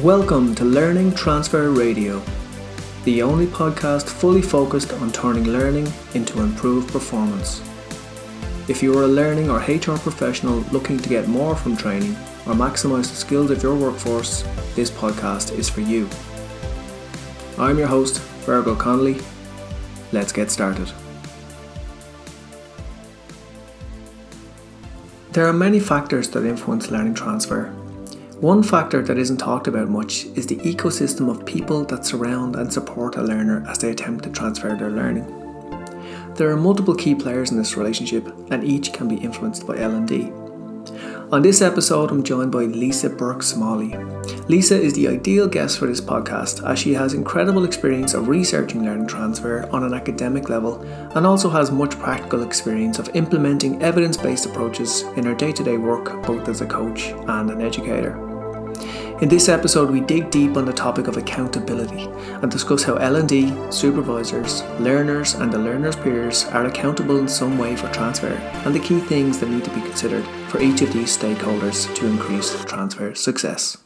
Welcome 0.00 0.54
to 0.54 0.64
Learning 0.64 1.14
Transfer 1.14 1.70
Radio, 1.70 2.22
the 3.04 3.20
only 3.20 3.44
podcast 3.44 4.08
fully 4.08 4.40
focused 4.40 4.90
on 4.94 5.12
turning 5.12 5.44
learning 5.44 5.86
into 6.14 6.40
improved 6.40 6.90
performance. 6.90 7.60
If 8.68 8.82
you 8.82 8.98
are 8.98 9.02
a 9.02 9.06
learning 9.06 9.50
or 9.50 9.58
HR 9.58 9.98
professional 9.98 10.60
looking 10.72 10.98
to 10.98 11.08
get 11.10 11.28
more 11.28 11.54
from 11.54 11.76
training 11.76 12.12
or 12.46 12.54
maximize 12.54 13.10
the 13.10 13.16
skills 13.16 13.50
of 13.50 13.62
your 13.62 13.76
workforce, 13.76 14.44
this 14.74 14.90
podcast 14.90 15.52
is 15.58 15.68
for 15.68 15.82
you. 15.82 16.08
I'm 17.58 17.76
your 17.76 17.88
host, 17.88 18.18
Virgo 18.46 18.74
Connolly. 18.74 19.20
Let's 20.10 20.32
get 20.32 20.50
started. 20.50 20.90
There 25.32 25.46
are 25.46 25.52
many 25.52 25.80
factors 25.80 26.30
that 26.30 26.46
influence 26.46 26.90
learning 26.90 27.12
transfer, 27.12 27.74
one 28.42 28.60
factor 28.60 29.00
that 29.02 29.18
isn't 29.18 29.36
talked 29.36 29.68
about 29.68 29.88
much 29.88 30.24
is 30.34 30.48
the 30.48 30.56
ecosystem 30.56 31.30
of 31.30 31.46
people 31.46 31.84
that 31.84 32.04
surround 32.04 32.56
and 32.56 32.72
support 32.72 33.14
a 33.14 33.22
learner 33.22 33.64
as 33.68 33.78
they 33.78 33.92
attempt 33.92 34.24
to 34.24 34.30
transfer 34.30 34.74
their 34.74 34.90
learning. 34.90 35.24
There 36.34 36.50
are 36.50 36.56
multiple 36.56 36.96
key 36.96 37.14
players 37.14 37.52
in 37.52 37.56
this 37.56 37.76
relationship 37.76 38.26
and 38.50 38.64
each 38.64 38.92
can 38.92 39.06
be 39.06 39.14
influenced 39.14 39.64
by 39.64 39.78
L&D. 39.78 40.32
On 41.30 41.40
this 41.40 41.62
episode, 41.62 42.10
I'm 42.10 42.24
joined 42.24 42.50
by 42.50 42.64
Lisa 42.64 43.08
Burke 43.08 43.44
Smalley. 43.44 43.94
Lisa 44.48 44.74
is 44.74 44.92
the 44.94 45.06
ideal 45.06 45.46
guest 45.46 45.78
for 45.78 45.86
this 45.86 46.00
podcast 46.00 46.68
as 46.68 46.80
she 46.80 46.94
has 46.94 47.14
incredible 47.14 47.64
experience 47.64 48.12
of 48.12 48.26
researching 48.26 48.84
learning 48.84 49.06
transfer 49.06 49.70
on 49.70 49.84
an 49.84 49.94
academic 49.94 50.48
level 50.48 50.82
and 51.14 51.24
also 51.24 51.48
has 51.48 51.70
much 51.70 51.96
practical 51.96 52.42
experience 52.42 52.98
of 52.98 53.08
implementing 53.14 53.80
evidence 53.84 54.16
based 54.16 54.46
approaches 54.46 55.02
in 55.16 55.22
her 55.22 55.34
day 55.34 55.52
to 55.52 55.62
day 55.62 55.76
work 55.76 56.26
both 56.26 56.48
as 56.48 56.60
a 56.60 56.66
coach 56.66 57.10
and 57.28 57.48
an 57.48 57.62
educator. 57.62 58.31
In 59.20 59.28
this 59.28 59.48
episode, 59.48 59.90
we 59.90 60.00
dig 60.00 60.30
deep 60.30 60.56
on 60.56 60.64
the 60.64 60.72
topic 60.72 61.06
of 61.06 61.16
accountability 61.16 62.08
and 62.42 62.50
discuss 62.50 62.82
how 62.82 62.94
L&D, 62.96 63.52
supervisors, 63.70 64.62
learners 64.80 65.34
and 65.34 65.52
the 65.52 65.58
learner's 65.58 65.96
peers 65.96 66.44
are 66.46 66.66
accountable 66.66 67.18
in 67.18 67.28
some 67.28 67.56
way 67.56 67.76
for 67.76 67.88
transfer 67.92 68.32
and 68.64 68.74
the 68.74 68.80
key 68.80 68.98
things 68.98 69.38
that 69.38 69.48
need 69.48 69.64
to 69.64 69.70
be 69.70 69.80
considered 69.80 70.24
for 70.48 70.60
each 70.60 70.82
of 70.82 70.92
these 70.92 71.16
stakeholders 71.16 71.94
to 71.94 72.06
increase 72.06 72.64
transfer 72.64 73.14
success. 73.14 73.78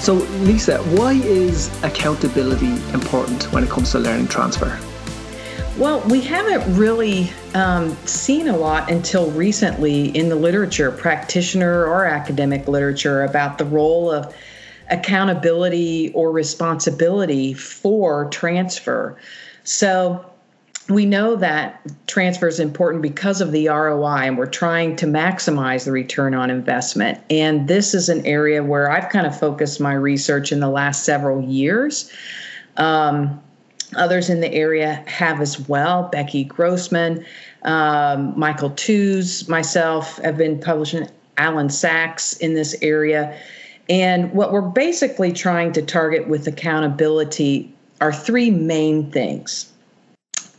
So, 0.00 0.14
Lisa, 0.44 0.78
why 0.96 1.14
is 1.14 1.68
accountability 1.82 2.72
important 2.92 3.44
when 3.52 3.64
it 3.64 3.70
comes 3.70 3.92
to 3.92 3.98
learning 3.98 4.28
transfer? 4.28 4.78
Well, 5.78 6.00
we 6.08 6.20
haven't 6.22 6.76
really 6.76 7.30
um, 7.54 7.96
seen 8.04 8.48
a 8.48 8.56
lot 8.56 8.90
until 8.90 9.30
recently 9.30 10.08
in 10.08 10.28
the 10.28 10.34
literature, 10.34 10.90
practitioner 10.90 11.86
or 11.86 12.04
academic 12.04 12.66
literature, 12.66 13.22
about 13.22 13.58
the 13.58 13.64
role 13.64 14.10
of 14.10 14.34
accountability 14.90 16.10
or 16.14 16.32
responsibility 16.32 17.54
for 17.54 18.28
transfer. 18.30 19.16
So 19.62 20.28
we 20.88 21.06
know 21.06 21.36
that 21.36 21.80
transfer 22.08 22.48
is 22.48 22.58
important 22.58 23.00
because 23.00 23.40
of 23.40 23.52
the 23.52 23.68
ROI, 23.68 24.22
and 24.22 24.36
we're 24.36 24.46
trying 24.46 24.96
to 24.96 25.06
maximize 25.06 25.84
the 25.84 25.92
return 25.92 26.34
on 26.34 26.50
investment. 26.50 27.20
And 27.30 27.68
this 27.68 27.94
is 27.94 28.08
an 28.08 28.26
area 28.26 28.64
where 28.64 28.90
I've 28.90 29.10
kind 29.10 29.28
of 29.28 29.38
focused 29.38 29.80
my 29.80 29.92
research 29.92 30.50
in 30.50 30.58
the 30.58 30.70
last 30.70 31.04
several 31.04 31.40
years. 31.40 32.12
Um, 32.76 33.40
Others 33.96 34.28
in 34.28 34.40
the 34.40 34.52
area 34.52 35.02
have 35.06 35.40
as 35.40 35.68
well. 35.68 36.08
Becky 36.12 36.44
Grossman, 36.44 37.24
um, 37.62 38.38
Michael 38.38 38.70
Tews, 38.70 39.48
myself 39.48 40.18
have 40.18 40.36
been 40.36 40.60
publishing 40.60 41.08
Alan 41.38 41.68
Saks 41.68 42.38
in 42.40 42.54
this 42.54 42.76
area. 42.82 43.38
And 43.88 44.32
what 44.32 44.52
we're 44.52 44.60
basically 44.60 45.32
trying 45.32 45.72
to 45.72 45.82
target 45.82 46.28
with 46.28 46.46
accountability 46.46 47.72
are 48.00 48.12
three 48.12 48.50
main 48.50 49.10
things 49.10 49.72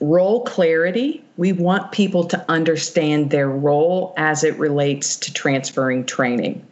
role 0.01 0.43
clarity. 0.45 1.23
We 1.37 1.51
want 1.51 1.91
people 1.91 2.23
to 2.25 2.45
understand 2.49 3.31
their 3.31 3.49
role 3.49 4.13
as 4.17 4.43
it 4.43 4.57
relates 4.57 5.17
to 5.17 5.33
transferring 5.33 6.05
training. 6.05 6.65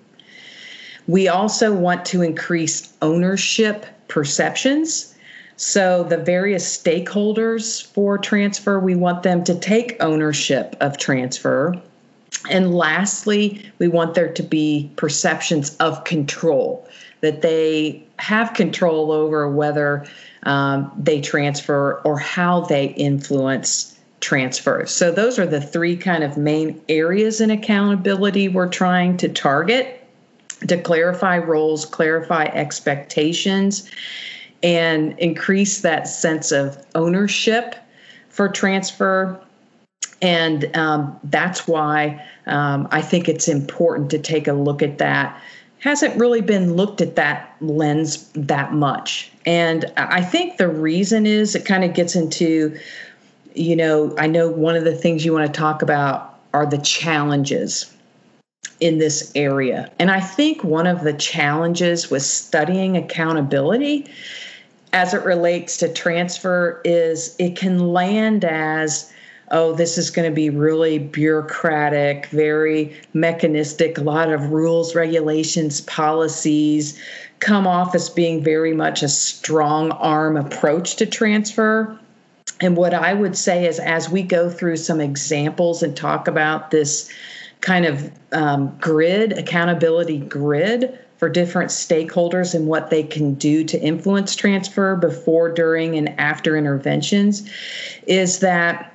We 1.07 1.27
also 1.27 1.73
want 1.73 2.05
to 2.07 2.21
increase 2.21 2.91
ownership 3.01 3.85
perceptions. 4.07 5.13
So, 5.57 6.03
the 6.03 6.17
various 6.17 6.77
stakeholders 6.77 7.83
for 7.83 8.19
transfer, 8.19 8.79
we 8.79 8.93
want 8.93 9.23
them 9.23 9.43
to 9.45 9.55
take 9.55 9.97
ownership 9.99 10.75
of 10.79 10.99
transfer. 10.99 11.73
And 12.51 12.75
lastly, 12.75 13.65
we 13.79 13.87
want 13.87 14.13
there 14.13 14.31
to 14.31 14.43
be 14.43 14.91
perceptions 14.97 15.75
of 15.77 16.03
control, 16.03 16.87
that 17.21 17.41
they 17.41 18.03
have 18.19 18.53
control 18.53 19.11
over 19.11 19.49
whether 19.49 20.05
um, 20.43 20.91
they 20.95 21.21
transfer 21.21 22.01
or 22.01 22.19
how 22.19 22.61
they 22.61 22.89
influence 22.89 23.97
transfer. 24.19 24.85
So, 24.85 25.11
those 25.11 25.39
are 25.39 25.47
the 25.47 25.61
three 25.61 25.97
kind 25.97 26.23
of 26.23 26.37
main 26.37 26.79
areas 26.87 27.41
in 27.41 27.49
accountability 27.49 28.47
we're 28.47 28.69
trying 28.69 29.17
to 29.17 29.27
target 29.27 30.07
to 30.67 30.79
clarify 30.79 31.39
roles, 31.39 31.83
clarify 31.83 32.45
expectations 32.45 33.89
and 34.63 35.17
increase 35.19 35.81
that 35.81 36.07
sense 36.07 36.51
of 36.51 36.83
ownership 36.95 37.75
for 38.29 38.49
transfer. 38.49 39.39
And 40.21 40.75
um, 40.75 41.19
that's 41.23 41.67
why 41.67 42.23
um, 42.47 42.87
I 42.91 43.01
think 43.01 43.29
it's 43.29 43.47
important 43.47 44.09
to 44.11 44.19
take 44.19 44.47
a 44.47 44.53
look 44.53 44.81
at 44.81 44.97
that. 44.97 45.39
Hasn't 45.79 46.15
really 46.19 46.41
been 46.41 46.73
looked 46.73 47.01
at 47.01 47.15
that 47.15 47.55
lens 47.61 48.29
that 48.33 48.73
much. 48.73 49.31
And 49.45 49.85
I 49.95 50.21
think 50.21 50.57
the 50.57 50.67
reason 50.67 51.25
is 51.25 51.55
it 51.55 51.65
kind 51.65 51.83
of 51.83 51.93
gets 51.93 52.15
into, 52.15 52.77
you 53.53 53.75
know, 53.75 54.15
I 54.17 54.27
know 54.27 54.49
one 54.49 54.75
of 54.75 54.83
the 54.83 54.95
things 54.95 55.23
you 55.23 55.33
want 55.33 55.45
to 55.45 55.59
talk 55.59 55.81
about 55.81 56.39
are 56.53 56.65
the 56.65 56.79
challenges 56.79 57.93
in 58.79 58.97
this 58.97 59.31
area. 59.35 59.91
And 59.99 60.11
I 60.11 60.19
think 60.19 60.63
one 60.63 60.87
of 60.87 61.03
the 61.03 61.13
challenges 61.13 62.09
with 62.09 62.23
studying 62.23 62.97
accountability 62.97 64.07
as 64.97 65.13
it 65.13 65.23
relates 65.23 65.77
to 65.77 65.93
transfer 65.93 66.81
is 66.83 67.35
it 67.37 67.55
can 67.55 67.77
land 67.93 68.43
as 68.43 69.13
oh 69.51 69.71
this 69.73 69.95
is 69.95 70.09
going 70.09 70.27
to 70.27 70.33
be 70.33 70.49
really 70.49 70.97
bureaucratic 70.97 72.25
very 72.27 72.99
mechanistic 73.13 73.99
a 73.99 74.01
lot 74.01 74.33
of 74.33 74.49
rules 74.49 74.95
regulations 74.95 75.81
policies 75.81 76.99
come 77.39 77.67
off 77.67 77.93
as 77.93 78.09
being 78.09 78.43
very 78.43 78.73
much 78.73 79.03
a 79.03 79.07
strong 79.07 79.91
arm 79.91 80.35
approach 80.35 80.95
to 80.95 81.05
transfer. 81.05 81.99
And 82.59 82.75
what 82.75 82.95
i 82.95 83.13
would 83.13 83.37
say 83.37 83.67
is 83.67 83.77
as 83.77 84.09
we 84.09 84.23
go 84.23 84.49
through 84.49 84.77
some 84.77 84.99
examples 84.99 85.83
and 85.83 85.95
talk 85.95 86.27
about 86.27 86.71
this 86.71 87.07
kind 87.61 87.85
of 87.85 88.11
um, 88.31 88.75
grid 88.81 89.33
accountability 89.33 90.17
grid 90.17 90.97
for 91.17 91.29
different 91.29 91.71
stakeholders 91.71 92.53
and 92.53 92.67
what 92.67 92.89
they 92.89 93.03
can 93.03 93.33
do 93.33 93.63
to 93.63 93.81
influence 93.81 94.35
transfer 94.35 94.95
before, 94.95 95.49
during, 95.49 95.97
and 95.97 96.09
after 96.19 96.55
interventions 96.55 97.49
is 98.05 98.39
that, 98.39 98.93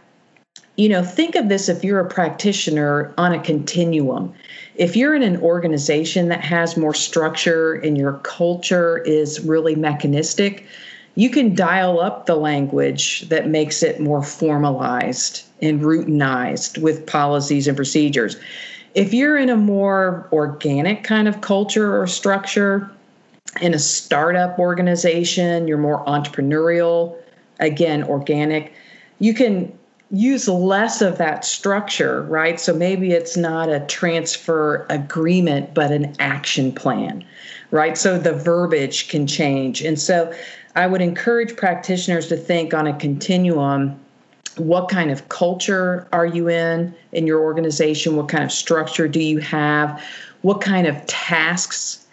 you 0.77 0.89
know, 0.89 1.03
think 1.03 1.35
of 1.35 1.49
this 1.49 1.69
if 1.69 1.85
you're 1.85 2.01
a 2.01 2.09
practitioner 2.09 3.13
on 3.19 3.33
a 3.33 3.43
continuum. 3.43 4.33
If 4.77 4.97
you're 4.97 5.15
in 5.15 5.23
an 5.23 5.37
organization 5.39 6.29
that 6.29 6.41
has 6.41 6.77
more 6.77 6.95
structure 6.95 7.75
and 7.75 7.99
your 7.99 8.15
culture 8.23 8.99
is 8.99 9.41
really 9.41 9.75
mechanistic, 9.75 10.67
you 11.15 11.29
can 11.29 11.55
dial 11.55 12.01
up 12.01 12.25
the 12.25 12.37
language 12.37 13.29
that 13.29 13.49
makes 13.49 13.83
it 13.83 14.01
more 14.01 14.23
formalized 14.23 15.43
and 15.61 15.83
routinized 15.83 16.79
with 16.79 17.07
policies 17.07 17.67
and 17.67 17.77
procedures 17.77 18.37
if 18.95 19.15
you're 19.15 19.37
in 19.37 19.51
a 19.51 19.57
more 19.57 20.29
organic 20.33 21.05
kind 21.05 21.29
of 21.29 21.41
culture 21.41 22.01
or 22.01 22.07
structure, 22.07 22.91
in 23.61 23.75
a 23.75 23.79
startup 23.79 24.59
organization, 24.59 25.69
you're 25.69 25.79
more 25.79 26.05
entrepreneurial, 26.07 27.17
again, 27.61 28.03
organic, 28.05 28.73
you 29.19 29.35
can 29.35 29.71
use 30.11 30.49
less 30.49 31.01
of 31.01 31.19
that 31.19 31.45
structure, 31.45 32.23
right? 32.23 32.61
So 32.61 32.75
maybe 32.75 33.13
it's 33.13 33.37
not 33.37 33.69
a 33.69 33.81
transfer 33.81 34.87
agreement, 34.91 35.75
but 35.75 35.91
an 35.91 36.15
action 36.19 36.73
plan, 36.73 37.25
right? 37.71 37.97
So 37.97 38.19
the 38.19 38.33
verbiage 38.33 39.09
can 39.09 39.27
change. 39.27 39.83
And 39.83 39.99
so 39.99 40.33
I 40.77 40.87
would 40.87 41.01
encourage 41.01 41.57
practitioners 41.57 42.29
to 42.29 42.37
think 42.37 42.75
on 42.75 42.87
a 42.87 42.97
continuum 42.99 43.99
what 44.57 44.89
kind 44.89 45.11
of 45.11 45.29
culture 45.29 46.07
are 46.13 46.27
you 46.27 46.49
in 46.49 46.95
in 47.13 47.27
your 47.27 47.41
organization? 47.41 48.17
What 48.17 48.29
kind 48.29 48.45
of 48.45 48.53
structure 48.53 49.09
do 49.09 49.21
you 49.21 49.39
have? 49.39 50.03
What 50.43 50.61
kind 50.61 50.87
of 50.87 51.07
tasks 51.07 52.07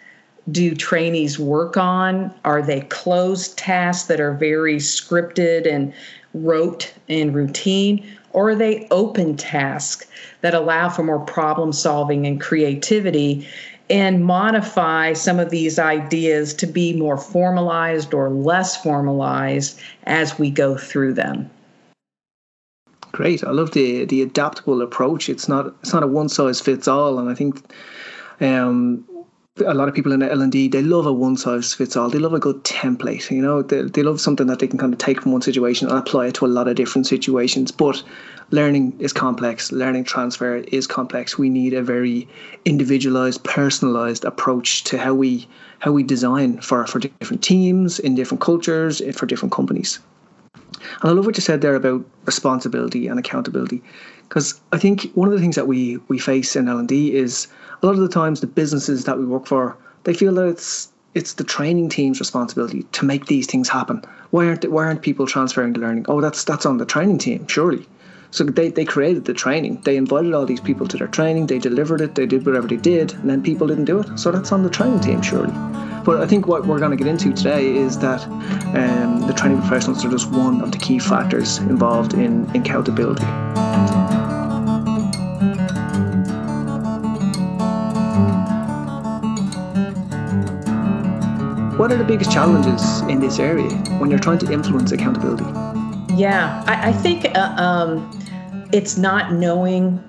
do 0.50 0.74
trainees 0.74 1.38
work 1.38 1.76
on? 1.76 2.34
Are 2.44 2.62
they 2.62 2.82
closed 2.82 3.58
tasks 3.58 4.08
that 4.08 4.20
are 4.20 4.34
very 4.34 4.76
scripted 4.76 5.70
and 5.70 5.92
rote 6.34 6.92
and 7.08 7.34
routine? 7.34 8.06
Or 8.32 8.50
are 8.50 8.54
they 8.54 8.86
open 8.90 9.36
tasks 9.36 10.06
that 10.40 10.54
allow 10.54 10.88
for 10.88 11.02
more 11.02 11.18
problem 11.18 11.72
solving 11.72 12.26
and 12.26 12.40
creativity 12.40 13.46
and 13.90 14.24
modify 14.24 15.12
some 15.12 15.40
of 15.40 15.50
these 15.50 15.78
ideas 15.78 16.54
to 16.54 16.66
be 16.66 16.92
more 16.92 17.18
formalized 17.18 18.14
or 18.14 18.30
less 18.30 18.80
formalized 18.80 19.80
as 20.04 20.38
we 20.38 20.48
go 20.48 20.76
through 20.76 21.14
them? 21.14 21.50
Great. 23.20 23.44
I 23.44 23.50
love 23.50 23.72
the 23.72 24.06
the 24.06 24.22
adaptable 24.22 24.80
approach. 24.80 25.28
It's 25.28 25.46
not 25.46 25.74
it's 25.82 25.92
not 25.92 26.02
a 26.02 26.06
one 26.06 26.30
size 26.30 26.58
fits 26.58 26.88
all, 26.88 27.18
and 27.18 27.28
I 27.28 27.34
think 27.34 27.60
um, 28.40 29.04
a 29.58 29.74
lot 29.74 29.88
of 29.88 29.94
people 29.94 30.12
in 30.12 30.22
L 30.22 30.40
and 30.40 30.50
D 30.50 30.68
they 30.68 30.80
love 30.80 31.04
a 31.04 31.12
one 31.12 31.36
size 31.36 31.74
fits 31.74 31.98
all. 31.98 32.08
They 32.08 32.18
love 32.18 32.32
a 32.32 32.38
good 32.38 32.64
template. 32.64 33.30
You 33.30 33.42
know, 33.42 33.60
they, 33.60 33.82
they 33.82 34.02
love 34.02 34.22
something 34.22 34.46
that 34.46 34.60
they 34.60 34.66
can 34.66 34.78
kind 34.78 34.94
of 34.94 34.98
take 34.98 35.20
from 35.20 35.32
one 35.32 35.42
situation 35.42 35.90
and 35.90 35.98
apply 35.98 36.28
it 36.28 36.34
to 36.36 36.46
a 36.46 36.54
lot 36.56 36.66
of 36.66 36.76
different 36.76 37.06
situations. 37.06 37.70
But 37.70 38.02
learning 38.52 38.96
is 39.00 39.12
complex. 39.12 39.70
Learning 39.70 40.02
transfer 40.02 40.56
is 40.56 40.86
complex. 40.86 41.36
We 41.36 41.50
need 41.50 41.74
a 41.74 41.82
very 41.82 42.26
individualized, 42.64 43.44
personalized 43.44 44.24
approach 44.24 44.84
to 44.84 44.96
how 44.96 45.12
we 45.12 45.46
how 45.80 45.92
we 45.92 46.04
design 46.04 46.62
for 46.62 46.86
for 46.86 46.98
different 47.00 47.42
teams 47.42 47.98
in 47.98 48.14
different 48.14 48.40
cultures 48.40 49.02
for 49.14 49.26
different 49.26 49.52
companies. 49.52 50.00
And 51.00 51.10
I 51.10 51.12
love 51.12 51.26
what 51.26 51.36
you 51.36 51.42
said 51.42 51.60
there 51.60 51.74
about 51.74 52.04
responsibility 52.24 53.06
and 53.06 53.18
accountability, 53.18 53.82
because 54.28 54.60
I 54.72 54.78
think 54.78 55.10
one 55.14 55.28
of 55.28 55.34
the 55.34 55.40
things 55.40 55.56
that 55.56 55.66
we 55.66 55.98
we 56.08 56.18
face 56.18 56.56
in 56.56 56.68
L 56.68 56.78
and 56.78 56.88
D 56.88 57.14
is 57.14 57.48
a 57.82 57.86
lot 57.86 57.94
of 57.94 58.00
the 58.00 58.08
times 58.08 58.40
the 58.40 58.46
businesses 58.46 59.04
that 59.04 59.18
we 59.18 59.24
work 59.24 59.46
for 59.46 59.76
they 60.04 60.14
feel 60.14 60.34
that 60.34 60.46
it's 60.46 60.88
it's 61.14 61.34
the 61.34 61.44
training 61.44 61.88
team's 61.88 62.20
responsibility 62.20 62.84
to 62.92 63.04
make 63.04 63.26
these 63.26 63.46
things 63.46 63.68
happen. 63.68 64.02
Why 64.30 64.46
aren't 64.46 64.70
why 64.70 64.84
aren't 64.84 65.02
people 65.02 65.26
transferring 65.26 65.72
the 65.72 65.80
learning? 65.80 66.06
Oh, 66.08 66.20
that's 66.20 66.44
that's 66.44 66.66
on 66.66 66.78
the 66.78 66.86
training 66.86 67.18
team, 67.18 67.46
surely. 67.48 67.86
So 68.32 68.44
they, 68.44 68.70
they 68.70 68.84
created 68.84 69.24
the 69.24 69.34
training. 69.34 69.80
They 69.82 69.96
invited 69.96 70.34
all 70.34 70.46
these 70.46 70.60
people 70.60 70.86
to 70.88 70.96
their 70.96 71.08
training. 71.08 71.46
They 71.46 71.58
delivered 71.58 72.00
it. 72.00 72.14
They 72.14 72.26
did 72.26 72.46
whatever 72.46 72.68
they 72.68 72.76
did, 72.76 73.12
and 73.14 73.28
then 73.28 73.42
people 73.42 73.66
didn't 73.66 73.86
do 73.86 74.00
it. 74.00 74.18
So 74.18 74.30
that's 74.30 74.52
on 74.52 74.62
the 74.62 74.70
training 74.70 75.00
team, 75.00 75.20
surely. 75.20 75.52
But 76.04 76.20
I 76.20 76.26
think 76.26 76.46
what 76.46 76.66
we're 76.66 76.78
going 76.78 76.92
to 76.92 76.96
get 76.96 77.08
into 77.08 77.32
today 77.32 77.76
is 77.76 77.98
that 77.98 78.24
um, 78.74 79.26
the 79.26 79.34
training 79.34 79.60
professionals 79.60 80.04
are 80.04 80.10
just 80.10 80.30
one 80.30 80.60
of 80.62 80.70
the 80.70 80.78
key 80.78 80.98
factors 80.98 81.58
involved 81.58 82.14
in 82.14 82.48
accountability. 82.56 83.26
What 91.76 91.90
are 91.90 91.96
the 91.96 92.04
biggest 92.04 92.30
challenges 92.30 93.00
in 93.02 93.20
this 93.20 93.38
area 93.38 93.70
when 93.98 94.10
you're 94.10 94.18
trying 94.18 94.38
to 94.38 94.52
influence 94.52 94.92
accountability? 94.92 95.44
Yeah, 96.14 96.62
I, 96.66 96.90
I 96.90 96.92
think 96.92 97.24
uh, 97.34 97.54
um, 97.56 98.19
it's 98.72 98.96
not 98.96 99.32
knowing 99.32 100.02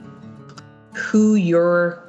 who 0.94 1.36
your 1.36 2.04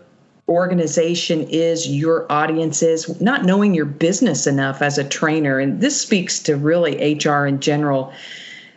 organization 0.48 1.46
is, 1.48 1.88
your 1.88 2.30
audience 2.30 2.82
is, 2.82 3.20
not 3.20 3.44
knowing 3.44 3.74
your 3.74 3.86
business 3.86 4.46
enough 4.46 4.82
as 4.82 4.98
a 4.98 5.04
trainer. 5.04 5.58
And 5.58 5.80
this 5.80 6.00
speaks 6.00 6.38
to 6.40 6.56
really 6.56 7.14
HR 7.14 7.46
in 7.46 7.60
general. 7.60 8.12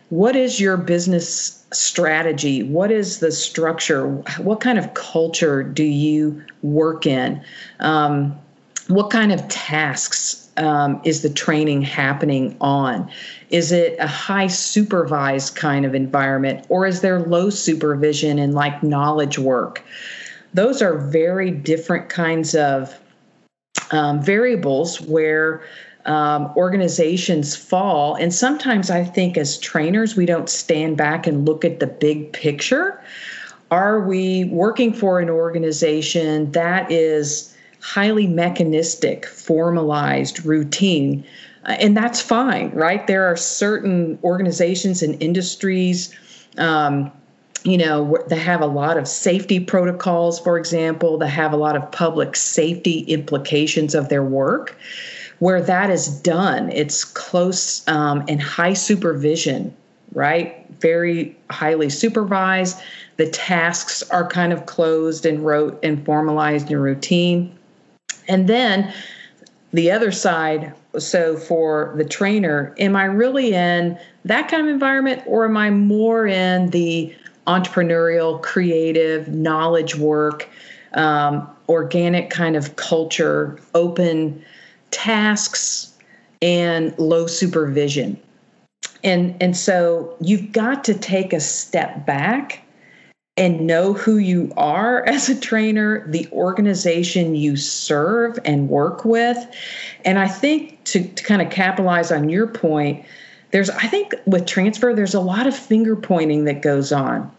What 0.08 0.36
is 0.36 0.60
your 0.60 0.76
business 0.76 1.64
strategy? 1.72 2.62
What 2.62 2.90
is 2.90 3.18
the 3.18 3.32
structure? 3.32 4.06
What 4.38 4.60
kind 4.60 4.78
of 4.78 4.94
culture 4.94 5.62
do 5.62 5.82
you 5.82 6.42
work 6.62 7.06
in? 7.06 7.42
Um, 7.80 8.38
what 8.88 9.10
kind 9.10 9.32
of 9.32 9.46
tasks 9.48 10.48
um, 10.56 11.00
is 11.04 11.22
the 11.22 11.30
training 11.30 11.82
happening 11.82 12.56
on? 12.60 13.10
Is 13.50 13.72
it 13.72 13.96
a 13.98 14.06
high 14.06 14.46
supervised 14.46 15.56
kind 15.56 15.84
of 15.84 15.94
environment 15.94 16.66
or 16.68 16.86
is 16.86 17.00
there 17.00 17.20
low 17.20 17.50
supervision 17.50 18.38
and 18.38 18.54
like 18.54 18.82
knowledge 18.82 19.38
work? 19.38 19.82
Those 20.54 20.82
are 20.82 20.98
very 20.98 21.50
different 21.50 22.08
kinds 22.08 22.54
of 22.54 22.98
um, 23.90 24.22
variables 24.22 25.00
where 25.00 25.62
um, 26.06 26.52
organizations 26.56 27.56
fall. 27.56 28.14
And 28.14 28.32
sometimes 28.32 28.90
I 28.90 29.04
think 29.04 29.36
as 29.36 29.58
trainers, 29.58 30.16
we 30.16 30.26
don't 30.26 30.48
stand 30.48 30.96
back 30.96 31.26
and 31.26 31.44
look 31.44 31.64
at 31.64 31.80
the 31.80 31.86
big 31.86 32.32
picture. 32.32 33.00
Are 33.70 34.00
we 34.00 34.44
working 34.44 34.92
for 34.92 35.18
an 35.20 35.28
organization 35.28 36.52
that 36.52 36.90
is 36.90 37.56
highly 37.86 38.26
mechanistic, 38.26 39.26
formalized, 39.26 40.44
routine. 40.44 41.24
Uh, 41.66 41.72
and 41.72 41.96
that's 41.96 42.20
fine, 42.20 42.70
right? 42.70 43.06
There 43.06 43.26
are 43.26 43.36
certain 43.36 44.18
organizations 44.24 45.02
and 45.02 45.20
industries. 45.22 46.14
Um, 46.56 47.12
you 47.64 47.76
know, 47.76 48.16
that 48.28 48.38
have 48.38 48.60
a 48.60 48.66
lot 48.66 48.96
of 48.96 49.08
safety 49.08 49.58
protocols, 49.58 50.38
for 50.38 50.56
example, 50.56 51.18
that 51.18 51.28
have 51.28 51.52
a 51.52 51.56
lot 51.56 51.74
of 51.74 51.90
public 51.90 52.36
safety 52.36 53.00
implications 53.00 53.92
of 53.94 54.08
their 54.08 54.22
work. 54.22 54.78
Where 55.40 55.60
that 55.60 55.90
is 55.90 56.06
done, 56.06 56.70
it's 56.70 57.04
close 57.04 57.86
um, 57.88 58.24
and 58.28 58.40
high 58.40 58.72
supervision, 58.74 59.74
right? 60.12 60.64
Very 60.80 61.36
highly 61.50 61.90
supervised. 61.90 62.78
The 63.16 63.28
tasks 63.30 64.02
are 64.10 64.28
kind 64.28 64.52
of 64.52 64.66
closed 64.66 65.26
and 65.26 65.44
rote 65.44 65.78
and 65.82 66.04
formalized 66.06 66.70
and 66.70 66.80
routine. 66.80 67.52
And 68.28 68.48
then 68.48 68.94
the 69.72 69.90
other 69.90 70.12
side, 70.12 70.72
so 70.98 71.36
for 71.36 71.92
the 71.96 72.04
trainer, 72.04 72.74
am 72.78 72.96
I 72.96 73.04
really 73.04 73.52
in 73.52 73.98
that 74.24 74.48
kind 74.48 74.62
of 74.62 74.68
environment 74.68 75.22
or 75.26 75.44
am 75.44 75.56
I 75.56 75.70
more 75.70 76.26
in 76.26 76.70
the 76.70 77.14
entrepreneurial, 77.46 78.42
creative, 78.42 79.28
knowledge 79.28 79.96
work, 79.96 80.48
um, 80.94 81.48
organic 81.68 82.30
kind 82.30 82.56
of 82.56 82.76
culture, 82.76 83.58
open 83.74 84.42
tasks, 84.90 85.92
and 86.40 86.96
low 86.98 87.26
supervision? 87.26 88.18
And, 89.04 89.36
and 89.40 89.56
so 89.56 90.16
you've 90.20 90.52
got 90.52 90.84
to 90.84 90.94
take 90.94 91.32
a 91.32 91.40
step 91.40 92.06
back 92.06 92.65
and 93.36 93.66
know 93.66 93.92
who 93.92 94.16
you 94.16 94.52
are 94.56 95.04
as 95.04 95.28
a 95.28 95.38
trainer, 95.38 96.06
the 96.10 96.26
organization 96.32 97.34
you 97.34 97.56
serve 97.56 98.38
and 98.44 98.68
work 98.68 99.04
with. 99.04 99.46
And 100.04 100.18
I 100.18 100.28
think 100.28 100.82
to, 100.84 101.06
to 101.06 101.24
kind 101.24 101.42
of 101.42 101.50
capitalize 101.50 102.10
on 102.10 102.30
your 102.30 102.46
point, 102.46 103.04
there's, 103.50 103.68
I 103.70 103.86
think 103.86 104.14
with 104.26 104.46
transfer, 104.46 104.94
there's 104.94 105.14
a 105.14 105.20
lot 105.20 105.46
of 105.46 105.54
finger 105.54 105.96
pointing 105.96 106.44
that 106.44 106.62
goes 106.62 106.92
on. 106.92 107.30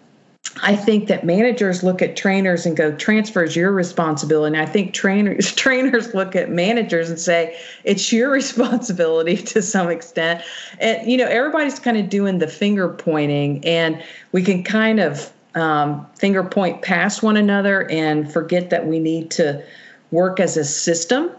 I 0.63 0.75
think 0.75 1.07
that 1.07 1.25
managers 1.25 1.83
look 1.83 2.01
at 2.01 2.15
trainers 2.15 2.65
and 2.65 2.75
go, 2.75 2.95
transfer 2.95 3.43
is 3.43 3.55
your 3.55 3.71
responsibility. 3.71 4.57
And 4.57 4.67
I 4.67 4.71
think 4.71 4.93
trainers 4.93 5.53
trainers 5.55 6.13
look 6.13 6.35
at 6.35 6.49
managers 6.49 7.09
and 7.09 7.19
say, 7.19 7.59
it's 7.83 8.11
your 8.11 8.31
responsibility 8.31 9.35
to 9.37 9.61
some 9.61 9.89
extent. 9.89 10.43
And 10.79 11.09
you 11.09 11.17
know, 11.17 11.27
everybody's 11.27 11.79
kind 11.79 11.97
of 11.97 12.09
doing 12.09 12.39
the 12.39 12.47
finger 12.47 12.89
pointing, 12.89 13.65
and 13.65 14.01
we 14.31 14.43
can 14.43 14.63
kind 14.63 14.99
of 14.99 15.31
um, 15.57 16.05
finger 16.15 16.43
point 16.43 16.81
past 16.81 17.23
one 17.23 17.37
another 17.37 17.89
and 17.89 18.31
forget 18.31 18.69
that 18.69 18.87
we 18.87 18.99
need 18.99 19.31
to 19.31 19.63
work 20.11 20.39
as 20.39 20.57
a 20.57 20.63
system 20.63 21.31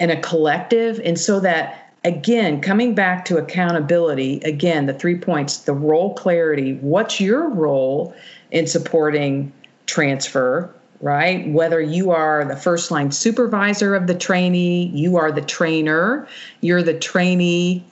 and 0.00 0.10
a 0.10 0.20
collective. 0.20 1.00
And 1.04 1.18
so 1.18 1.40
that, 1.40 1.92
again, 2.04 2.60
coming 2.60 2.94
back 2.94 3.24
to 3.26 3.38
accountability, 3.38 4.40
again, 4.40 4.86
the 4.86 4.94
three 4.94 5.18
points 5.18 5.58
the 5.58 5.72
role 5.72 6.14
clarity. 6.14 6.74
What's 6.74 7.20
your 7.20 7.48
role 7.48 8.14
in 8.50 8.66
supporting 8.66 9.52
transfer? 9.86 10.74
Right? 11.00 11.48
Whether 11.48 11.80
you 11.80 12.10
are 12.10 12.44
the 12.44 12.56
first 12.56 12.90
line 12.90 13.12
supervisor 13.12 13.94
of 13.94 14.08
the 14.08 14.16
trainee, 14.16 14.86
you 14.86 15.16
are 15.16 15.30
the 15.30 15.42
trainer, 15.42 16.26
you're 16.60 16.82
the 16.82 16.98
trainee 16.98 17.86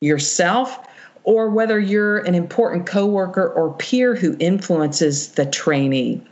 yourself, 0.00 0.78
or 1.26 1.50
whether 1.50 1.78
you're 1.78 2.18
an 2.20 2.34
important 2.34 2.86
coworker 2.86 3.48
or 3.48 3.74
peer 3.74 4.14
who 4.14 4.36
influences 4.38 5.32
the 5.32 5.44
trainee, 5.44 6.22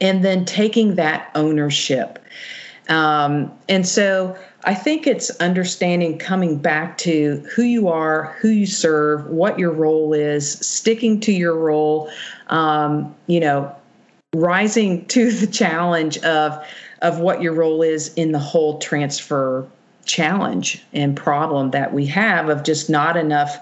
and 0.00 0.22
then 0.22 0.44
taking 0.44 0.94
that 0.94 1.30
ownership. 1.34 2.18
Um, 2.90 3.50
and 3.68 3.88
so 3.88 4.36
I 4.64 4.74
think 4.74 5.06
it's 5.06 5.30
understanding 5.40 6.18
coming 6.18 6.58
back 6.58 6.98
to 6.98 7.42
who 7.54 7.62
you 7.62 7.88
are, 7.88 8.36
who 8.40 8.48
you 8.48 8.66
serve, 8.66 9.26
what 9.26 9.58
your 9.58 9.72
role 9.72 10.12
is, 10.12 10.52
sticking 10.52 11.18
to 11.20 11.32
your 11.32 11.56
role, 11.56 12.10
um, 12.48 13.14
you 13.26 13.40
know, 13.40 13.74
rising 14.34 15.04
to 15.06 15.32
the 15.32 15.46
challenge 15.46 16.18
of 16.18 16.62
of 17.00 17.20
what 17.20 17.40
your 17.40 17.54
role 17.54 17.80
is 17.80 18.12
in 18.14 18.32
the 18.32 18.38
whole 18.38 18.78
transfer 18.78 19.66
challenge 20.04 20.84
and 20.92 21.16
problem 21.16 21.70
that 21.70 21.94
we 21.94 22.04
have 22.04 22.50
of 22.50 22.62
just 22.62 22.90
not 22.90 23.16
enough 23.16 23.58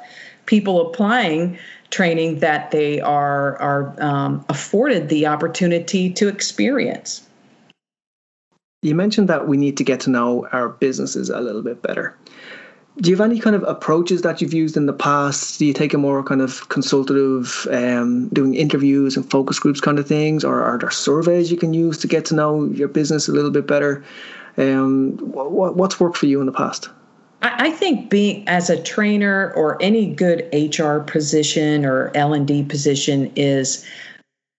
people 0.48 0.80
applying 0.80 1.58
training 1.90 2.40
that 2.40 2.70
they 2.70 3.00
are 3.00 3.56
are 3.60 3.94
um, 4.02 4.44
afforded 4.48 5.08
the 5.08 5.26
opportunity 5.26 6.10
to 6.10 6.26
experience. 6.26 7.28
You 8.82 8.94
mentioned 8.94 9.28
that 9.28 9.46
we 9.46 9.56
need 9.56 9.76
to 9.76 9.84
get 9.84 10.00
to 10.00 10.10
know 10.10 10.48
our 10.52 10.70
businesses 10.70 11.30
a 11.30 11.40
little 11.40 11.62
bit 11.62 11.82
better. 11.82 12.16
do 13.00 13.10
you 13.10 13.16
have 13.16 13.30
any 13.30 13.38
kind 13.38 13.54
of 13.54 13.62
approaches 13.62 14.22
that 14.22 14.40
you've 14.40 14.54
used 14.54 14.76
in 14.76 14.86
the 14.86 14.92
past? 14.92 15.58
Do 15.58 15.66
you 15.66 15.72
take 15.72 15.94
a 15.94 15.98
more 15.98 16.22
kind 16.24 16.40
of 16.40 16.68
consultative, 16.68 17.66
um, 17.70 18.28
doing 18.30 18.54
interviews 18.54 19.16
and 19.16 19.30
focus 19.30 19.58
groups 19.58 19.80
kind 19.80 19.98
of 19.98 20.06
things, 20.08 20.44
or 20.44 20.62
are 20.62 20.78
there 20.78 20.90
surveys 20.90 21.50
you 21.50 21.56
can 21.56 21.74
use 21.74 21.98
to 21.98 22.08
get 22.08 22.24
to 22.26 22.34
know 22.34 22.64
your 22.64 22.88
business 22.88 23.28
a 23.28 23.32
little 23.32 23.52
bit 23.52 23.66
better? 23.66 24.02
Um, 24.56 25.16
what, 25.18 25.76
what's 25.76 26.00
worked 26.00 26.16
for 26.16 26.26
you 26.26 26.40
in 26.40 26.46
the 26.46 26.52
past? 26.52 26.88
I 27.40 27.70
think 27.70 28.10
being 28.10 28.48
as 28.48 28.68
a 28.68 28.82
trainer 28.82 29.52
or 29.54 29.80
any 29.80 30.12
good 30.12 30.48
HR 30.52 30.98
position 30.98 31.84
or 31.84 32.10
L 32.14 32.34
and 32.34 32.46
D 32.46 32.64
position 32.64 33.32
is 33.36 33.86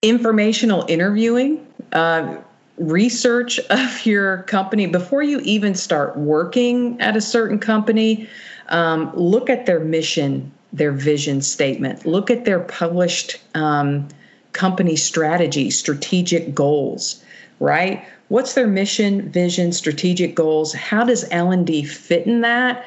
informational 0.02 0.86
interviewing. 0.88 1.66
Uh, 1.92 2.36
research 2.78 3.58
of 3.70 4.06
your 4.06 4.44
company 4.44 4.86
before 4.86 5.22
you 5.22 5.40
even 5.40 5.74
start 5.74 6.16
working 6.16 6.98
at 7.00 7.16
a 7.16 7.20
certain 7.20 7.58
company. 7.58 8.28
Um, 8.68 9.12
look 9.14 9.50
at 9.50 9.66
their 9.66 9.80
mission, 9.80 10.50
their 10.72 10.92
vision 10.92 11.42
statement. 11.42 12.06
Look 12.06 12.30
at 12.30 12.46
their 12.46 12.60
published 12.60 13.36
um, 13.54 14.08
company 14.52 14.96
strategy, 14.96 15.70
strategic 15.70 16.54
goals. 16.54 17.22
Right? 17.58 18.02
What's 18.30 18.54
their 18.54 18.68
mission, 18.68 19.28
vision, 19.28 19.72
strategic 19.72 20.36
goals? 20.36 20.72
How 20.72 21.02
does 21.02 21.26
L 21.32 21.50
and 21.50 21.66
D 21.66 21.82
fit 21.82 22.28
in 22.28 22.42
that? 22.42 22.84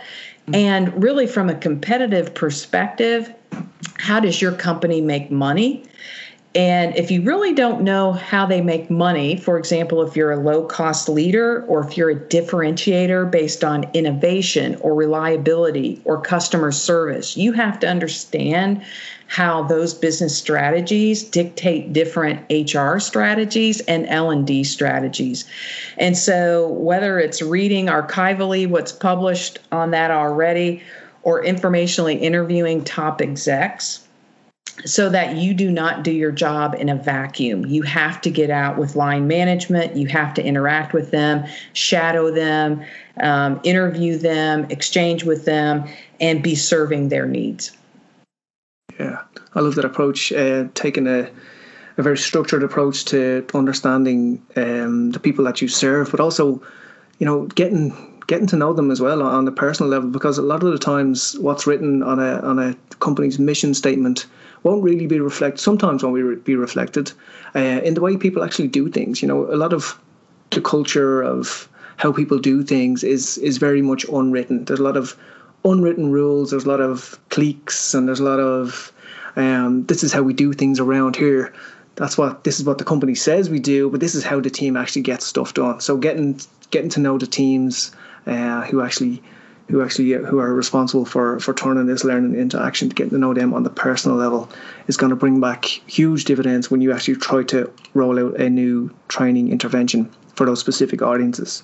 Mm-hmm. 0.48 0.56
And 0.56 1.04
really, 1.04 1.28
from 1.28 1.50
a 1.50 1.56
competitive 1.56 2.34
perspective, 2.34 3.34
how 3.98 4.22
does 4.22 4.42
your 4.42 4.54
company 4.54 5.02
make 5.02 5.32
money? 5.32 5.84
And 6.56 6.96
if 6.96 7.12
you 7.12 7.24
really 7.24 7.54
don't 7.54 7.82
know 7.82 8.14
how 8.14 8.46
they 8.46 8.62
make 8.62 8.90
money, 8.90 9.36
for 9.36 9.58
example, 9.58 10.02
if 10.04 10.16
you're 10.16 10.32
a 10.32 10.40
low 10.40 10.64
cost 10.64 11.10
leader 11.10 11.66
or 11.66 11.86
if 11.86 11.98
you're 11.98 12.12
a 12.12 12.16
differentiator 12.16 13.30
based 13.30 13.66
on 13.66 13.90
innovation 13.94 14.76
or 14.76 14.96
reliability 14.96 16.02
or 16.06 16.22
customer 16.22 16.72
service, 16.72 17.36
you 17.36 17.52
have 17.52 17.80
to 17.80 17.88
understand 17.88 18.82
how 19.34 19.64
those 19.64 19.96
business 19.96 20.38
strategies 20.38 21.24
dictate 21.24 21.92
different 21.92 22.40
HR 22.52 23.00
strategies 23.00 23.80
and 23.88 24.06
L&D 24.06 24.64
strategies. 24.64 25.46
And 25.98 26.16
so 26.16 26.68
whether 26.68 27.18
it's 27.18 27.42
reading 27.42 27.88
archivally 27.88 28.70
what's 28.70 28.92
published 28.92 29.58
on 29.72 29.90
that 29.90 30.12
already 30.12 30.84
or 31.24 31.44
informationally 31.44 32.22
interviewing 32.22 32.84
top 32.84 33.22
execs, 33.24 34.08
so 34.86 35.10
that 35.10 35.36
you 35.36 35.56
do 35.56 35.72
not 35.72 36.04
do 36.04 36.12
your 36.12 36.32
job 36.32 36.76
in 36.76 36.90
a 36.90 36.96
vacuum. 36.96 37.66
You 37.66 37.82
have 37.84 38.22
to 38.22 38.30
get 38.30 38.52
out 38.52 38.78
with 38.78 38.96
line 38.96 39.26
management, 39.26 39.96
you 39.96 40.06
have 40.08 40.36
to 40.36 40.44
interact 40.44 40.94
with 40.94 41.10
them, 41.10 41.46
shadow 41.74 42.30
them, 42.30 42.84
um, 43.20 43.60
interview 43.64 44.16
them, 44.16 44.68
exchange 44.70 45.24
with 45.24 45.46
them, 45.46 45.88
and 46.20 46.44
be 46.44 46.54
serving 46.54 47.10
their 47.10 47.28
needs. 47.28 47.76
Yeah, 49.00 49.22
I 49.56 49.60
love 49.60 49.76
that 49.76 49.86
approach, 49.86 50.32
uh, 50.32 50.66
taking 50.74 51.08
a, 51.08 51.30
a 51.98 52.04
very 52.04 52.18
structured 52.18 52.64
approach 52.64 53.06
to 53.06 53.46
understanding 53.54 54.42
um, 54.56 55.12
the 55.12 55.20
people 55.20 55.46
that 55.46 55.62
you 55.62 55.68
serve, 55.68 56.12
but 56.12 56.20
also, 56.20 56.62
you 57.20 57.26
know, 57.26 57.46
getting 57.48 58.10
getting 58.28 58.48
to 58.48 58.56
know 58.56 58.72
them 58.74 58.90
as 58.90 59.02
well 59.02 59.22
on 59.22 59.46
the 59.46 59.52
personal 59.52 59.90
level 59.90 60.10
because 60.10 60.38
a 60.38 60.42
lot 60.42 60.64
of 60.64 60.72
the 60.72 60.78
times 60.78 61.38
what's 61.40 61.68
written 61.68 62.02
on 62.02 62.20
a 62.20 62.40
on 62.40 62.60
a 62.60 62.76
company's 63.00 63.38
mission 63.38 63.74
statement 63.74 64.26
won't 64.64 64.84
really 64.84 65.08
be 65.08 65.20
reflected. 65.20 65.60
Sometimes 65.60 66.04
won't 66.04 66.46
be 66.46 66.56
reflected 66.56 67.12
uh, 67.56 67.82
in 67.84 67.96
the 67.96 68.02
way 68.02 68.16
people 68.16 68.44
actually 68.44 68.70
do 68.70 68.90
things. 68.90 69.22
You 69.22 69.28
know, 69.28 69.52
a 69.52 69.58
lot 69.58 69.74
of 69.74 70.00
the 70.52 70.62
culture 70.62 71.22
of 71.22 71.68
how 71.98 72.12
people 72.12 72.40
do 72.40 72.64
things 72.64 73.04
is 73.04 73.38
is 73.40 73.58
very 73.58 73.82
much 73.82 74.06
unwritten. 74.06 74.66
There's 74.66 74.80
a 74.80 74.84
lot 74.84 74.98
of 74.98 75.18
unwritten 75.66 76.12
rules. 76.12 76.52
There's 76.52 76.66
a 76.66 76.70
lot 76.70 76.82
of 76.82 77.20
cliques, 77.30 77.94
and 77.94 78.08
there's 78.08 78.20
a 78.20 78.24
lot 78.24 78.40
of 78.40 78.92
um, 79.36 79.86
this 79.86 80.04
is 80.04 80.14
how 80.14 80.22
we 80.22 80.34
do 80.34 80.54
things 80.54 80.80
around 80.80 81.16
here. 81.16 81.54
That's 81.96 82.18
what 82.18 82.44
this 82.44 82.60
is 82.60 82.66
what 82.66 82.78
the 82.78 82.84
company 82.84 83.16
says 83.16 83.50
we 83.50 83.60
do, 83.60 83.90
but 83.90 84.00
this 84.00 84.16
is 84.16 84.24
how 84.24 84.40
the 84.40 84.50
team 84.50 84.76
actually 84.76 85.04
gets 85.04 85.26
stuff 85.26 85.54
done. 85.54 85.80
So 85.80 85.98
getting 85.98 86.40
getting 86.72 86.90
to 86.92 87.00
know 87.00 87.18
the 87.18 87.28
teams 87.28 87.92
uh, 88.26 88.62
who 88.62 88.82
actually 88.82 89.22
who 89.70 89.82
actually 89.82 90.12
who 90.12 90.40
are 90.40 90.54
responsible 90.54 91.06
for 91.06 91.40
for 91.40 91.54
turning 91.54 91.86
this 91.86 92.04
learning 92.04 92.36
into 92.40 92.62
action 92.62 92.90
getting 92.90 93.12
to 93.12 93.18
know 93.18 93.34
them 93.34 93.54
on 93.54 93.64
the 93.64 93.70
personal 93.70 94.18
level 94.18 94.50
is 94.88 94.98
going 94.98 95.10
to 95.10 95.16
bring 95.16 95.40
back 95.40 95.66
huge 95.66 96.26
dividends 96.26 96.70
when 96.70 96.82
you 96.82 96.92
actually 96.92 97.16
try 97.16 97.44
to 97.44 97.72
roll 97.94 98.20
out 98.20 98.40
a 98.40 98.50
new 98.50 98.90
training 99.08 99.52
intervention 99.52 100.12
for 100.36 100.46
those 100.46 100.60
specific 100.60 101.02
audiences 101.02 101.64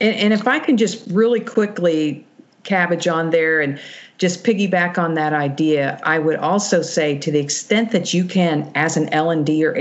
and, 0.00 0.14
and 0.14 0.32
if 0.32 0.46
i 0.46 0.58
can 0.58 0.76
just 0.76 1.04
really 1.10 1.40
quickly 1.40 2.24
cabbage 2.64 3.08
on 3.08 3.30
there 3.30 3.60
and 3.60 3.80
just 4.18 4.44
piggyback 4.44 4.98
on 4.98 5.14
that 5.14 5.32
idea 5.32 6.00
i 6.04 6.18
would 6.18 6.36
also 6.36 6.82
say 6.82 7.18
to 7.18 7.30
the 7.30 7.38
extent 7.38 7.90
that 7.90 8.14
you 8.14 8.24
can 8.24 8.70
as 8.74 8.96
an 8.96 9.08
l&d 9.10 9.64
or 9.64 9.74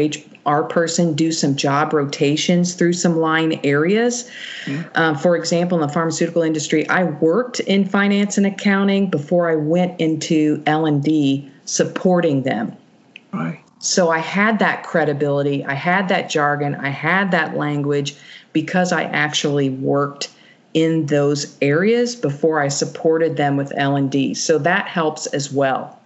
hr 0.45 0.63
person 0.63 1.13
do 1.13 1.31
some 1.31 1.55
job 1.55 1.93
rotations 1.93 2.73
through 2.73 2.93
some 2.93 3.17
line 3.17 3.59
areas. 3.63 4.29
Mm-hmm. 4.65 4.89
Um, 4.95 5.15
for 5.15 5.35
example, 5.35 5.79
in 5.79 5.87
the 5.87 5.93
pharmaceutical 5.93 6.41
industry, 6.41 6.87
I 6.89 7.03
worked 7.03 7.59
in 7.61 7.85
finance 7.85 8.37
and 8.37 8.45
accounting 8.45 9.09
before 9.09 9.49
I 9.49 9.55
went 9.55 9.99
into 9.99 10.63
L 10.65 10.85
and 10.85 11.03
D 11.03 11.49
supporting 11.65 12.43
them. 12.43 12.75
Right. 13.31 13.59
So 13.79 14.09
I 14.09 14.19
had 14.19 14.59
that 14.59 14.83
credibility, 14.83 15.65
I 15.65 15.73
had 15.73 16.07
that 16.09 16.29
jargon, 16.29 16.75
I 16.75 16.89
had 16.89 17.31
that 17.31 17.57
language 17.57 18.15
because 18.53 18.91
I 18.91 19.03
actually 19.05 19.69
worked 19.69 20.29
in 20.73 21.05
those 21.07 21.57
areas 21.61 22.15
before 22.15 22.61
I 22.61 22.67
supported 22.67 23.37
them 23.37 23.57
with 23.57 23.71
L 23.75 23.95
and 23.95 24.11
D. 24.11 24.33
So 24.33 24.57
that 24.59 24.87
helps 24.87 25.27
as 25.27 25.51
well. 25.51 25.97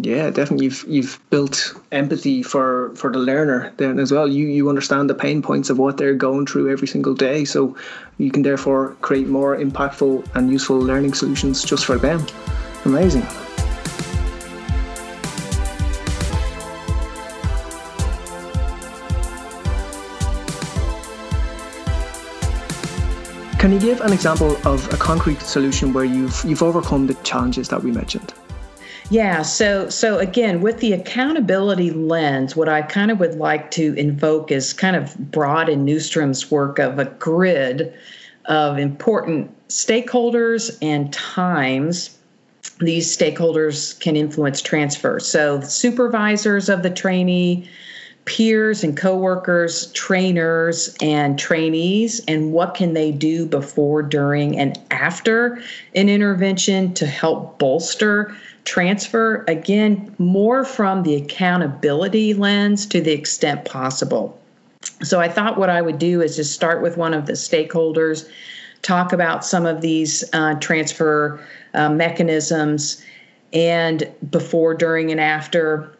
Yeah, 0.00 0.30
definitely. 0.30 0.66
You've 0.66 0.84
you've 0.88 1.20
built 1.30 1.72
empathy 1.92 2.42
for 2.42 2.92
for 2.96 3.12
the 3.12 3.18
learner 3.18 3.72
then 3.76 4.00
as 4.00 4.10
well. 4.10 4.26
You 4.26 4.46
you 4.48 4.68
understand 4.68 5.08
the 5.08 5.14
pain 5.14 5.40
points 5.40 5.70
of 5.70 5.78
what 5.78 5.98
they're 5.98 6.14
going 6.14 6.46
through 6.46 6.72
every 6.72 6.88
single 6.88 7.14
day, 7.14 7.44
so 7.44 7.76
you 8.18 8.32
can 8.32 8.42
therefore 8.42 8.96
create 9.02 9.28
more 9.28 9.56
impactful 9.56 10.26
and 10.34 10.50
useful 10.50 10.78
learning 10.78 11.14
solutions 11.14 11.64
just 11.64 11.84
for 11.84 11.96
them. 11.96 12.26
Amazing. 12.84 13.24
Can 23.64 23.72
you 23.72 23.80
give 23.80 24.02
an 24.02 24.12
example 24.12 24.58
of 24.68 24.92
a 24.92 24.98
concrete 24.98 25.40
solution 25.40 25.94
where 25.94 26.04
you've 26.04 26.44
you've 26.44 26.62
overcome 26.62 27.06
the 27.06 27.14
challenges 27.24 27.70
that 27.70 27.82
we 27.82 27.92
mentioned? 27.92 28.34
Yeah, 29.08 29.40
so 29.40 29.88
so 29.88 30.18
again, 30.18 30.60
with 30.60 30.80
the 30.80 30.92
accountability 30.92 31.90
lens, 31.90 32.54
what 32.54 32.68
I 32.68 32.82
kind 32.82 33.10
of 33.10 33.20
would 33.20 33.36
like 33.36 33.70
to 33.70 33.94
invoke 33.94 34.52
is 34.52 34.74
kind 34.74 34.96
of 34.96 35.16
Broad 35.16 35.70
and 35.70 35.88
Newstrom's 35.88 36.50
work 36.50 36.78
of 36.78 36.98
a 36.98 37.06
grid 37.06 37.94
of 38.44 38.76
important 38.76 39.50
stakeholders 39.68 40.76
and 40.82 41.10
times 41.10 42.18
these 42.80 43.16
stakeholders 43.16 43.98
can 43.98 44.14
influence 44.14 44.60
transfer. 44.60 45.18
So 45.18 45.62
supervisors 45.62 46.68
of 46.68 46.82
the 46.82 46.90
trainee, 46.90 47.66
peers 48.24 48.82
and 48.82 48.96
coworkers, 48.96 49.92
trainers 49.92 50.96
and 51.02 51.38
trainees, 51.38 52.20
and 52.26 52.52
what 52.52 52.74
can 52.74 52.94
they 52.94 53.12
do 53.12 53.44
before, 53.44 54.02
during, 54.02 54.58
and 54.58 54.80
after 54.90 55.62
an 55.94 56.08
intervention 56.08 56.94
to 56.94 57.06
help 57.06 57.58
bolster 57.58 58.34
transfer, 58.64 59.44
again, 59.46 60.14
more 60.18 60.64
from 60.64 61.02
the 61.02 61.16
accountability 61.16 62.32
lens 62.32 62.86
to 62.86 63.00
the 63.00 63.12
extent 63.12 63.64
possible. 63.66 64.40
So 65.02 65.20
I 65.20 65.28
thought 65.28 65.58
what 65.58 65.70
I 65.70 65.82
would 65.82 65.98
do 65.98 66.22
is 66.22 66.36
just 66.36 66.54
start 66.54 66.82
with 66.82 66.96
one 66.96 67.14
of 67.14 67.26
the 67.26 67.34
stakeholders, 67.34 68.28
talk 68.82 69.12
about 69.12 69.44
some 69.44 69.66
of 69.66 69.80
these 69.80 70.24
uh, 70.32 70.54
transfer 70.60 71.40
uh, 71.74 71.90
mechanisms, 71.90 73.02
and 73.52 74.10
before, 74.30 74.74
during, 74.74 75.10
and 75.10 75.20
after. 75.20 75.94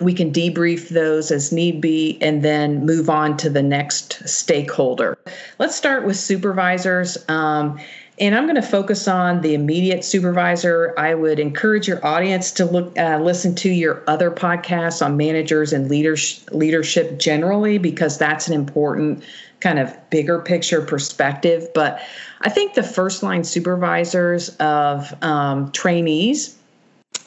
We 0.00 0.12
can 0.12 0.32
debrief 0.32 0.88
those 0.88 1.30
as 1.30 1.52
need 1.52 1.80
be 1.80 2.18
and 2.20 2.42
then 2.42 2.84
move 2.84 3.08
on 3.08 3.36
to 3.38 3.50
the 3.50 3.62
next 3.62 4.28
stakeholder. 4.28 5.16
Let's 5.58 5.76
start 5.76 6.04
with 6.04 6.16
supervisors. 6.16 7.16
Um, 7.28 7.78
and 8.18 8.36
I'm 8.36 8.44
going 8.44 8.54
to 8.54 8.62
focus 8.62 9.08
on 9.08 9.40
the 9.40 9.54
immediate 9.54 10.04
supervisor. 10.04 10.94
I 10.96 11.14
would 11.14 11.40
encourage 11.40 11.88
your 11.88 12.04
audience 12.06 12.52
to 12.52 12.64
look, 12.64 12.96
uh, 12.96 13.18
listen 13.20 13.54
to 13.56 13.68
your 13.68 14.04
other 14.06 14.30
podcasts 14.30 15.04
on 15.04 15.16
managers 15.16 15.72
and 15.72 15.88
leadership, 15.88 16.48
leadership 16.52 17.18
generally, 17.18 17.78
because 17.78 18.16
that's 18.16 18.46
an 18.46 18.54
important 18.54 19.24
kind 19.58 19.80
of 19.80 19.96
bigger 20.10 20.38
picture 20.40 20.82
perspective. 20.82 21.68
But 21.74 22.00
I 22.42 22.50
think 22.50 22.74
the 22.74 22.82
first 22.84 23.22
line 23.22 23.42
supervisors 23.42 24.50
of 24.56 25.12
um, 25.22 25.72
trainees 25.72 26.56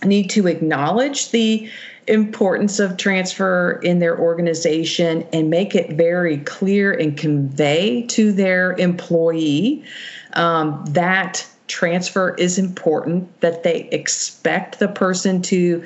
need 0.05 0.29
to 0.29 0.47
acknowledge 0.47 1.31
the 1.31 1.69
importance 2.07 2.79
of 2.79 2.97
transfer 2.97 3.79
in 3.83 3.99
their 3.99 4.17
organization 4.17 5.27
and 5.33 5.49
make 5.49 5.75
it 5.75 5.93
very 5.93 6.37
clear 6.39 6.93
and 6.93 7.17
convey 7.17 8.03
to 8.03 8.31
their 8.31 8.73
employee 8.73 9.83
um, 10.33 10.85
that 10.89 11.45
transfer 11.67 12.33
is 12.35 12.57
important, 12.57 13.41
that 13.41 13.63
they 13.63 13.89
expect 13.89 14.79
the 14.79 14.87
person 14.87 15.41
to 15.41 15.83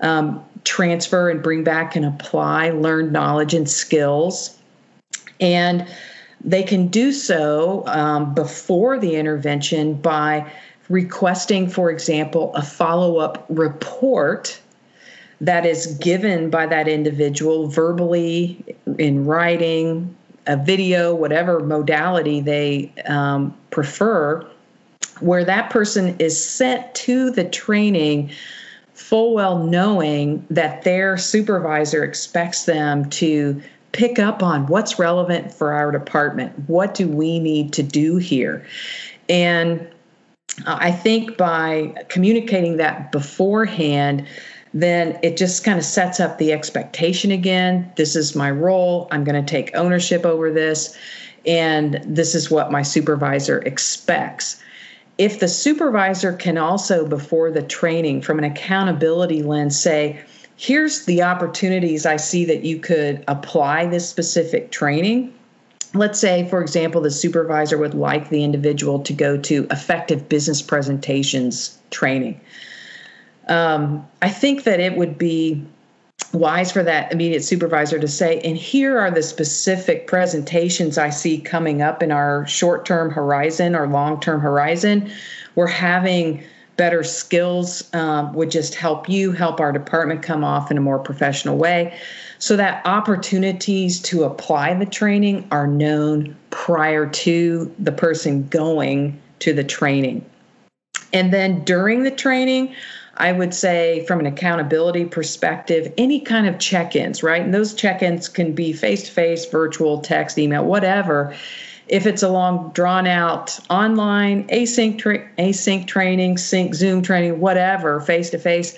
um, 0.00 0.44
transfer 0.64 1.30
and 1.30 1.42
bring 1.42 1.64
back 1.64 1.96
and 1.96 2.04
apply 2.04 2.70
learned 2.70 3.12
knowledge 3.12 3.54
and 3.54 3.68
skills. 3.68 4.58
And 5.40 5.88
they 6.44 6.62
can 6.62 6.88
do 6.88 7.12
so 7.12 7.84
um, 7.86 8.34
before 8.34 8.98
the 8.98 9.14
intervention 9.14 9.94
by 9.94 10.50
requesting, 10.88 11.68
for 11.68 11.90
example, 11.90 12.54
a 12.54 12.62
follow 12.62 13.16
up 13.18 13.46
report 13.48 14.60
that 15.42 15.66
is 15.66 15.98
given 15.98 16.48
by 16.48 16.66
that 16.66 16.86
individual 16.86 17.66
verbally, 17.66 18.64
in 18.98 19.26
writing, 19.26 20.16
a 20.46 20.56
video, 20.56 21.14
whatever 21.14 21.60
modality 21.60 22.40
they 22.40 22.92
um, 23.06 23.54
prefer, 23.70 24.48
where 25.18 25.44
that 25.44 25.68
person 25.68 26.16
is 26.20 26.42
sent 26.42 26.94
to 26.94 27.30
the 27.32 27.44
training 27.44 28.30
full 28.94 29.34
well 29.34 29.58
knowing 29.58 30.46
that 30.48 30.82
their 30.84 31.18
supervisor 31.18 32.04
expects 32.04 32.64
them 32.64 33.10
to 33.10 33.60
pick 33.90 34.20
up 34.20 34.44
on 34.44 34.66
what's 34.68 34.98
relevant 34.98 35.52
for 35.52 35.72
our 35.72 35.90
department. 35.90 36.52
What 36.68 36.94
do 36.94 37.08
we 37.08 37.40
need 37.40 37.72
to 37.74 37.82
do 37.82 38.16
here? 38.16 38.64
And 39.28 39.86
I 40.66 40.92
think 40.92 41.36
by 41.36 41.94
communicating 42.08 42.76
that 42.76 43.10
beforehand, 43.10 44.26
then 44.74 45.18
it 45.22 45.36
just 45.36 45.64
kind 45.64 45.78
of 45.78 45.84
sets 45.84 46.18
up 46.18 46.38
the 46.38 46.52
expectation 46.52 47.30
again. 47.30 47.92
This 47.96 48.16
is 48.16 48.34
my 48.34 48.50
role. 48.50 49.08
I'm 49.10 49.24
going 49.24 49.42
to 49.42 49.50
take 49.50 49.70
ownership 49.74 50.24
over 50.24 50.50
this. 50.50 50.96
And 51.46 52.02
this 52.06 52.34
is 52.34 52.50
what 52.50 52.72
my 52.72 52.82
supervisor 52.82 53.58
expects. 53.58 54.62
If 55.18 55.40
the 55.40 55.48
supervisor 55.48 56.32
can 56.32 56.56
also, 56.56 57.06
before 57.06 57.50
the 57.50 57.62
training, 57.62 58.22
from 58.22 58.38
an 58.38 58.44
accountability 58.44 59.42
lens, 59.42 59.78
say, 59.78 60.20
here's 60.56 61.04
the 61.04 61.22
opportunities 61.22 62.06
I 62.06 62.16
see 62.16 62.44
that 62.46 62.64
you 62.64 62.78
could 62.78 63.24
apply 63.28 63.86
this 63.86 64.08
specific 64.08 64.70
training. 64.70 65.34
Let's 65.92 66.18
say, 66.18 66.48
for 66.48 66.62
example, 66.62 67.02
the 67.02 67.10
supervisor 67.10 67.76
would 67.76 67.92
like 67.92 68.30
the 68.30 68.42
individual 68.42 69.00
to 69.00 69.12
go 69.12 69.36
to 69.36 69.66
effective 69.70 70.30
business 70.30 70.62
presentations 70.62 71.78
training. 71.90 72.40
Um, 73.52 74.08
I 74.22 74.30
think 74.30 74.64
that 74.64 74.80
it 74.80 74.96
would 74.96 75.18
be 75.18 75.62
wise 76.32 76.72
for 76.72 76.82
that 76.82 77.12
immediate 77.12 77.44
supervisor 77.44 77.98
to 77.98 78.08
say, 78.08 78.40
and 78.40 78.56
here 78.56 78.98
are 78.98 79.10
the 79.10 79.22
specific 79.22 80.06
presentations 80.06 80.96
I 80.96 81.10
see 81.10 81.38
coming 81.38 81.82
up 81.82 82.02
in 82.02 82.10
our 82.10 82.46
short 82.46 82.86
term 82.86 83.10
horizon 83.10 83.76
or 83.76 83.86
long 83.86 84.20
term 84.20 84.40
horizon. 84.40 85.12
We're 85.54 85.66
having 85.66 86.42
better 86.78 87.04
skills 87.04 87.92
um, 87.94 88.32
would 88.32 88.50
just 88.50 88.74
help 88.74 89.06
you 89.06 89.32
help 89.32 89.60
our 89.60 89.70
department 89.70 90.22
come 90.22 90.42
off 90.42 90.70
in 90.70 90.78
a 90.78 90.80
more 90.80 90.98
professional 90.98 91.58
way 91.58 91.94
so 92.38 92.56
that 92.56 92.80
opportunities 92.86 94.00
to 94.00 94.24
apply 94.24 94.72
the 94.72 94.86
training 94.86 95.46
are 95.50 95.66
known 95.66 96.34
prior 96.48 97.06
to 97.06 97.70
the 97.78 97.92
person 97.92 98.48
going 98.48 99.20
to 99.40 99.52
the 99.52 99.62
training 99.62 100.24
and 101.12 101.30
then 101.30 101.62
during 101.64 102.04
the 102.04 102.10
training 102.10 102.74
I 103.22 103.30
would 103.30 103.54
say, 103.54 104.04
from 104.04 104.18
an 104.18 104.26
accountability 104.26 105.04
perspective, 105.04 105.92
any 105.96 106.18
kind 106.18 106.48
of 106.48 106.58
check 106.58 106.96
ins, 106.96 107.22
right? 107.22 107.40
And 107.40 107.54
those 107.54 107.72
check 107.72 108.02
ins 108.02 108.28
can 108.28 108.52
be 108.52 108.72
face 108.72 109.04
to 109.04 109.12
face, 109.12 109.46
virtual, 109.46 110.00
text, 110.00 110.38
email, 110.38 110.64
whatever. 110.64 111.32
If 111.86 112.04
it's 112.04 112.24
a 112.24 112.28
long 112.28 112.72
drawn 112.74 113.06
out 113.06 113.60
online 113.70 114.48
async 114.48 114.98
tra- 114.98 115.30
async 115.38 115.86
training 115.86 116.36
sync 116.36 116.74
zoom 116.74 117.00
training 117.00 117.38
whatever 117.38 118.00
face 118.00 118.30
to 118.30 118.38
face 118.38 118.76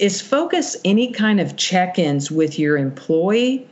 is 0.00 0.20
focus 0.20 0.76
any 0.84 1.12
kind 1.12 1.38
of 1.38 1.56
check-ins 1.56 2.28
with 2.28 2.58
your 2.58 2.76
employee 2.76 3.68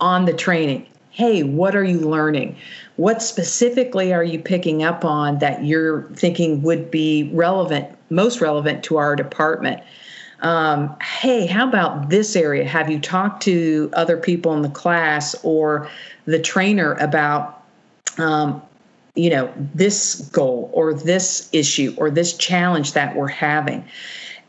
on 0.00 0.24
the 0.24 0.34
training. 0.34 0.86
Hey 1.10 1.42
what 1.42 1.74
are 1.74 1.84
you 1.84 1.98
learning? 1.98 2.56
What 2.94 3.22
specifically 3.22 4.12
are 4.12 4.24
you 4.24 4.38
picking 4.38 4.84
up 4.84 5.04
on 5.04 5.40
that 5.40 5.64
you're 5.64 6.02
thinking 6.14 6.62
would 6.62 6.92
be 6.92 7.28
relevant 7.32 7.96
most 8.10 8.40
relevant 8.40 8.84
to 8.84 8.96
our 8.96 9.16
department 9.16 9.82
um, 10.40 10.96
hey 11.00 11.46
how 11.46 11.68
about 11.68 12.10
this 12.10 12.36
area 12.36 12.66
have 12.66 12.90
you 12.90 12.98
talked 13.00 13.42
to 13.42 13.90
other 13.92 14.16
people 14.16 14.52
in 14.54 14.62
the 14.62 14.70
class 14.70 15.34
or 15.42 15.88
the 16.26 16.38
trainer 16.38 16.94
about 16.94 17.62
um, 18.18 18.62
you 19.14 19.30
know, 19.30 19.52
this 19.74 20.28
goal 20.32 20.70
or 20.72 20.94
this 20.94 21.48
issue 21.52 21.94
or 21.96 22.10
this 22.10 22.36
challenge 22.36 22.92
that 22.92 23.16
we're 23.16 23.28
having. 23.28 23.84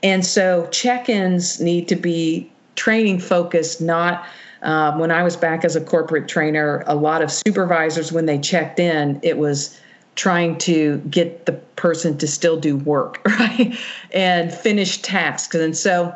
And 0.03 0.25
so 0.25 0.67
check 0.71 1.09
ins 1.09 1.59
need 1.59 1.87
to 1.89 1.95
be 1.95 2.51
training 2.75 3.19
focused, 3.19 3.81
not 3.81 4.25
um, 4.61 4.99
when 4.99 5.11
I 5.11 5.23
was 5.23 5.35
back 5.35 5.65
as 5.65 5.75
a 5.75 5.81
corporate 5.81 6.27
trainer, 6.27 6.83
a 6.85 6.95
lot 6.95 7.21
of 7.23 7.31
supervisors, 7.31 8.11
when 8.11 8.27
they 8.27 8.37
checked 8.37 8.79
in, 8.79 9.19
it 9.23 9.37
was 9.37 9.79
trying 10.15 10.57
to 10.57 10.97
get 11.09 11.45
the 11.45 11.53
person 11.53 12.17
to 12.17 12.27
still 12.27 12.59
do 12.59 12.77
work, 12.77 13.21
right? 13.25 13.77
And 14.13 14.53
finish 14.53 15.01
tasks. 15.01 15.55
And 15.55 15.75
so 15.75 16.15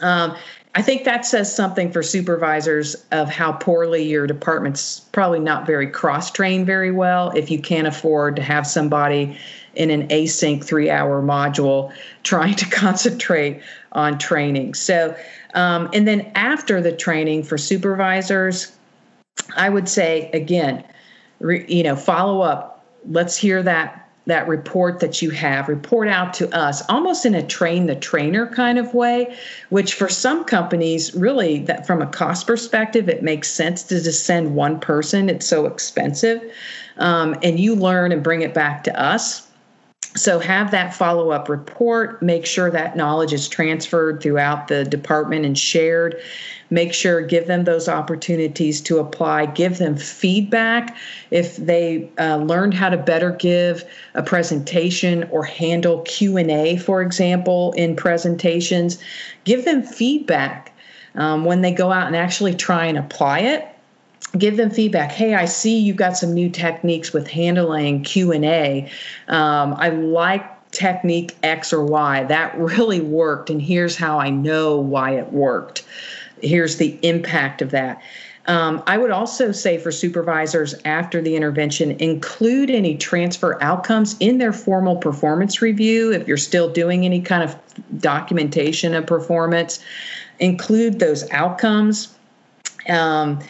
um, 0.00 0.36
I 0.74 0.82
think 0.82 1.04
that 1.04 1.26
says 1.26 1.54
something 1.54 1.90
for 1.90 2.02
supervisors 2.02 2.94
of 3.10 3.28
how 3.28 3.52
poorly 3.52 4.04
your 4.04 4.26
department's 4.26 5.00
probably 5.00 5.40
not 5.40 5.66
very 5.66 5.88
cross 5.88 6.30
trained 6.30 6.66
very 6.66 6.92
well 6.92 7.30
if 7.30 7.50
you 7.50 7.60
can't 7.60 7.88
afford 7.88 8.36
to 8.36 8.42
have 8.42 8.66
somebody 8.66 9.36
in 9.74 9.90
an 9.90 10.06
async 10.08 10.64
three 10.64 10.88
hour 10.88 11.22
module 11.22 11.92
trying 12.22 12.54
to 12.54 12.66
concentrate 12.66 13.60
on 13.92 14.18
training. 14.18 14.74
So, 14.74 15.16
um, 15.54 15.88
and 15.92 16.06
then 16.06 16.30
after 16.36 16.80
the 16.80 16.92
training 16.92 17.42
for 17.42 17.58
supervisors, 17.58 18.70
I 19.56 19.68
would 19.68 19.88
say 19.88 20.30
again, 20.32 20.84
re, 21.40 21.64
you 21.68 21.82
know, 21.82 21.96
follow 21.96 22.42
up. 22.42 22.79
Let's 23.08 23.36
hear 23.36 23.62
that 23.62 24.08
that 24.26 24.46
report 24.46 25.00
that 25.00 25.22
you 25.22 25.30
have. 25.30 25.68
Report 25.68 26.06
out 26.06 26.34
to 26.34 26.54
us 26.56 26.82
almost 26.88 27.26
in 27.26 27.34
a 27.34 27.44
train 27.44 27.86
the 27.86 27.96
trainer 27.96 28.46
kind 28.46 28.78
of 28.78 28.94
way 28.94 29.36
which 29.70 29.94
for 29.94 30.08
some 30.08 30.44
companies 30.44 31.14
really 31.14 31.60
that 31.60 31.86
from 31.86 32.02
a 32.02 32.06
cost 32.06 32.46
perspective 32.46 33.08
it 33.08 33.22
makes 33.22 33.50
sense 33.50 33.82
to 33.84 34.00
just 34.00 34.26
send 34.26 34.54
one 34.54 34.78
person. 34.78 35.28
It's 35.28 35.46
so 35.46 35.66
expensive. 35.66 36.42
Um, 36.98 37.34
and 37.42 37.58
you 37.58 37.74
learn 37.74 38.12
and 38.12 38.22
bring 38.22 38.42
it 38.42 38.54
back 38.54 38.84
to 38.84 39.00
us 39.00 39.49
so 40.16 40.40
have 40.40 40.72
that 40.72 40.92
follow 40.92 41.30
up 41.30 41.48
report 41.48 42.20
make 42.20 42.44
sure 42.44 42.70
that 42.70 42.96
knowledge 42.96 43.32
is 43.32 43.48
transferred 43.48 44.20
throughout 44.20 44.68
the 44.68 44.84
department 44.84 45.44
and 45.44 45.56
shared. 45.56 46.20
Make 46.68 46.94
sure 46.94 47.20
give 47.20 47.46
them 47.46 47.64
those 47.64 47.88
opportunities 47.88 48.80
to 48.82 48.98
apply 48.98 49.46
give 49.46 49.78
them 49.78 49.96
feedback. 49.96 50.96
If 51.30 51.56
they 51.56 52.10
uh, 52.18 52.38
learned 52.38 52.74
how 52.74 52.88
to 52.88 52.96
better 52.96 53.30
give 53.30 53.84
a 54.14 54.22
presentation 54.22 55.24
or 55.30 55.44
handle 55.44 56.00
q&a 56.02 56.76
for 56.78 57.02
example 57.02 57.72
in 57.72 57.94
presentations 57.94 58.98
give 59.44 59.64
them 59.64 59.82
feedback 59.82 60.72
um, 61.14 61.44
when 61.44 61.60
they 61.60 61.72
go 61.72 61.92
out 61.92 62.06
and 62.06 62.16
actually 62.16 62.54
try 62.54 62.86
and 62.86 62.98
apply 62.98 63.40
it 63.40 63.66
give 64.38 64.56
them 64.56 64.70
feedback 64.70 65.10
hey 65.10 65.34
i 65.34 65.44
see 65.44 65.78
you've 65.78 65.96
got 65.96 66.16
some 66.16 66.32
new 66.32 66.48
techniques 66.48 67.12
with 67.12 67.26
handling 67.26 68.02
q&a 68.02 68.88
um, 69.28 69.74
i 69.74 69.88
like 69.88 70.70
technique 70.70 71.36
x 71.42 71.72
or 71.72 71.84
y 71.84 72.22
that 72.24 72.56
really 72.58 73.00
worked 73.00 73.50
and 73.50 73.60
here's 73.60 73.96
how 73.96 74.18
i 74.18 74.30
know 74.30 74.78
why 74.78 75.10
it 75.10 75.32
worked 75.32 75.84
here's 76.42 76.76
the 76.76 76.98
impact 77.02 77.62
of 77.62 77.70
that. 77.70 78.02
Um, 78.46 78.82
I 78.86 78.98
would 78.98 79.10
also 79.10 79.52
say 79.52 79.78
for 79.78 79.92
supervisors 79.92 80.74
after 80.84 81.20
the 81.20 81.36
intervention, 81.36 81.92
include 82.00 82.70
any 82.70 82.96
transfer 82.96 83.62
outcomes 83.62 84.16
in 84.18 84.38
their 84.38 84.52
formal 84.52 84.96
performance 84.96 85.62
review. 85.62 86.12
If 86.12 86.26
you're 86.26 86.36
still 86.36 86.72
doing 86.72 87.04
any 87.04 87.20
kind 87.20 87.42
of 87.42 87.56
documentation 88.00 88.94
of 88.94 89.06
performance, 89.06 89.84
include 90.38 90.98
those 90.98 91.30
outcomes. 91.30 92.14
Um, 92.88 93.40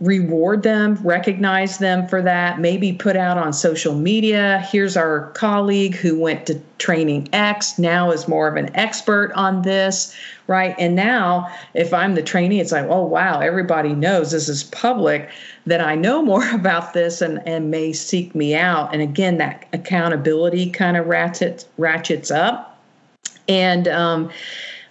reward 0.00 0.62
them, 0.62 0.98
recognize 1.02 1.78
them 1.78 2.06
for 2.06 2.20
that, 2.20 2.60
maybe 2.60 2.92
put 2.92 3.16
out 3.16 3.38
on 3.38 3.52
social 3.52 3.94
media. 3.94 4.66
Here's 4.70 4.94
our 4.96 5.30
colleague 5.30 5.94
who 5.94 6.18
went 6.18 6.46
to 6.46 6.60
training 6.76 7.28
X, 7.32 7.78
now 7.78 8.10
is 8.10 8.28
more 8.28 8.46
of 8.46 8.56
an 8.56 8.74
expert 8.76 9.32
on 9.34 9.62
this, 9.62 10.14
right? 10.48 10.74
And 10.78 10.94
now, 10.94 11.50
if 11.72 11.94
I'm 11.94 12.14
the 12.14 12.22
trainee, 12.22 12.60
it's 12.60 12.72
like, 12.72 12.84
oh, 12.90 13.06
wow, 13.06 13.40
everybody 13.40 13.94
knows 13.94 14.32
this 14.32 14.50
is 14.50 14.64
public, 14.64 15.30
that 15.64 15.80
I 15.80 15.94
know 15.94 16.22
more 16.24 16.48
about 16.50 16.92
this 16.92 17.22
and, 17.22 17.40
and 17.46 17.70
may 17.70 17.94
seek 17.94 18.34
me 18.34 18.54
out. 18.54 18.92
And 18.92 19.00
again, 19.00 19.38
that 19.38 19.66
accountability 19.72 20.70
kind 20.70 20.98
of 20.98 21.06
ratchets, 21.06 21.66
ratchets 21.78 22.30
up. 22.30 22.78
And, 23.48 23.88
um, 23.88 24.30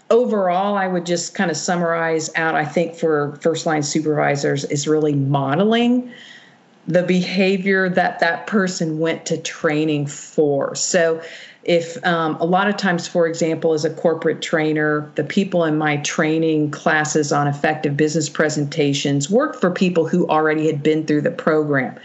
overall, 0.10 0.76
I 0.76 0.88
would 0.88 1.06
just 1.06 1.34
kind 1.34 1.50
of 1.50 1.58
summarize 1.58 2.30
out, 2.36 2.56
I 2.56 2.65
think, 2.65 2.96
for 2.96 3.38
first 3.41 3.65
line 3.65 3.84
supervisors 3.84 4.63
is 4.65 4.88
really 4.88 5.13
modeling 5.13 6.12
the 6.88 7.04
behavior 7.04 7.89
that 7.89 8.20
that 8.20 8.46
person 8.46 9.00
went 9.00 9.26
to 9.28 9.38
training 9.38 10.08
for. 10.08 10.76
So, 10.76 11.22
if 11.63 12.04
um, 12.06 12.36
a 12.36 12.46
lot 12.46 12.68
of 12.68 12.78
times, 12.78 13.08
for 13.08 13.26
example, 13.26 13.74
as 13.74 13.86
a 13.86 13.89
corporate 13.89 14.39
trainer, 14.39 15.12
the 15.15 15.24
people 15.24 15.63
in 15.63 15.80
my 15.80 15.98
training 15.98 16.70
classes 16.70 17.32
on 17.32 17.48
effective 17.48 17.98
business 17.98 18.30
presentations 18.30 19.32
work 19.32 19.60
for 19.60 19.72
people 19.72 20.08
who 20.08 20.28
already 20.28 20.68
had 20.68 20.84
been 20.84 21.08
through 21.08 21.22
the 21.22 21.32
program. 21.32 22.00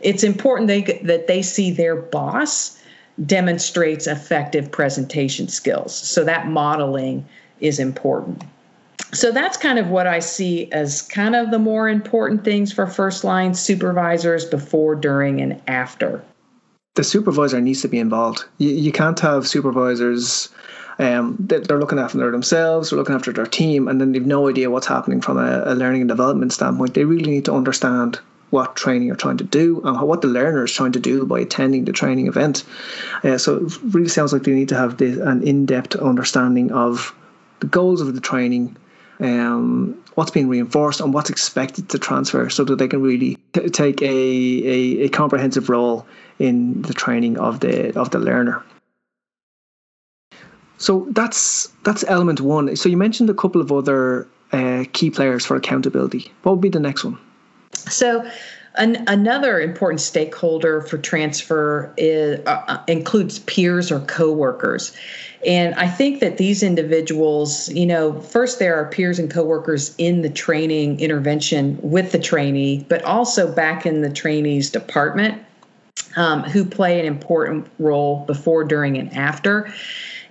It's 0.00 0.24
important 0.24 0.66
they, 0.66 0.82
that 1.04 1.28
they 1.28 1.42
see 1.42 1.70
their 1.70 1.94
boss 1.94 2.75
demonstrates 3.24 4.06
effective 4.06 4.70
presentation 4.70 5.48
skills. 5.48 5.94
So 5.94 6.24
that 6.24 6.48
modeling 6.48 7.26
is 7.60 7.78
important 7.78 8.44
so 9.12 9.30
that's 9.30 9.56
kind 9.56 9.78
of 9.78 9.88
what 9.88 10.06
I 10.06 10.18
see 10.18 10.70
as 10.72 11.02
kind 11.02 11.34
of 11.34 11.50
the 11.50 11.58
more 11.58 11.88
important 11.88 12.44
things 12.44 12.72
for 12.72 12.86
first 12.86 13.24
line 13.24 13.54
supervisors 13.54 14.44
before, 14.44 14.94
during, 14.94 15.40
and 15.40 15.60
after. 15.66 16.22
The 16.94 17.04
supervisor 17.04 17.60
needs 17.60 17.82
to 17.82 17.88
be 17.88 17.98
involved. 17.98 18.44
You, 18.58 18.70
you 18.70 18.92
can't 18.92 19.18
have 19.20 19.46
supervisors. 19.46 20.48
Um, 20.98 21.36
they're 21.38 21.78
looking 21.78 21.98
after 21.98 22.30
themselves, 22.30 22.88
they're 22.88 22.98
looking 22.98 23.14
after 23.14 23.30
their 23.30 23.46
team, 23.46 23.86
and 23.86 24.00
then 24.00 24.12
they've 24.12 24.24
no 24.24 24.48
idea 24.48 24.70
what's 24.70 24.86
happening 24.86 25.20
from 25.20 25.36
a, 25.36 25.62
a 25.66 25.74
learning 25.74 26.00
and 26.00 26.08
development 26.08 26.54
standpoint. 26.54 26.94
They 26.94 27.04
really 27.04 27.30
need 27.30 27.44
to 27.44 27.52
understand 27.52 28.18
what 28.50 28.76
training 28.76 29.08
you're 29.08 29.16
trying 29.16 29.38
to 29.38 29.44
do 29.44 29.80
and 29.84 30.00
what 30.00 30.20
the 30.20 30.28
learner 30.28 30.64
is 30.64 30.72
trying 30.72 30.92
to 30.92 31.00
do 31.00 31.26
by 31.26 31.40
attending 31.40 31.84
the 31.84 31.92
training 31.92 32.26
event. 32.26 32.64
Uh, 33.24 33.38
so 33.38 33.66
it 33.66 33.72
really 33.82 34.08
sounds 34.08 34.32
like 34.32 34.44
they 34.44 34.52
need 34.52 34.68
to 34.68 34.76
have 34.76 34.96
this, 34.98 35.18
an 35.18 35.42
in-depth 35.42 35.96
understanding 35.96 36.70
of 36.72 37.14
the 37.60 37.66
goals 37.66 38.00
of 38.00 38.14
the 38.14 38.20
training, 38.20 38.76
um, 39.20 40.00
what's 40.14 40.30
being 40.30 40.48
reinforced 40.48 41.00
and 41.00 41.12
what's 41.12 41.30
expected 41.30 41.88
to 41.88 41.98
transfer 41.98 42.48
so 42.48 42.64
that 42.64 42.76
they 42.76 42.88
can 42.88 43.02
really 43.02 43.36
t- 43.52 43.68
take 43.70 44.02
a, 44.02 44.06
a, 44.06 45.04
a, 45.04 45.08
comprehensive 45.08 45.68
role 45.68 46.06
in 46.38 46.82
the 46.82 46.94
training 46.94 47.38
of 47.38 47.60
the 47.60 47.98
of 47.98 48.10
the 48.10 48.18
learner. 48.18 48.62
So 50.78 51.06
that's 51.10 51.68
that's 51.84 52.04
element 52.06 52.40
one. 52.40 52.76
So 52.76 52.88
you 52.88 52.98
mentioned 52.98 53.30
a 53.30 53.34
couple 53.34 53.60
of 53.62 53.72
other 53.72 54.28
uh, 54.52 54.84
key 54.92 55.10
players 55.10 55.44
for 55.46 55.56
accountability. 55.56 56.32
What 56.42 56.52
would 56.52 56.60
be 56.60 56.68
the 56.68 56.80
next 56.80 57.04
one? 57.04 57.18
So 57.76 58.28
an, 58.76 59.04
another 59.06 59.60
important 59.60 60.00
stakeholder 60.00 60.82
for 60.82 60.98
transfer 60.98 61.92
is, 61.96 62.40
uh, 62.46 62.64
uh 62.68 62.82
includes 62.88 63.38
peers 63.40 63.90
or 63.90 64.00
coworkers. 64.00 64.96
And 65.46 65.74
I 65.76 65.86
think 65.86 66.20
that 66.20 66.38
these 66.38 66.62
individuals, 66.62 67.68
you 67.68 67.86
know, 67.86 68.20
first 68.20 68.58
there 68.58 68.74
are 68.76 68.86
peers 68.86 69.18
and 69.18 69.30
coworkers 69.30 69.94
in 69.98 70.22
the 70.22 70.30
training 70.30 71.00
intervention 71.00 71.78
with 71.82 72.12
the 72.12 72.18
trainee, 72.18 72.84
but 72.88 73.02
also 73.04 73.52
back 73.52 73.86
in 73.86 74.00
the 74.00 74.10
trainee's 74.10 74.70
department 74.70 75.40
um, 76.16 76.42
who 76.42 76.64
play 76.64 76.98
an 76.98 77.06
important 77.06 77.66
role 77.78 78.24
before, 78.26 78.64
during, 78.64 78.96
and 78.98 79.12
after. 79.12 79.72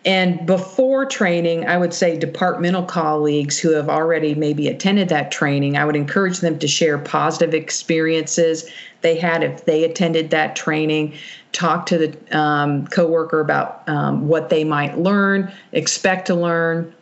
And 0.06 0.46
before 0.46 1.08
training, 1.08 1.66
I 1.66 1.78
would 1.78 1.94
say 1.94 2.16
departmental 2.16 2.84
colleagues 2.84 3.58
who 3.58 3.72
have 3.72 3.90
already 3.90 4.36
maybe 4.36 4.68
attended 4.68 5.10
that 5.10 5.32
training, 5.32 5.78
I 5.78 5.86
would 5.86 5.96
encourage 5.96 6.40
them 6.40 6.60
to 6.60 6.68
share 6.68 7.00
positive 7.00 7.56
experiences 7.56 8.70
they 9.02 9.18
had 9.18 9.44
if 9.44 9.66
they 9.66 9.84
attended 9.84 10.30
that 10.30 10.56
training, 10.56 11.16
talk 11.54 11.88
to 11.88 11.98
the 11.98 12.38
um, 12.38 12.86
coworker 12.88 13.40
about 13.40 13.88
um, 13.88 14.28
what 14.28 14.50
they 14.50 14.64
might 14.64 14.98
learn, 15.00 15.52
expect 15.72 16.28
to 16.28 16.36
learn, 16.36 16.94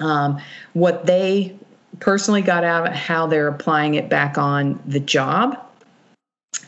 um, 0.00 0.40
what 0.72 1.06
they 1.06 1.56
personally 2.00 2.42
got 2.42 2.64
out 2.64 2.86
of 2.86 2.92
it, 2.92 2.96
how 2.96 3.26
they're 3.26 3.48
applying 3.48 3.94
it 3.94 4.08
back 4.08 4.36
on 4.36 4.80
the 4.86 5.00
job. 5.00 5.58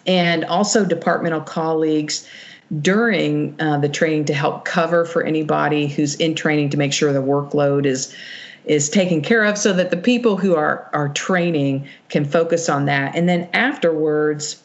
And 0.06 0.44
also 0.44 0.84
departmental 0.84 1.40
colleagues 1.40 2.28
during 2.80 3.60
uh, 3.60 3.78
the 3.78 3.88
training 3.88 4.24
to 4.26 4.34
help 4.34 4.64
cover 4.64 5.04
for 5.04 5.22
anybody 5.22 5.86
who's 5.86 6.14
in 6.16 6.34
training 6.34 6.70
to 6.70 6.76
make 6.76 6.92
sure 6.92 7.12
the 7.12 7.22
workload 7.22 7.86
is 7.86 8.14
is 8.64 8.88
taken 8.88 9.20
care 9.20 9.44
of 9.44 9.58
so 9.58 9.74
that 9.74 9.90
the 9.90 9.96
people 9.96 10.36
who 10.36 10.54
are 10.54 10.88
are 10.92 11.08
training 11.10 11.86
can 12.08 12.24
focus 12.24 12.68
on 12.68 12.86
that. 12.86 13.14
And 13.14 13.28
then 13.28 13.48
afterwards 13.52 14.62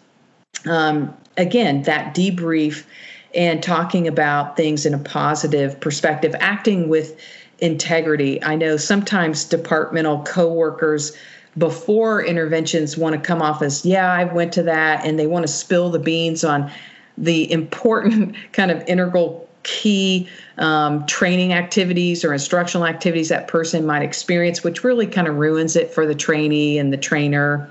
um, 0.66 1.16
again 1.38 1.84
that 1.84 2.16
debrief 2.16 2.86
and 3.36 3.62
talking 3.62 4.08
about 4.08 4.58
things 4.58 4.86
in 4.86 4.94
a 4.94 5.00
positive 5.00 5.80
perspective 5.80 6.36
acting 6.40 6.90
with 6.90 7.20
integrity. 7.60 8.42
I 8.42 8.56
know 8.56 8.78
sometimes 8.78 9.44
departmental 9.44 10.24
coworkers 10.24 11.16
before 11.58 12.24
interventions 12.24 12.98
want 12.98 13.16
to 13.16 13.22
come 13.22 13.42
off 13.42 13.62
as 13.64 13.84
yeah 13.84 14.12
i 14.14 14.24
went 14.24 14.54
to 14.54 14.62
that 14.62 15.04
and 15.04 15.18
they 15.18 15.26
want 15.26 15.44
to 15.44 15.52
spill 15.52 15.90
the 15.90 16.00
beans 16.00 16.44
on 16.44 16.72
the 17.20 17.52
important 17.52 18.36
kind 18.54 18.72
of 18.72 18.82
integral 18.88 19.48
key 19.64 20.28
um, 20.58 21.06
training 21.06 21.54
activities 21.54 22.24
or 22.24 22.34
instructional 22.34 22.88
activities 22.88 23.30
that 23.30 23.48
person 23.48 23.86
might 23.86 24.02
experience, 24.02 24.64
which 24.64 24.84
really 24.84 25.06
kind 25.06 25.28
of 25.28 25.36
ruins 25.36 25.76
it 25.76 25.94
for 25.94 26.06
the 26.06 26.16
trainee 26.16 26.78
and 26.78 26.92
the 26.94 26.98
trainer. 26.98 27.70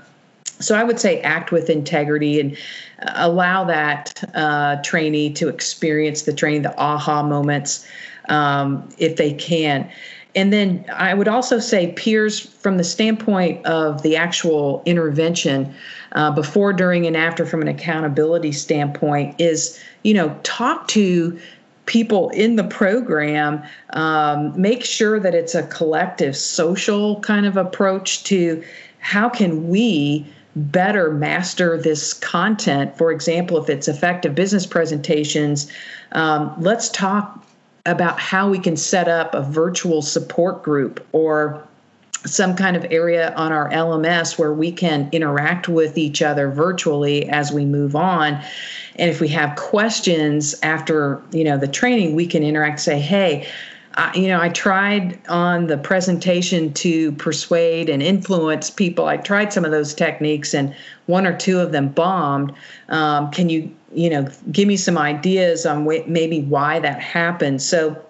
So 0.59 0.75
I 0.75 0.83
would 0.83 0.99
say 0.99 1.21
act 1.21 1.51
with 1.51 1.69
integrity 1.69 2.39
and 2.39 2.57
uh, 3.01 3.13
allow 3.15 3.63
that 3.65 4.23
uh, 4.35 4.77
trainee 4.83 5.31
to 5.33 5.47
experience 5.47 6.23
the 6.23 6.33
training, 6.33 6.63
the 6.63 6.77
aha 6.77 7.23
moments, 7.23 7.87
um, 8.27 8.87
if 8.97 9.15
they 9.15 9.33
can. 9.33 9.89
And 10.35 10.53
then 10.53 10.85
I 10.93 11.13
would 11.13 11.27
also 11.27 11.59
say 11.59 11.91
peers 11.93 12.39
from 12.39 12.77
the 12.77 12.83
standpoint 12.83 13.65
of 13.65 14.03
the 14.03 14.15
actual 14.15 14.83
intervention 14.85 15.73
uh, 16.11 16.31
before, 16.31 16.71
during, 16.71 17.07
and 17.07 17.17
after 17.17 17.45
from 17.45 17.61
an 17.61 17.67
accountability 17.67 18.51
standpoint 18.51 19.39
is, 19.41 19.79
you 20.03 20.13
know, 20.13 20.37
talk 20.43 20.87
to 20.89 21.39
people 21.87 22.29
in 22.29 22.55
the 22.55 22.63
program, 22.63 23.63
um, 23.91 24.59
make 24.59 24.85
sure 24.85 25.19
that 25.19 25.33
it's 25.33 25.55
a 25.55 25.63
collective 25.67 26.37
social 26.37 27.19
kind 27.21 27.47
of 27.47 27.57
approach 27.57 28.23
to 28.25 28.63
how 28.99 29.27
can 29.27 29.67
we 29.69 30.25
better 30.55 31.11
master 31.11 31.81
this 31.81 32.13
content. 32.13 32.95
For 32.97 33.11
example, 33.11 33.57
if 33.57 33.69
it's 33.69 33.87
effective 33.87 34.35
business 34.35 34.67
presentations, 34.67 35.71
um, 36.11 36.53
let's 36.59 36.89
talk 36.89 37.43
about 37.89 38.19
how 38.19 38.49
we 38.49 38.59
can 38.59 38.77
set 38.77 39.07
up 39.07 39.33
a 39.33 39.41
virtual 39.41 40.01
support 40.01 40.63
group 40.63 41.05
or 41.11 41.65
some 42.25 42.55
kind 42.55 42.75
of 42.75 42.85
area 42.91 43.33
on 43.35 43.51
our 43.51 43.69
LMS 43.69 44.37
where 44.37 44.53
we 44.53 44.71
can 44.71 45.09
interact 45.11 45.67
with 45.67 45.97
each 45.97 46.21
other 46.21 46.49
virtually 46.49 47.27
as 47.29 47.51
we 47.51 47.65
move 47.65 47.95
on. 47.95 48.41
And 48.97 49.09
if 49.09 49.21
we 49.21 49.29
have 49.29 49.55
questions 49.55 50.53
after, 50.61 51.21
you 51.31 51.43
know, 51.43 51.57
the 51.57 51.67
training, 51.67 52.15
we 52.15 52.27
can 52.27 52.43
interact 52.43 52.81
say, 52.81 52.99
"Hey, 52.99 53.47
I, 53.95 54.13
you 54.15 54.27
know, 54.27 54.41
I 54.41 54.49
tried 54.49 55.19
on 55.29 55.67
the 55.67 55.77
presentation 55.77 56.73
to 56.73 57.11
persuade 57.13 57.89
and 57.89 58.03
influence 58.03 58.69
people. 58.69 59.05
I 59.05 59.17
tried 59.17 59.51
some 59.51 59.65
of 59.65 59.71
those 59.71 59.93
techniques, 59.93 60.53
and 60.53 60.75
one 61.07 61.25
or 61.25 61.35
two 61.35 61.59
of 61.59 61.71
them 61.71 61.89
bombed. 61.89 62.53
Um, 62.89 63.31
can 63.31 63.49
you, 63.49 63.73
you 63.93 64.09
know, 64.09 64.27
give 64.51 64.67
me 64.67 64.77
some 64.77 64.97
ideas 64.97 65.65
on 65.65 65.85
wh- 65.85 66.07
maybe 66.07 66.41
why 66.41 66.79
that 66.79 67.01
happened? 67.01 67.61
So, 67.61 68.01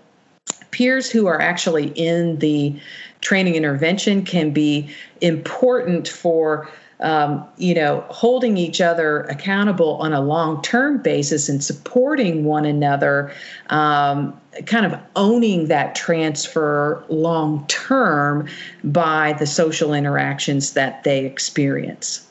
peers 0.71 1.09
who 1.09 1.27
are 1.27 1.41
actually 1.41 1.87
in 1.95 2.37
the 2.39 2.79
training 3.21 3.55
intervention 3.55 4.23
can 4.23 4.51
be 4.51 4.89
important 5.21 6.07
for 6.07 6.69
um, 7.01 7.45
you 7.57 7.73
know 7.73 8.03
holding 8.09 8.57
each 8.57 8.81
other 8.81 9.21
accountable 9.21 9.95
on 9.97 10.11
a 10.13 10.21
long-term 10.21 11.01
basis 11.01 11.47
and 11.47 11.63
supporting 11.63 12.43
one 12.43 12.65
another 12.65 13.33
um, 13.69 14.39
kind 14.65 14.85
of 14.85 14.99
owning 15.15 15.67
that 15.67 15.95
transfer 15.95 17.03
long 17.07 17.65
term 17.67 18.47
by 18.83 19.33
the 19.33 19.47
social 19.47 19.93
interactions 19.93 20.73
that 20.73 21.03
they 21.03 21.25
experience 21.25 22.27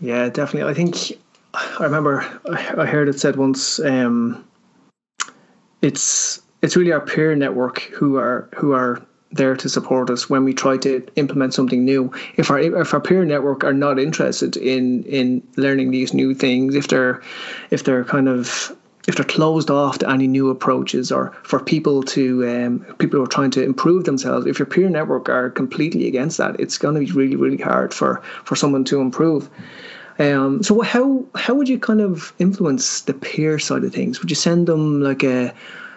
yeah 0.00 0.28
definitely 0.28 0.70
i 0.70 0.74
think 0.74 1.18
i 1.54 1.82
remember 1.84 2.20
i 2.78 2.86
heard 2.86 3.08
it 3.08 3.18
said 3.18 3.36
once 3.36 3.78
um, 3.80 4.44
it's 5.82 6.42
it's 6.62 6.76
really 6.76 6.92
our 6.92 7.00
peer 7.00 7.34
network 7.34 7.80
who 7.80 8.16
are 8.16 8.48
who 8.54 8.72
are 8.72 9.02
there 9.32 9.54
to 9.54 9.68
support 9.68 10.10
us 10.10 10.28
when 10.28 10.44
we 10.44 10.52
try 10.52 10.76
to 10.76 11.06
implement 11.16 11.54
something 11.54 11.84
new. 11.84 12.12
If 12.36 12.50
our 12.50 12.58
if 12.58 12.92
our 12.92 13.00
peer 13.00 13.24
network 13.24 13.64
are 13.64 13.72
not 13.72 13.98
interested 13.98 14.56
in 14.56 15.04
in 15.04 15.42
learning 15.56 15.90
these 15.90 16.12
new 16.12 16.34
things, 16.34 16.74
if 16.74 16.88
they're 16.88 17.22
if 17.70 17.84
they're 17.84 18.04
kind 18.04 18.28
of 18.28 18.76
if 19.08 19.16
they're 19.16 19.24
closed 19.24 19.70
off 19.70 19.98
to 19.98 20.10
any 20.10 20.26
new 20.26 20.50
approaches 20.50 21.10
or 21.10 21.32
for 21.42 21.58
people 21.60 22.02
to 22.02 22.46
um, 22.48 22.80
people 22.98 23.18
who 23.18 23.24
are 23.24 23.28
trying 23.28 23.50
to 23.50 23.62
improve 23.62 24.04
themselves 24.04 24.46
if 24.46 24.58
your 24.58 24.66
peer 24.66 24.90
network 24.90 25.28
are 25.28 25.48
completely 25.48 26.06
against 26.06 26.36
that 26.36 26.58
it's 26.60 26.76
going 26.76 26.94
to 26.94 27.00
be 27.00 27.10
really 27.10 27.34
really 27.34 27.56
hard 27.56 27.94
for 27.94 28.20
for 28.44 28.56
someone 28.56 28.84
to 28.84 29.00
improve 29.00 29.48
um, 30.20 30.62
so 30.62 30.80
how 30.82 31.24
how 31.34 31.54
would 31.54 31.68
you 31.68 31.78
kind 31.78 32.00
of 32.00 32.32
influence 32.38 33.02
the 33.02 33.14
peer 33.14 33.58
side 33.58 33.84
of 33.84 33.92
things 33.92 34.20
would 34.20 34.30
you 34.30 34.36
send 34.36 34.66
them 34.66 35.00
like 35.00 35.22
a 35.22 35.52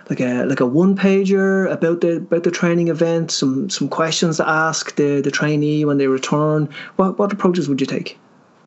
like 0.10 0.20
a 0.20 0.46
like 0.46 0.60
a 0.60 0.66
one 0.66 0.96
pager 0.96 1.72
about 1.72 2.02
the 2.02 2.18
about 2.18 2.44
the 2.44 2.52
training 2.52 2.88
event, 2.88 3.32
some 3.32 3.70
some 3.70 3.88
questions 3.88 4.38
to 4.38 4.48
ask 4.48 4.96
the 4.96 5.22
the 5.22 5.32
trainee 5.32 5.86
when 5.86 5.98
they 5.98 6.08
return. 6.08 6.70
What 6.98 7.18
what 7.18 7.32
approaches 7.32 7.70
would 7.70 7.80
you 7.80 7.88
take? 7.88 8.18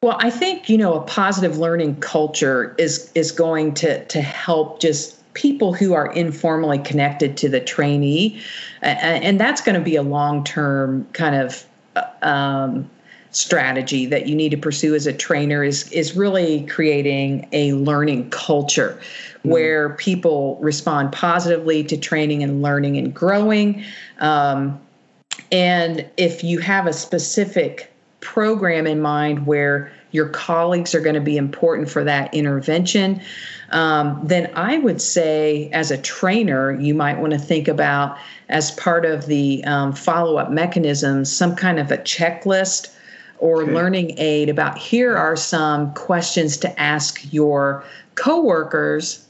Well, 0.02 0.16
I 0.20 0.30
think 0.30 0.68
you 0.68 0.78
know 0.78 0.94
a 0.94 1.02
positive 1.02 1.58
learning 1.58 2.00
culture 2.00 2.74
is 2.78 3.10
is 3.14 3.32
going 3.32 3.74
to 3.74 4.04
to 4.06 4.20
help 4.20 4.80
just 4.80 5.14
people 5.34 5.74
who 5.74 5.92
are 5.92 6.10
informally 6.12 6.78
connected 6.78 7.36
to 7.38 7.48
the 7.48 7.60
trainee, 7.60 8.40
and 8.82 9.38
that's 9.38 9.60
going 9.60 9.74
to 9.74 9.84
be 9.84 9.96
a 9.96 10.02
long 10.02 10.44
term 10.44 11.06
kind 11.12 11.36
of 11.36 11.66
uh, 11.96 12.04
um, 12.22 12.88
strategy 13.36 14.06
that 14.06 14.26
you 14.26 14.34
need 14.34 14.48
to 14.48 14.56
pursue 14.56 14.94
as 14.94 15.06
a 15.06 15.12
trainer 15.12 15.62
is 15.62 15.92
is 15.92 16.16
really 16.16 16.66
creating 16.66 17.46
a 17.52 17.74
learning 17.74 18.30
culture 18.30 18.98
mm. 19.44 19.50
where 19.50 19.90
people 19.90 20.56
respond 20.62 21.12
positively 21.12 21.84
to 21.84 21.98
training 21.98 22.42
and 22.42 22.62
learning 22.62 22.96
and 22.96 23.14
growing. 23.14 23.84
Um, 24.20 24.80
and 25.52 26.08
if 26.16 26.42
you 26.42 26.60
have 26.60 26.86
a 26.86 26.94
specific 26.94 27.92
program 28.20 28.86
in 28.86 29.02
mind 29.02 29.46
where 29.46 29.92
your 30.12 30.30
colleagues 30.30 30.94
are 30.94 31.00
going 31.00 31.14
to 31.14 31.20
be 31.20 31.36
important 31.36 31.90
for 31.90 32.02
that 32.04 32.32
intervention, 32.32 33.20
um, 33.70 34.18
then 34.24 34.50
I 34.54 34.78
would 34.78 35.02
say, 35.02 35.68
as 35.74 35.90
a 35.90 35.98
trainer, 35.98 36.72
you 36.80 36.94
might 36.94 37.18
want 37.18 37.34
to 37.34 37.38
think 37.38 37.68
about, 37.68 38.16
as 38.48 38.70
part 38.70 39.04
of 39.04 39.26
the 39.26 39.62
um, 39.64 39.92
follow 39.92 40.38
up 40.38 40.50
mechanisms, 40.50 41.30
some 41.30 41.54
kind 41.54 41.78
of 41.78 41.90
a 41.90 41.98
checklist 41.98 42.95
or 43.38 43.62
okay. 43.62 43.72
learning 43.72 44.14
aid 44.18 44.48
about 44.48 44.78
here 44.78 45.16
are 45.16 45.36
some 45.36 45.92
questions 45.94 46.56
to 46.58 46.80
ask 46.80 47.32
your 47.32 47.84
coworkers, 48.14 49.26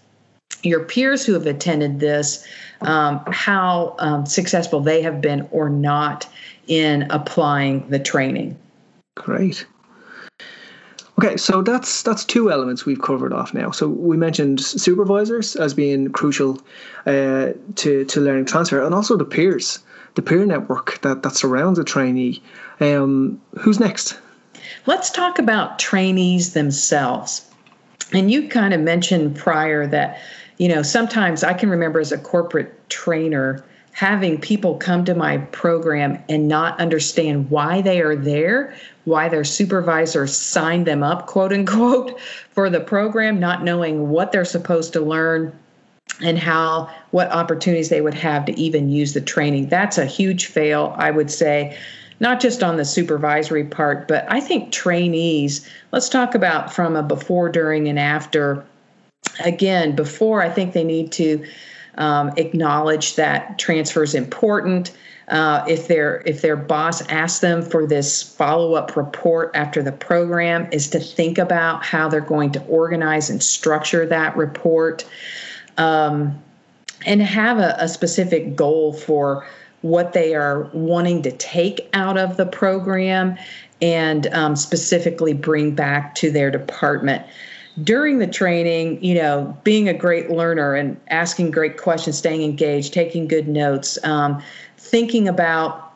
your 0.63 0.85
peers 0.85 1.25
who 1.25 1.33
have 1.35 1.47
attended 1.47 2.01
this, 2.01 2.47
um, 2.83 3.21
how 3.29 3.95
um, 3.99 4.27
successful 4.27 4.81
they 4.81 5.03
have 5.03 5.21
been 5.21 5.49
or 5.51 5.69
not 5.69 6.29
in 6.67 7.03
applying 7.11 7.89
the 7.89 7.99
training. 7.99 8.57
Great. 9.17 9.67
Okay, 11.19 11.39
so 11.39 11.63
that's 11.63 12.03
that's 12.03 12.25
two 12.25 12.53
elements 12.53 12.85
we've 12.85 13.01
covered 13.01 13.33
off 13.33 13.55
now. 13.55 13.71
So 13.71 13.89
we 13.89 14.19
mentioned 14.19 14.61
supervisors 14.61 15.57
as 15.57 15.73
being 15.73 16.13
crucial 16.13 16.61
uh, 17.07 17.53
to 17.77 18.05
to 18.05 18.21
learning 18.21 18.45
transfer, 18.45 18.85
and 18.85 18.95
also 18.95 19.17
the 19.17 19.25
peers, 19.25 19.79
the 20.17 20.23
peer 20.23 20.45
network 20.45 21.01
that 21.03 21.23
that 21.23 21.37
surrounds 21.37 21.79
a 21.79 21.85
trainee. 21.85 22.43
Um, 22.81 23.41
who's 23.59 23.79
next? 23.79 24.19
Let's 24.87 25.11
talk 25.11 25.39
about 25.39 25.79
trainees 25.79 26.55
themselves. 26.55 27.49
And 28.13 28.31
you 28.31 28.49
kind 28.49 28.75
of 28.75 28.81
mentioned 28.81 29.37
prior 29.37 29.87
that, 29.87 30.19
you 30.59 30.69
know, 30.69 30.83
sometimes 30.83 31.45
I 31.45 31.53
can 31.53 31.71
remember 31.71 32.01
as 32.01 32.13
a 32.13 32.19
corporate 32.19 32.89
trainer 32.89 33.65
having 33.93 34.41
people 34.41 34.77
come 34.77 35.05
to 35.05 35.15
my 35.15 35.39
program 35.39 36.23
and 36.29 36.49
not 36.49 36.79
understand 36.79 37.51
why 37.51 37.81
they 37.81 38.01
are 38.01 38.15
there, 38.15 38.75
why 39.05 39.29
their 39.29 39.45
supervisor 39.45 40.27
signed 40.27 40.87
them 40.87 41.03
up, 41.03 41.27
quote 41.27 41.53
unquote, 41.53 42.21
for 42.53 42.71
the 42.71 42.81
program, 42.81 43.41
not 43.41 43.65
knowing 43.65 44.09
what 44.09 44.33
they're 44.33 44.45
supposed 44.45 44.93
to 44.93 45.01
learn 45.01 45.53
and 46.23 46.39
how 46.39 46.91
what 47.11 47.31
opportunities 47.31 47.89
they 47.89 48.01
would 48.01 48.15
have 48.15 48.45
to 48.47 48.59
even 48.59 48.89
use 48.89 49.13
the 49.13 49.21
training. 49.21 49.69
That's 49.69 49.99
a 49.99 50.07
huge 50.07 50.47
fail, 50.47 50.95
I 50.97 51.11
would 51.11 51.31
say 51.31 51.77
not 52.21 52.41
just 52.41 52.63
on 52.63 52.77
the 52.77 52.85
supervisory 52.85 53.65
part, 53.65 54.09
but 54.09 54.25
I 54.29 54.41
think 54.41 54.73
trainees, 54.73 55.69
let's 55.93 56.09
talk 56.09 56.35
about 56.35 56.73
from 56.73 56.97
a 56.97 57.03
before, 57.03 57.49
during, 57.49 57.89
and 57.89 57.99
after. 57.99 58.65
Again, 59.45 59.95
before, 59.95 60.41
I 60.41 60.49
think 60.49 60.73
they 60.73 60.85
need 60.85 61.13
to 61.13 61.45
um, 61.99 62.33
acknowledge 62.37 63.17
that 63.17 63.59
transfer 63.59 64.03
is 64.03 64.15
important. 64.15 64.97
Uh, 65.29 65.65
if 65.67 65.89
their 65.89 66.23
if 66.25 66.41
their 66.41 66.55
boss 66.57 67.03
asks 67.09 67.41
them 67.41 67.61
for 67.61 67.85
this 67.85 68.23
follow 68.23 68.75
up 68.75 68.97
report 68.97 69.51
after 69.55 69.83
the 69.83 69.91
program, 69.91 70.69
is 70.71 70.89
to 70.91 71.01
think 71.01 71.37
about 71.37 71.85
how 71.85 72.09
they're 72.09 72.21
going 72.21 72.53
to 72.53 72.63
organize 72.67 73.29
and 73.29 73.43
structure 73.43 74.07
that 74.07 74.37
report, 74.37 75.05
um, 75.79 76.43
and 77.05 77.23
have 77.23 77.59
a, 77.59 77.77
a 77.79 77.89
specific 77.89 78.57
goal 78.57 78.93
for 78.93 79.47
what 79.83 80.13
they 80.13 80.35
are 80.35 80.65
wanting 80.73 81.23
to 81.23 81.31
take 81.33 81.89
out 81.93 82.19
of 82.19 82.37
the 82.37 82.47
program 82.47 83.37
and 83.81 84.27
um, 84.29 84.57
specifically 84.57 85.33
bring 85.33 85.75
back 85.75 86.15
to 86.17 86.31
their 86.31 86.51
department. 86.51 87.25
During 87.85 88.19
the 88.19 88.27
training, 88.27 89.05
you 89.05 89.15
know, 89.15 89.57
being 89.63 89.89
a 89.89 89.95
great 89.95 90.31
learner 90.31 90.75
and 90.75 90.99
asking 91.09 91.51
great 91.51 91.77
questions, 91.77 92.17
staying 92.17 92.43
engaged, 92.43 92.95
taking 92.95 93.29
good 93.29 93.49
notes, 93.49 94.03
um, 94.03 94.43
thinking 94.79 95.29
about 95.29 95.93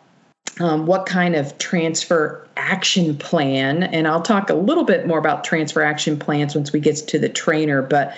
um, 0.60 0.86
what 0.86 1.06
kind 1.06 1.34
of 1.34 1.56
transfer 1.56 2.46
action 2.56 3.16
plan, 3.16 3.82
and 3.84 4.06
I'll 4.06 4.20
talk 4.20 4.50
a 4.50 4.54
little 4.54 4.84
bit 4.84 5.06
more 5.06 5.18
about 5.18 5.42
transfer 5.42 5.82
action 5.82 6.18
plans 6.18 6.54
once 6.54 6.72
we 6.72 6.80
get 6.80 6.96
to 6.96 7.18
the 7.18 7.30
trainer, 7.30 7.80
but 7.80 8.14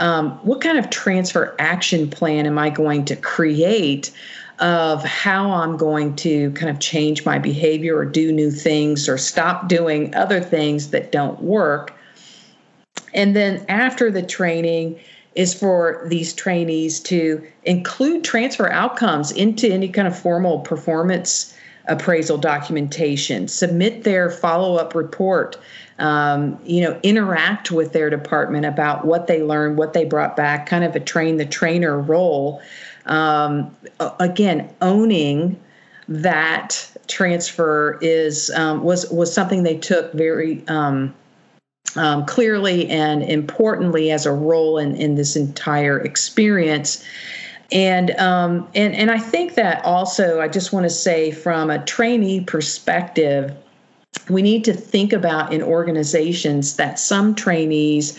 um, 0.00 0.32
what 0.42 0.60
kind 0.60 0.78
of 0.78 0.90
transfer 0.90 1.54
action 1.58 2.10
plan 2.10 2.46
am 2.46 2.58
I 2.58 2.70
going 2.70 3.04
to 3.06 3.16
create 3.16 4.10
of 4.58 5.04
how 5.04 5.52
I'm 5.52 5.76
going 5.76 6.16
to 6.16 6.50
kind 6.52 6.70
of 6.70 6.80
change 6.80 7.24
my 7.24 7.38
behavior 7.38 7.96
or 7.96 8.04
do 8.04 8.32
new 8.32 8.50
things 8.50 9.08
or 9.08 9.16
stop 9.16 9.68
doing 9.68 10.14
other 10.14 10.40
things 10.40 10.90
that 10.90 11.12
don't 11.12 11.40
work. 11.40 11.94
And 13.14 13.34
then 13.34 13.64
after 13.68 14.10
the 14.10 14.22
training, 14.22 15.00
is 15.34 15.54
for 15.54 16.02
these 16.08 16.32
trainees 16.32 17.00
to 17.00 17.46
include 17.64 18.24
transfer 18.24 18.70
outcomes 18.70 19.30
into 19.30 19.72
any 19.72 19.88
kind 19.88 20.08
of 20.08 20.18
formal 20.18 20.60
performance 20.60 21.54
appraisal 21.86 22.36
documentation, 22.36 23.48
submit 23.48 24.04
their 24.04 24.30
follow 24.30 24.76
up 24.76 24.94
report, 24.94 25.56
um, 26.00 26.58
you 26.64 26.80
know, 26.82 26.98
interact 27.02 27.70
with 27.70 27.92
their 27.92 28.10
department 28.10 28.66
about 28.66 29.04
what 29.04 29.26
they 29.26 29.42
learned, 29.42 29.76
what 29.76 29.92
they 29.92 30.04
brought 30.04 30.36
back, 30.36 30.66
kind 30.66 30.84
of 30.84 30.96
a 30.96 31.00
train 31.00 31.36
the 31.36 31.46
trainer 31.46 31.98
role 31.98 32.60
um, 33.06 33.74
again 34.18 34.68
owning 34.80 35.60
that 36.08 36.90
transfer 37.06 37.98
is 38.00 38.50
um, 38.50 38.82
was 38.82 39.08
was 39.10 39.32
something 39.32 39.62
they 39.62 39.76
took 39.76 40.12
very 40.12 40.66
um, 40.68 41.14
um, 41.96 42.24
clearly 42.26 42.88
and 42.88 43.22
importantly 43.22 44.10
as 44.10 44.26
a 44.26 44.32
role 44.32 44.78
in, 44.78 44.94
in 44.96 45.14
this 45.14 45.36
entire 45.36 45.98
experience. 45.98 47.04
And 47.72 48.10
um, 48.12 48.68
and 48.74 48.94
and 48.94 49.10
I 49.10 49.18
think 49.18 49.54
that 49.54 49.84
also 49.84 50.40
I 50.40 50.48
just 50.48 50.72
want 50.72 50.84
to 50.84 50.90
say 50.90 51.30
from 51.30 51.70
a 51.70 51.84
trainee 51.84 52.40
perspective, 52.40 53.56
we 54.28 54.42
need 54.42 54.64
to 54.64 54.72
think 54.72 55.12
about 55.12 55.52
in 55.52 55.62
organizations 55.62 56.76
that 56.76 56.98
some 56.98 57.34
trainees 57.34 58.18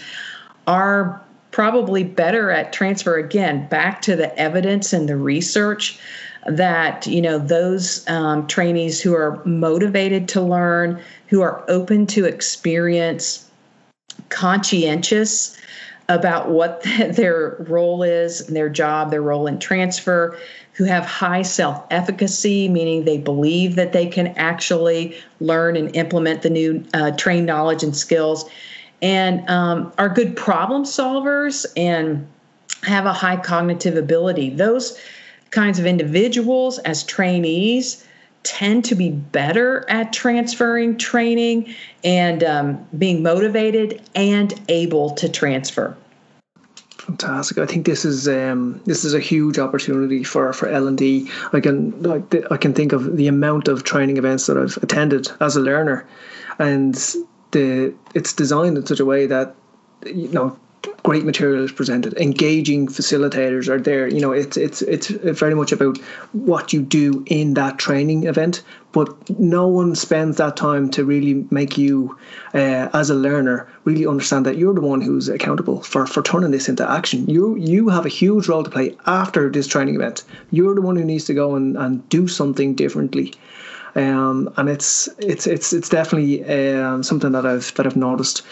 are 0.67 1.21
probably 1.51 2.03
better 2.03 2.49
at 2.49 2.71
transfer 2.71 3.17
again 3.17 3.67
back 3.67 4.01
to 4.01 4.15
the 4.15 4.37
evidence 4.39 4.93
and 4.93 5.09
the 5.09 5.17
research 5.17 5.99
that 6.47 7.05
you 7.05 7.21
know 7.21 7.37
those 7.37 8.07
um, 8.09 8.47
trainees 8.47 9.01
who 9.01 9.13
are 9.13 9.41
motivated 9.45 10.27
to 10.29 10.41
learn 10.41 10.99
who 11.27 11.41
are 11.41 11.63
open 11.67 12.07
to 12.07 12.25
experience 12.25 13.49
conscientious 14.29 15.57
about 16.09 16.49
what 16.49 16.81
their 17.09 17.57
role 17.67 18.01
is 18.01 18.47
their 18.47 18.69
job 18.69 19.11
their 19.11 19.21
role 19.21 19.45
in 19.45 19.59
transfer 19.59 20.37
who 20.73 20.85
have 20.85 21.05
high 21.05 21.41
self 21.41 21.83
efficacy, 21.91 22.69
meaning 22.69 23.05
they 23.05 23.17
believe 23.17 23.75
that 23.75 23.93
they 23.93 24.07
can 24.07 24.27
actually 24.37 25.17
learn 25.39 25.75
and 25.75 25.95
implement 25.95 26.41
the 26.41 26.49
new 26.49 26.83
uh, 26.93 27.11
trained 27.11 27.45
knowledge 27.45 27.83
and 27.83 27.95
skills, 27.95 28.49
and 29.01 29.47
um, 29.49 29.91
are 29.97 30.09
good 30.09 30.35
problem 30.35 30.83
solvers 30.83 31.65
and 31.75 32.27
have 32.83 33.05
a 33.05 33.13
high 33.13 33.37
cognitive 33.37 33.97
ability. 33.97 34.49
Those 34.49 34.99
kinds 35.51 35.79
of 35.79 35.85
individuals 35.85 36.79
as 36.79 37.03
trainees 37.03 38.05
tend 38.43 38.85
to 38.85 38.95
be 38.95 39.11
better 39.11 39.85
at 39.89 40.13
transferring 40.13 40.97
training 40.97 41.73
and 42.03 42.43
um, 42.43 42.87
being 42.97 43.21
motivated 43.21 44.01
and 44.15 44.53
able 44.67 45.11
to 45.11 45.29
transfer. 45.29 45.95
Fantastic! 47.05 47.57
I 47.57 47.65
think 47.65 47.87
this 47.87 48.05
is 48.05 48.27
um, 48.27 48.79
this 48.85 49.03
is 49.03 49.15
a 49.15 49.19
huge 49.19 49.57
opportunity 49.57 50.23
for 50.23 50.53
for 50.53 50.67
L 50.67 50.87
and 50.87 50.95
D. 50.95 51.27
I 51.51 51.59
can 51.59 52.05
I 52.51 52.57
can 52.57 52.75
think 52.75 52.93
of 52.93 53.17
the 53.17 53.27
amount 53.27 53.67
of 53.67 53.83
training 53.83 54.17
events 54.17 54.45
that 54.45 54.55
I've 54.55 54.77
attended 54.83 55.27
as 55.39 55.55
a 55.55 55.61
learner, 55.61 56.07
and 56.59 56.93
the 57.49 57.95
it's 58.13 58.33
designed 58.33 58.77
in 58.77 58.85
such 58.85 58.99
a 58.99 59.05
way 59.05 59.25
that 59.25 59.55
you 60.05 60.27
know 60.27 60.59
great 61.03 61.25
material 61.25 61.63
is 61.63 61.71
presented. 61.71 62.13
Engaging 62.17 62.87
facilitators 62.87 63.67
are 63.67 63.79
there. 63.79 64.07
You 64.07 64.21
know 64.21 64.31
it's 64.31 64.57
it's 64.57 64.81
it's 64.81 65.07
very 65.07 65.55
much 65.55 65.71
about 65.71 65.97
what 66.33 66.73
you 66.73 66.81
do 66.81 67.23
in 67.27 67.53
that 67.55 67.77
training 67.77 68.25
event 68.25 68.63
but 68.91 69.39
no 69.39 69.67
one 69.67 69.95
spends 69.95 70.37
that 70.37 70.57
time 70.57 70.89
to 70.91 71.05
really 71.05 71.45
make 71.49 71.77
you 71.77 72.17
uh, 72.53 72.89
as 72.93 73.09
a 73.09 73.15
learner 73.15 73.67
really 73.85 74.05
understand 74.05 74.45
that 74.45 74.57
you're 74.57 74.73
the 74.73 74.81
one 74.81 75.01
who's 75.01 75.29
accountable 75.29 75.81
for 75.81 76.05
for 76.05 76.21
turning 76.21 76.51
this 76.51 76.67
into 76.67 76.89
action. 76.89 77.27
You 77.27 77.55
you 77.55 77.89
have 77.89 78.05
a 78.05 78.09
huge 78.09 78.47
role 78.47 78.63
to 78.63 78.69
play 78.69 78.97
after 79.05 79.49
this 79.49 79.67
training 79.67 79.95
event. 79.95 80.23
You're 80.51 80.75
the 80.75 80.81
one 80.81 80.95
who 80.95 81.05
needs 81.05 81.25
to 81.25 81.33
go 81.33 81.55
and, 81.55 81.77
and 81.77 82.07
do 82.09 82.27
something 82.27 82.75
differently. 82.75 83.33
Um, 83.95 84.53
and 84.57 84.69
it's 84.69 85.09
it's 85.19 85.47
it's 85.47 85.73
it's 85.73 85.89
definitely 85.89 86.43
um, 86.45 87.03
something 87.03 87.31
that 87.31 87.45
I've 87.45 87.73
that 87.75 87.85
I've 87.85 87.97
noticed 87.97 88.43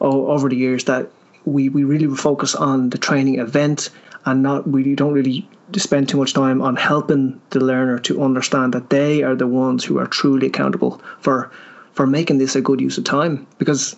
over 0.00 0.48
the 0.48 0.56
years 0.56 0.84
that 0.84 1.08
we 1.44 1.68
we 1.68 1.84
really 1.84 2.14
focus 2.16 2.54
on 2.54 2.90
the 2.90 2.98
training 2.98 3.38
event 3.38 3.90
and 4.24 4.42
not 4.42 4.66
we 4.68 4.94
don't 4.94 5.12
really 5.12 5.48
spend 5.76 6.08
too 6.08 6.18
much 6.18 6.32
time 6.32 6.62
on 6.62 6.76
helping 6.76 7.40
the 7.50 7.60
learner 7.60 7.98
to 7.98 8.22
understand 8.22 8.72
that 8.74 8.90
they 8.90 9.22
are 9.22 9.34
the 9.34 9.46
ones 9.46 9.84
who 9.84 9.98
are 9.98 10.06
truly 10.06 10.46
accountable 10.46 11.00
for 11.20 11.50
for 11.92 12.06
making 12.06 12.38
this 12.38 12.56
a 12.56 12.60
good 12.60 12.80
use 12.80 12.98
of 12.98 13.04
time 13.04 13.46
because 13.58 13.96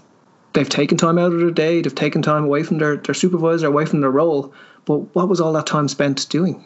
they've 0.57 0.69
taken 0.69 0.97
time 0.97 1.19
out 1.19 1.33
of 1.33 1.39
their 1.39 1.51
day, 1.51 1.83
they've 1.83 1.95
taken 1.95 2.23
time 2.23 2.45
away 2.45 2.63
from 2.63 2.79
their, 2.79 2.97
their 2.97 3.15
supervisor, 3.15 3.67
away 3.67 3.85
from 3.85 4.01
their 4.01 4.11
role. 4.11 4.53
But 4.87 5.15
what 5.15 5.29
was 5.29 5.41
all 5.41 5.53
that 5.53 5.67
time 5.67 5.87
spent 5.89 6.29
doing? 6.29 6.65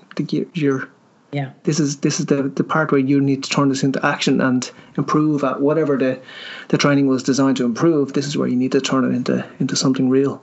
You're, 0.55 0.89
yeah. 1.33 1.51
This 1.65 1.79
is 1.79 1.99
this 1.99 2.19
is 2.19 2.27
the, 2.27 2.45
the 2.45 2.65
part 2.65 2.91
where 2.91 3.01
you 3.01 3.21
need 3.21 3.45
to 3.45 3.51
turn 3.51 3.69
this 3.69 3.83
into 3.83 4.05
action 4.05 4.41
and 4.41 4.69
improve 4.97 5.45
at 5.45 5.61
whatever 5.61 5.97
the, 5.97 6.21
the 6.69 6.79
training 6.79 7.07
was 7.07 7.23
designed 7.23 7.57
to 7.59 7.65
improve. 7.65 8.13
This 8.13 8.27
is 8.27 8.37
where 8.37 8.49
you 8.49 8.57
need 8.57 8.73
to 8.73 8.81
turn 8.81 9.05
it 9.05 9.15
into 9.15 9.47
into 9.61 9.77
something 9.77 10.09
real. 10.09 10.43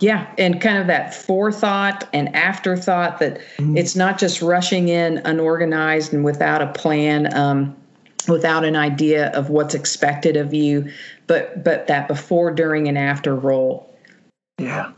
Yeah, 0.00 0.30
and 0.36 0.60
kind 0.60 0.78
of 0.78 0.86
that 0.88 1.14
forethought 1.14 2.08
and 2.12 2.34
afterthought 2.34 3.18
that 3.18 3.40
mm. 3.56 3.78
it's 3.78 3.96
not 3.96 4.18
just 4.18 4.42
rushing 4.42 4.88
in 4.88 5.18
unorganized 5.18 6.12
and 6.12 6.24
without 6.24 6.62
a 6.62 6.68
plan. 6.68 7.34
Um, 7.34 7.76
without 8.28 8.64
an 8.64 8.76
idea 8.76 9.28
of 9.28 9.50
what's 9.50 9.74
expected 9.74 10.36
of 10.36 10.52
you, 10.52 10.90
but 11.26 11.62
but 11.62 11.86
that 11.86 12.08
before, 12.08 12.50
during, 12.50 12.88
and 12.88 12.98
after 12.98 13.34
role. 13.34 13.94
Yeah. 14.58 14.92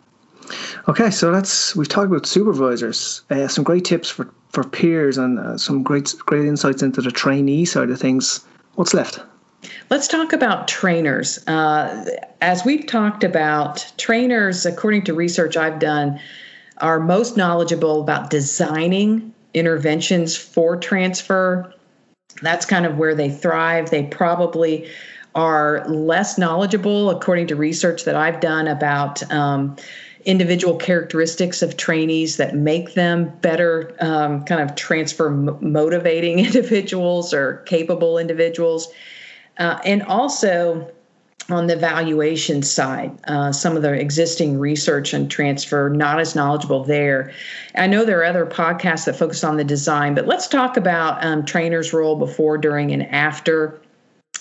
Okay, 0.88 1.10
so 1.10 1.30
that's 1.30 1.76
we've 1.76 1.88
talked 1.88 2.06
about 2.06 2.26
supervisors. 2.26 3.22
Uh, 3.30 3.48
some 3.48 3.64
great 3.64 3.84
tips 3.84 4.08
for 4.08 4.32
for 4.50 4.64
peers 4.64 5.18
and 5.18 5.38
uh, 5.38 5.58
some 5.58 5.82
great 5.82 6.14
great 6.20 6.46
insights 6.46 6.82
into 6.82 7.02
the 7.02 7.10
trainee 7.10 7.64
side 7.64 7.90
of 7.90 8.00
things. 8.00 8.44
What's 8.74 8.94
left? 8.94 9.20
Let's 9.90 10.08
talk 10.08 10.32
about 10.32 10.68
trainers. 10.68 11.46
Uh, 11.46 12.06
as 12.40 12.64
we've 12.64 12.86
talked 12.86 13.24
about, 13.24 13.90
trainers, 13.96 14.66
according 14.66 15.04
to 15.04 15.14
research 15.14 15.56
I've 15.56 15.78
done, 15.78 16.20
are 16.78 17.00
most 17.00 17.36
knowledgeable 17.36 18.00
about 18.00 18.30
designing 18.30 19.34
interventions 19.54 20.36
for 20.36 20.76
transfer 20.76 21.74
that's 22.42 22.66
kind 22.66 22.86
of 22.86 22.98
where 22.98 23.14
they 23.14 23.30
thrive. 23.30 23.90
They 23.90 24.04
probably 24.04 24.88
are 25.34 25.86
less 25.88 26.38
knowledgeable, 26.38 27.10
according 27.10 27.48
to 27.48 27.56
research 27.56 28.04
that 28.04 28.16
I've 28.16 28.40
done, 28.40 28.66
about 28.66 29.30
um, 29.32 29.76
individual 30.24 30.76
characteristics 30.76 31.62
of 31.62 31.76
trainees 31.76 32.36
that 32.36 32.54
make 32.54 32.94
them 32.94 33.32
better 33.40 33.94
um, 34.00 34.44
kind 34.44 34.60
of 34.60 34.74
transfer 34.74 35.30
motivating 35.30 36.38
individuals 36.44 37.32
or 37.32 37.58
capable 37.66 38.18
individuals. 38.18 38.88
Uh, 39.58 39.78
and 39.84 40.02
also, 40.04 40.90
on 41.50 41.66
the 41.66 41.76
valuation 41.76 42.62
side, 42.62 43.10
uh, 43.26 43.50
some 43.50 43.74
of 43.74 43.82
the 43.82 43.92
existing 43.92 44.58
research 44.58 45.14
and 45.14 45.30
transfer 45.30 45.88
not 45.88 46.20
as 46.20 46.34
knowledgeable 46.34 46.84
there. 46.84 47.32
I 47.74 47.86
know 47.86 48.04
there 48.04 48.20
are 48.20 48.24
other 48.24 48.44
podcasts 48.44 49.06
that 49.06 49.16
focus 49.16 49.42
on 49.42 49.56
the 49.56 49.64
design, 49.64 50.14
but 50.14 50.26
let's 50.26 50.46
talk 50.46 50.76
about 50.76 51.24
um, 51.24 51.44
trainers' 51.44 51.92
role 51.92 52.16
before, 52.16 52.58
during, 52.58 52.92
and 52.92 53.02
after. 53.14 53.80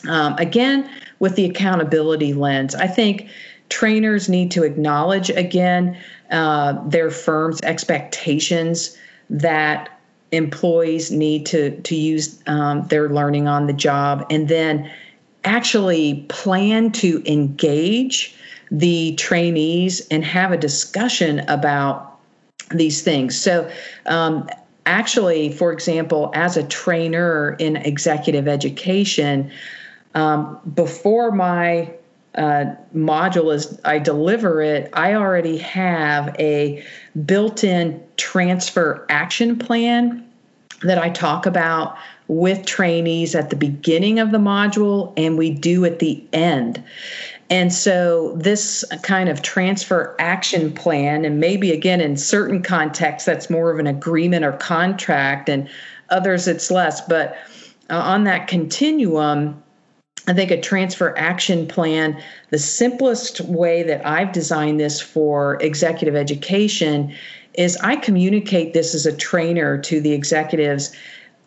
Um, 0.07 0.35
again, 0.37 0.89
with 1.19 1.35
the 1.35 1.45
accountability 1.45 2.33
lens, 2.33 2.75
I 2.75 2.87
think 2.87 3.29
trainers 3.69 4.27
need 4.27 4.51
to 4.51 4.63
acknowledge 4.63 5.29
again 5.29 5.97
uh, 6.29 6.73
their 6.87 7.09
firm's 7.09 7.61
expectations 7.61 8.97
that 9.29 9.89
employees 10.31 11.09
need 11.09 11.45
to 11.47 11.79
to 11.81 11.95
use 11.95 12.41
um, 12.47 12.85
their 12.87 13.09
learning 13.09 13.47
on 13.47 13.65
the 13.65 13.73
job, 13.73 14.25
and 14.29 14.49
then 14.49 14.91
actually 15.47 16.25
plan 16.27 16.91
to 16.91 17.23
engage 17.25 18.35
the 18.69 19.15
trainees 19.15 20.05
and 20.09 20.23
have 20.25 20.51
a 20.51 20.57
discussion 20.57 21.39
about 21.47 22.19
these 22.71 23.01
things. 23.01 23.39
So, 23.39 23.71
um, 24.07 24.49
actually, 24.85 25.53
for 25.53 25.71
example, 25.71 26.31
as 26.33 26.57
a 26.57 26.63
trainer 26.63 27.55
in 27.59 27.77
executive 27.77 28.47
education, 28.47 29.49
um, 30.15 30.59
before 30.75 31.31
my 31.31 31.93
uh, 32.35 32.65
module 32.93 33.53
is 33.53 33.79
I 33.85 33.99
deliver 33.99 34.61
it, 34.61 34.89
I 34.93 35.13
already 35.13 35.57
have 35.59 36.35
a 36.37 36.83
built-in 37.25 38.03
transfer 38.17 39.05
action 39.09 39.57
plan 39.57 40.27
that 40.83 40.97
I 40.97 41.09
talk 41.09 41.45
about 41.45 41.97
with 42.27 42.65
trainees 42.65 43.35
at 43.35 43.49
the 43.49 43.55
beginning 43.55 44.19
of 44.19 44.31
the 44.31 44.37
module 44.37 45.13
and 45.17 45.37
we 45.37 45.49
do 45.49 45.85
at 45.85 45.99
the 45.99 46.23
end. 46.33 46.83
And 47.49 47.73
so, 47.73 48.33
this 48.35 48.83
kind 49.03 49.29
of 49.29 49.41
transfer 49.41 50.15
action 50.19 50.73
plan, 50.73 51.23
and 51.23 51.39
maybe 51.39 51.71
again 51.71 52.01
in 52.01 52.17
certain 52.17 52.61
contexts, 52.61 53.25
that's 53.25 53.49
more 53.49 53.71
of 53.71 53.79
an 53.79 53.87
agreement 53.87 54.43
or 54.43 54.51
contract, 54.51 55.47
and 55.47 55.69
others 56.09 56.47
it's 56.47 56.69
less. 56.69 56.99
But 56.99 57.37
uh, 57.89 57.99
on 57.99 58.25
that 58.25 58.47
continuum, 58.47 59.63
I 60.27 60.33
think 60.33 60.51
a 60.51 60.59
transfer 60.59 61.17
action 61.17 61.67
plan, 61.67 62.21
the 62.49 62.59
simplest 62.59 63.39
way 63.41 63.81
that 63.83 64.05
I've 64.05 64.33
designed 64.33 64.81
this 64.81 64.99
for 64.99 65.57
executive 65.61 66.17
education 66.17 67.15
is 67.53 67.77
I 67.77 67.95
communicate 67.95 68.73
this 68.73 68.93
as 68.93 69.05
a 69.05 69.15
trainer 69.15 69.77
to 69.79 70.01
the 70.01 70.11
executives 70.11 70.93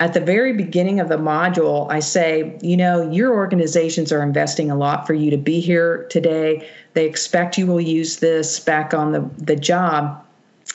at 0.01 0.15
the 0.15 0.21
very 0.21 0.55
beginning 0.55 0.99
of 0.99 1.11
the 1.11 1.19
module, 1.19 1.87
I 1.91 2.01
say, 2.01 2.59
you 2.63 2.77
know, 2.77 3.09
your 3.13 3.35
organizations 3.35 4.11
are 4.11 4.23
investing 4.23 4.71
a 4.71 4.77
lot 4.77 5.07
for 5.07 5.13
you 5.13 5.31
to 5.31 5.37
be 5.37 5.61
here 5.61 6.07
today. 6.09 6.67
They 6.95 7.05
expect 7.05 7.59
you 7.59 7.67
will 7.67 7.83
use 7.83 8.17
this 8.17 8.59
back 8.59 8.95
on 8.95 9.13
the, 9.13 9.31
the 9.37 9.57
job. 9.57 10.25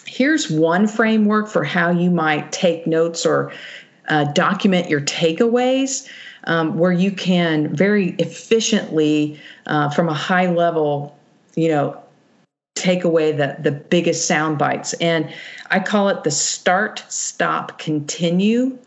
Here's 0.05 0.51
one 0.51 0.87
framework 0.87 1.47
for 1.47 1.63
how 1.63 1.89
you 1.89 2.11
might 2.11 2.51
take 2.51 2.85
notes 2.85 3.25
or 3.25 3.51
uh, 4.09 4.25
document 4.33 4.89
your 4.89 5.01
takeaways. 5.01 6.07
Um, 6.47 6.77
where 6.77 6.91
you 6.91 7.11
can 7.11 7.75
very 7.75 8.09
efficiently, 8.19 9.41
uh, 9.65 9.89
from 9.89 10.09
a 10.09 10.13
high 10.13 10.45
level, 10.45 11.17
you 11.55 11.69
know, 11.69 11.99
take 12.75 13.03
away 13.03 13.31
the 13.31 13.57
the 13.61 13.71
biggest 13.71 14.27
sound 14.27 14.59
bites. 14.59 14.93
And 15.01 15.33
I 15.71 15.79
call 15.79 16.09
it 16.09 16.23
the 16.23 16.29
start, 16.29 17.03
stop, 17.09 17.79
continue 17.79 18.77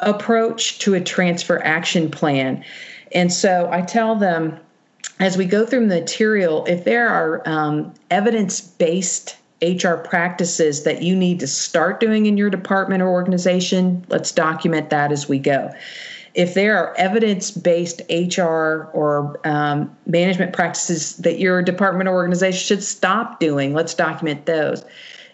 approach 0.00 0.78
to 0.80 0.94
a 0.94 1.00
transfer 1.00 1.62
action 1.64 2.10
plan. 2.10 2.64
And 3.12 3.32
so 3.32 3.68
I 3.70 3.82
tell 3.82 4.16
them 4.16 4.58
as 5.20 5.36
we 5.36 5.44
go 5.44 5.66
through 5.66 5.88
the 5.88 6.00
material, 6.00 6.64
if 6.66 6.84
there 6.84 7.08
are 7.08 7.42
um, 7.48 7.92
evidence 8.10 8.60
based 8.60 9.36
HR 9.62 9.94
practices 9.94 10.84
that 10.84 11.02
you 11.02 11.16
need 11.16 11.40
to 11.40 11.46
start 11.46 11.98
doing 11.98 12.26
in 12.26 12.36
your 12.36 12.50
department 12.50 13.02
or 13.02 13.08
organization, 13.08 14.04
let's 14.08 14.30
document 14.30 14.90
that 14.90 15.10
as 15.10 15.28
we 15.28 15.38
go. 15.38 15.72
If 16.34 16.54
there 16.54 16.76
are 16.78 16.96
evidence 16.96 17.50
based 17.50 18.00
HR 18.08 18.88
or 18.92 19.40
um, 19.44 19.96
management 20.06 20.52
practices 20.52 21.16
that 21.16 21.40
your 21.40 21.62
department 21.62 22.08
or 22.08 22.12
organization 22.12 22.60
should 22.60 22.84
stop 22.84 23.40
doing, 23.40 23.74
let's 23.74 23.94
document 23.94 24.46
those. 24.46 24.84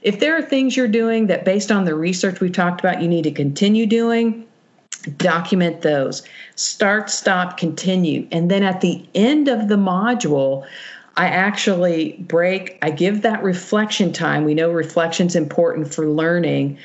If 0.01 0.21
there 0.21 0.37
are 0.37 0.43
things 0.43 0.77
you're 0.77 0.89
doing 0.89 1.27
that, 1.27 1.45
based 1.45 1.71
on 1.71 1.85
the 1.85 1.95
research 1.95 2.41
we've 2.41 2.53
talked 2.53 2.81
about, 2.81 3.03
you 3.03 3.09
need 3.09 3.25
to 3.25 3.31
continue 3.31 3.87
doing, 3.87 4.47
document 5.17 5.83
those. 5.83 6.23
Start 6.57 7.11
stop 7.11 7.57
continue. 7.57 8.27
And 8.33 8.51
then 8.51 8.63
at 8.63 8.81
the 8.81 9.07
end 9.15 9.49
of 9.49 9.69
the 9.69 9.77
module 9.77 10.67
i 11.17 11.29
actually 11.29 12.15
break 12.27 12.77
i 12.83 12.91
give 12.91 13.23
that 13.23 13.43
reflection 13.43 14.13
time. 14.13 14.45
We 14.45 14.55
know 14.55 14.71
reflection's 14.71 15.37
important 15.37 15.93
for 15.93 16.09
learning. 16.09 16.79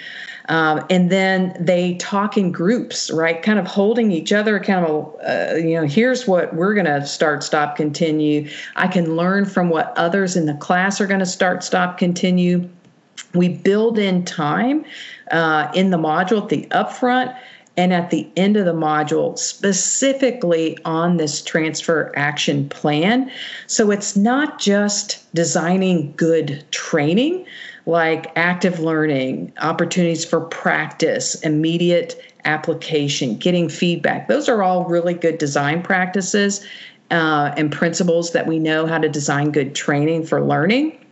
Um, 0.49 0.83
and 0.89 1.11
then 1.11 1.55
they 1.59 1.93
talk 1.95 2.35
in 2.35 2.51
groups 2.51 3.11
right? 3.11 3.41
Kind 3.41 3.59
of 3.59 3.67
holding 3.67 4.11
each 4.11 4.33
other 4.33 4.55
accountable. 4.55 5.19
Uh, 5.25 5.55
you 5.55 5.75
know 5.75 5.85
here's 5.85 6.27
what 6.27 6.55
we're 6.55 6.73
going 6.73 6.85
to 6.87 7.05
start 7.05 7.43
stop 7.43 7.75
continue. 7.75 8.49
I 8.75 8.87
can 8.87 9.15
learn 9.15 9.45
from 9.45 9.69
what 9.69 9.93
others 9.95 10.35
in 10.35 10.45
the 10.45 10.55
class 10.55 10.99
are 10.99 11.07
going 11.07 11.19
to 11.19 11.25
start 11.25 11.63
stop 11.63 11.97
continue. 11.97 12.67
We 13.33 13.49
build 13.49 13.99
in 13.99 14.25
time 14.25 14.85
uh, 15.31 15.71
in 15.75 15.91
the 15.91 15.97
module 15.97 16.41
at 16.41 16.49
the 16.49 16.67
upfront 16.71 17.35
and 17.77 17.93
at 17.93 18.09
the 18.09 18.29
end 18.35 18.57
of 18.57 18.65
the 18.65 18.73
module 18.73 19.37
specifically 19.37 20.77
on 20.83 21.17
this 21.17 21.41
transfer 21.41 22.11
action 22.15 22.67
plan. 22.69 23.31
So 23.67 23.91
it's 23.91 24.15
not 24.15 24.59
just 24.59 25.33
designing 25.33 26.13
good 26.17 26.65
training 26.71 27.45
like 27.85 28.31
active 28.35 28.79
learning, 28.79 29.51
opportunities 29.61 30.23
for 30.23 30.41
practice, 30.41 31.35
immediate 31.41 32.21
application, 32.45 33.35
getting 33.35 33.67
feedback. 33.67 34.27
Those 34.27 34.47
are 34.47 34.61
all 34.61 34.85
really 34.85 35.15
good 35.15 35.39
design 35.39 35.81
practices 35.81 36.65
uh, 37.11 37.51
and 37.57 37.71
principles 37.71 38.31
that 38.33 38.45
we 38.45 38.59
know 38.59 38.85
how 38.85 38.99
to 38.99 39.09
design 39.09 39.51
good 39.51 39.73
training 39.73 40.25
for 40.25 40.41
learning. 40.41 41.03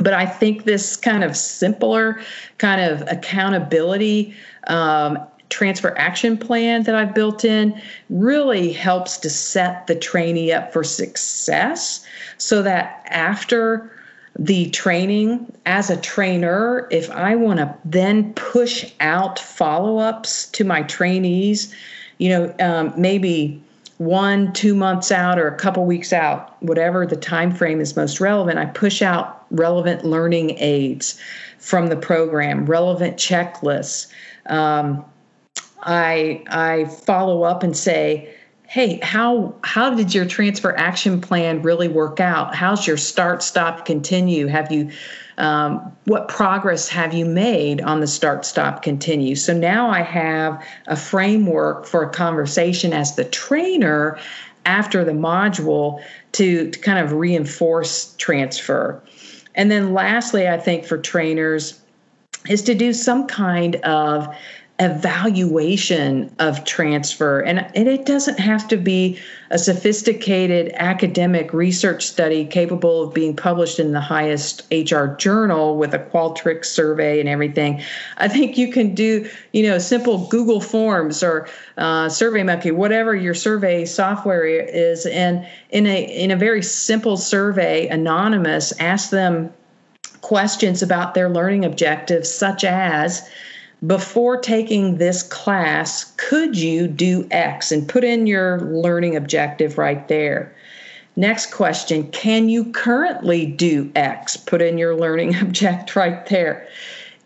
But 0.00 0.12
I 0.12 0.26
think 0.26 0.64
this 0.64 0.96
kind 0.96 1.24
of 1.24 1.36
simpler 1.36 2.20
kind 2.58 2.80
of 2.80 3.02
accountability 3.08 4.36
um, 4.66 5.18
transfer 5.48 5.96
action 5.96 6.36
plan 6.36 6.82
that 6.84 6.94
I've 6.94 7.14
built 7.14 7.44
in 7.44 7.80
really 8.10 8.72
helps 8.72 9.16
to 9.18 9.30
set 9.30 9.86
the 9.86 9.94
trainee 9.94 10.52
up 10.52 10.72
for 10.72 10.84
success 10.84 12.04
so 12.36 12.62
that 12.62 13.02
after 13.06 13.90
the 14.38 14.70
training 14.70 15.52
as 15.66 15.90
a 15.90 15.96
trainer, 15.96 16.86
if 16.90 17.10
I 17.10 17.34
want 17.34 17.58
to 17.58 17.74
then 17.84 18.32
push 18.34 18.92
out 19.00 19.38
follow 19.38 19.98
ups 19.98 20.46
to 20.50 20.64
my 20.64 20.82
trainees, 20.82 21.74
you 22.18 22.28
know, 22.28 22.54
um, 22.60 22.92
maybe 22.96 23.62
one, 23.98 24.52
two 24.52 24.74
months 24.74 25.10
out 25.10 25.40
or 25.40 25.48
a 25.48 25.56
couple 25.56 25.84
weeks 25.84 26.12
out, 26.12 26.60
whatever 26.62 27.04
the 27.04 27.16
time 27.16 27.52
frame 27.52 27.80
is 27.80 27.96
most 27.96 28.20
relevant, 28.20 28.58
I 28.58 28.66
push 28.66 29.02
out 29.02 29.44
relevant 29.50 30.04
learning 30.04 30.56
aids 30.58 31.18
from 31.58 31.88
the 31.88 31.96
program, 31.96 32.66
relevant 32.66 33.16
checklists. 33.16 34.06
Um, 34.46 35.04
I 35.82 36.42
I 36.48 36.84
follow 36.86 37.42
up 37.42 37.62
and 37.62 37.76
say, 37.76 38.34
hey, 38.66 39.00
how 39.02 39.54
how 39.62 39.94
did 39.94 40.14
your 40.14 40.26
transfer 40.26 40.76
action 40.76 41.20
plan 41.20 41.62
really 41.62 41.88
work 41.88 42.20
out? 42.20 42.54
How's 42.54 42.86
your 42.86 42.96
start, 42.96 43.42
stop, 43.42 43.84
continue? 43.84 44.46
Have 44.46 44.70
you 44.70 44.90
um, 45.38 45.96
what 46.04 46.28
progress 46.28 46.88
have 46.88 47.14
you 47.14 47.24
made 47.24 47.80
on 47.80 48.00
the 48.00 48.08
start, 48.08 48.44
stop, 48.44 48.82
continue? 48.82 49.36
So 49.36 49.56
now 49.56 49.88
I 49.88 50.02
have 50.02 50.66
a 50.88 50.96
framework 50.96 51.86
for 51.86 52.02
a 52.02 52.10
conversation 52.10 52.92
as 52.92 53.14
the 53.14 53.24
trainer 53.24 54.18
after 54.66 55.04
the 55.04 55.12
module 55.12 56.02
to, 56.32 56.70
to 56.70 56.78
kind 56.80 56.98
of 56.98 57.12
reinforce 57.12 58.14
transfer. 58.16 59.00
And 59.54 59.70
then 59.70 59.94
lastly, 59.94 60.48
I 60.48 60.58
think 60.58 60.84
for 60.84 60.98
trainers 60.98 61.80
is 62.48 62.62
to 62.62 62.74
do 62.74 62.92
some 62.92 63.26
kind 63.26 63.76
of 63.76 64.34
evaluation 64.80 66.32
of 66.38 66.64
transfer. 66.64 67.40
And, 67.40 67.58
and 67.74 67.88
it 67.88 68.06
doesn't 68.06 68.38
have 68.38 68.68
to 68.68 68.76
be 68.76 69.18
a 69.50 69.58
sophisticated 69.58 70.72
academic 70.76 71.52
research 71.52 72.06
study 72.06 72.44
capable 72.44 73.02
of 73.02 73.12
being 73.12 73.34
published 73.34 73.80
in 73.80 73.90
the 73.90 74.00
highest 74.00 74.62
HR 74.70 75.06
journal 75.16 75.76
with 75.76 75.94
a 75.94 75.98
Qualtrics 75.98 76.66
survey 76.66 77.18
and 77.18 77.28
everything. 77.28 77.82
I 78.18 78.28
think 78.28 78.56
you 78.56 78.70
can 78.70 78.94
do, 78.94 79.28
you 79.52 79.64
know, 79.64 79.78
simple 79.78 80.28
Google 80.28 80.60
Forms 80.60 81.24
or 81.24 81.48
uh, 81.76 82.06
SurveyMonkey, 82.06 82.72
whatever 82.72 83.16
your 83.16 83.34
survey 83.34 83.84
software 83.84 84.44
is, 84.44 85.06
and 85.06 85.44
in 85.70 85.86
a 85.86 86.04
in 86.04 86.30
a 86.30 86.36
very 86.36 86.62
simple 86.62 87.16
survey, 87.16 87.88
anonymous, 87.88 88.72
ask 88.78 89.10
them 89.10 89.52
questions 90.20 90.82
about 90.82 91.14
their 91.14 91.28
learning 91.28 91.64
objectives, 91.64 92.32
such 92.32 92.62
as 92.62 93.28
before 93.86 94.36
taking 94.38 94.96
this 94.96 95.22
class, 95.22 96.12
could 96.16 96.58
you 96.58 96.88
do 96.88 97.26
X? 97.30 97.70
And 97.70 97.88
put 97.88 98.04
in 98.04 98.26
your 98.26 98.60
learning 98.60 99.16
objective 99.16 99.78
right 99.78 100.06
there. 100.08 100.54
Next 101.16 101.52
question 101.52 102.10
Can 102.10 102.48
you 102.48 102.64
currently 102.72 103.46
do 103.46 103.90
X? 103.94 104.36
Put 104.36 104.62
in 104.62 104.78
your 104.78 104.96
learning 104.96 105.36
object 105.42 105.96
right 105.96 106.26
there. 106.26 106.66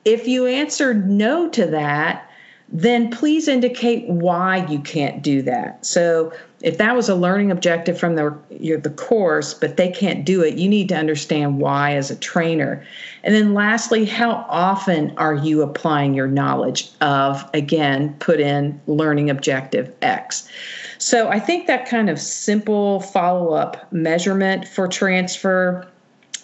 If 0.05 0.27
you 0.27 0.47
answered 0.47 1.09
no 1.09 1.49
to 1.51 1.67
that, 1.67 2.29
then 2.75 3.11
please 3.11 3.49
indicate 3.49 4.09
why 4.09 4.67
you 4.67 4.79
can't 4.81 5.23
do 5.23 5.43
that. 5.43 5.85
So, 5.85 6.33
if 6.63 6.79
that 6.79 6.95
was 6.95 7.09
a 7.09 7.15
learning 7.15 7.51
objective 7.51 7.99
from 7.99 8.15
the 8.15 8.37
your, 8.49 8.79
the 8.79 8.91
course, 8.91 9.53
but 9.53 9.77
they 9.77 9.91
can't 9.91 10.25
do 10.25 10.43
it, 10.43 10.55
you 10.55 10.69
need 10.69 10.89
to 10.89 10.97
understand 10.97 11.59
why 11.59 11.95
as 11.95 12.11
a 12.11 12.17
trainer. 12.17 12.83
And 13.25 13.35
then 13.35 13.53
lastly, 13.53 14.07
how 14.07 14.47
often 14.49 15.13
are 15.19 15.35
you 15.35 15.61
applying 15.63 16.15
your 16.15 16.29
knowledge 16.29 16.91
of 17.03 17.49
again, 17.53 18.17
put 18.21 18.41
in 18.41 18.81
learning 18.87 19.29
objective 19.29 19.93
X. 20.01 20.49
So, 20.97 21.29
I 21.29 21.41
think 21.41 21.67
that 21.67 21.87
kind 21.87 22.09
of 22.09 22.19
simple 22.19 23.01
follow-up 23.01 23.93
measurement 23.93 24.67
for 24.67 24.89
transfer 24.89 25.87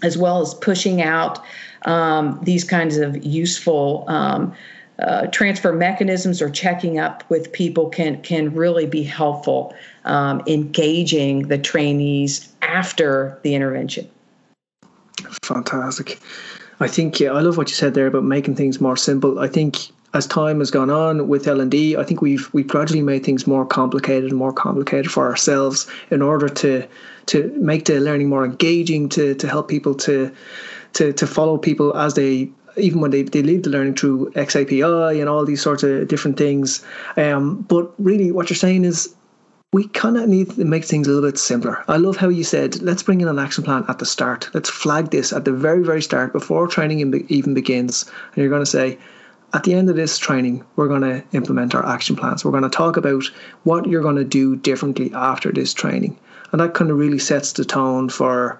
as 0.03 0.19
well 0.19 0.43
as 0.43 0.55
pushing 0.55 1.01
out 1.01 1.43
um, 1.87 2.39
these 2.43 2.65
kinds 2.65 2.99
of 2.99 3.25
useful 3.25 4.05
um, 4.09 4.55
uh, 4.99 5.27
transfer 5.29 5.73
mechanisms 5.73 6.43
or 6.43 6.51
checking 6.51 6.99
up 6.99 7.23
with 7.31 7.53
people 7.53 7.89
can 7.89 8.21
can 8.23 8.53
really 8.55 8.87
be 8.87 9.03
helpful 9.03 9.75
um, 10.05 10.43
engaging 10.47 11.49
the 11.49 11.59
trainees 11.59 12.53
after 12.63 13.39
the 13.43 13.55
intervention. 13.55 14.09
Fantastic. 15.43 16.19
I 16.81 16.89
think 16.89 17.21
yeah, 17.21 17.33
I 17.33 17.41
love 17.41 17.57
what 17.57 17.69
you 17.69 17.75
said 17.75 17.95
there 17.95 18.07
about 18.07 18.25
making 18.25 18.57
things 18.57 18.81
more 18.81 18.97
simple. 18.97 19.39
I 19.39 19.49
think 19.49 19.91
as 20.15 20.27
time 20.27 20.61
has 20.61 20.71
gone 20.71 20.91
on 20.91 21.29
with 21.29 21.47
L 21.47 21.61
and 21.61 21.71
D, 21.71 21.97
I 21.97 22.05
think 22.05 22.23
we've 22.23 22.53
we've 22.53 22.67
gradually 22.67 23.03
made 23.03 23.25
things 23.25 23.47
more 23.47 23.67
complicated 23.67 24.31
and 24.31 24.39
more 24.39 24.53
complicated 24.53 25.11
for 25.11 25.29
ourselves 25.29 25.87
in 26.11 26.23
order 26.23 26.49
to 26.49 26.87
to 27.27 27.53
make 27.57 27.85
the 27.85 28.01
learning 28.01 28.29
more 28.29 28.45
engaging, 28.45 29.09
to 29.11 29.35
to 29.35 29.49
help 29.49 29.69
people 29.69 29.95
to 29.97 30.33
to 30.95 31.13
to 31.13 31.27
follow 31.27 31.59
people 31.59 31.97
as 31.97 32.15
they 32.15 32.51
even 32.79 33.01
when 33.01 33.11
they, 33.11 33.23
they 33.23 33.43
lead 33.43 33.65
the 33.65 33.71
learning 33.71 33.95
through 33.95 34.31
XAPI 34.33 35.21
and 35.21 35.29
all 35.29 35.45
these 35.45 35.63
sorts 35.63 35.83
of 35.83 36.09
different 36.09 36.37
things. 36.37 36.85
Um, 37.17 37.63
but 37.63 37.93
really, 37.99 38.33
what 38.33 38.51
you're 38.51 38.57
saying 38.57 38.85
is 38.85 39.15
we 39.73 39.87
kind 39.89 40.17
of 40.17 40.29
need 40.29 40.51
to 40.53 40.65
make 40.65 40.85
things 40.85 41.07
a 41.07 41.11
little 41.11 41.29
bit 41.29 41.39
simpler. 41.39 41.85
I 41.89 41.99
love 41.99 42.17
how 42.17 42.29
you 42.29 42.43
said, 42.43 42.81
let's 42.81 43.03
bring 43.03 43.21
in 43.21 43.29
an 43.29 43.39
action 43.39 43.65
plan 43.65 43.85
at 43.89 43.99
the 43.99 44.07
start. 44.07 44.49
Let's 44.55 44.71
flag 44.71 45.11
this 45.11 45.33
at 45.33 45.45
the 45.45 45.53
very, 45.53 45.85
very 45.85 46.01
start 46.01 46.33
before 46.33 46.67
training 46.69 47.01
even 47.29 47.55
begins. 47.55 48.05
And 48.05 48.37
you're 48.37 48.49
going 48.49 48.63
to 48.63 48.67
say, 48.67 48.99
at 49.53 49.65
the 49.65 49.75
end 49.75 49.91
of 49.91 49.97
this 49.97 50.19
training, 50.19 50.65
we're 50.77 50.89
going 50.89 51.03
to 51.03 51.23
implement 51.33 51.75
our 51.75 51.85
action 51.87 52.17
plans. 52.17 52.45
We're 52.45 52.51
going 52.51 52.63
to 52.63 52.71
talk 52.71 52.97
about 52.97 53.25
what 53.65 53.87
you're 53.87 54.03
going 54.03 54.17
to 54.17 54.25
do 54.25 54.57
differently 54.57 55.13
after 55.15 55.53
this 55.53 55.75
training. 55.75 56.19
And 56.53 56.61
that 56.61 56.75
kind 56.75 56.91
of 56.91 56.99
really 56.99 57.19
sets 57.19 57.53
the 57.53 57.65
tone 57.65 58.09
for 58.09 58.59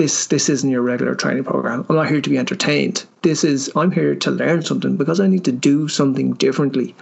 this 0.00 0.28
this 0.28 0.48
isn't 0.48 0.70
your 0.70 0.80
regular 0.80 1.14
training 1.14 1.44
program. 1.44 1.84
I'm 1.86 1.96
not 1.96 2.08
here 2.08 2.22
to 2.22 2.30
be 2.30 2.38
entertained. 2.38 3.04
This 3.20 3.44
is 3.44 3.70
I'm 3.76 3.92
here 3.92 4.14
to 4.14 4.30
learn 4.30 4.62
something 4.62 4.96
because 4.96 5.20
I 5.20 5.26
need 5.26 5.44
to 5.44 5.52
do 5.52 5.88
something 5.88 6.32
differently. 6.44 6.94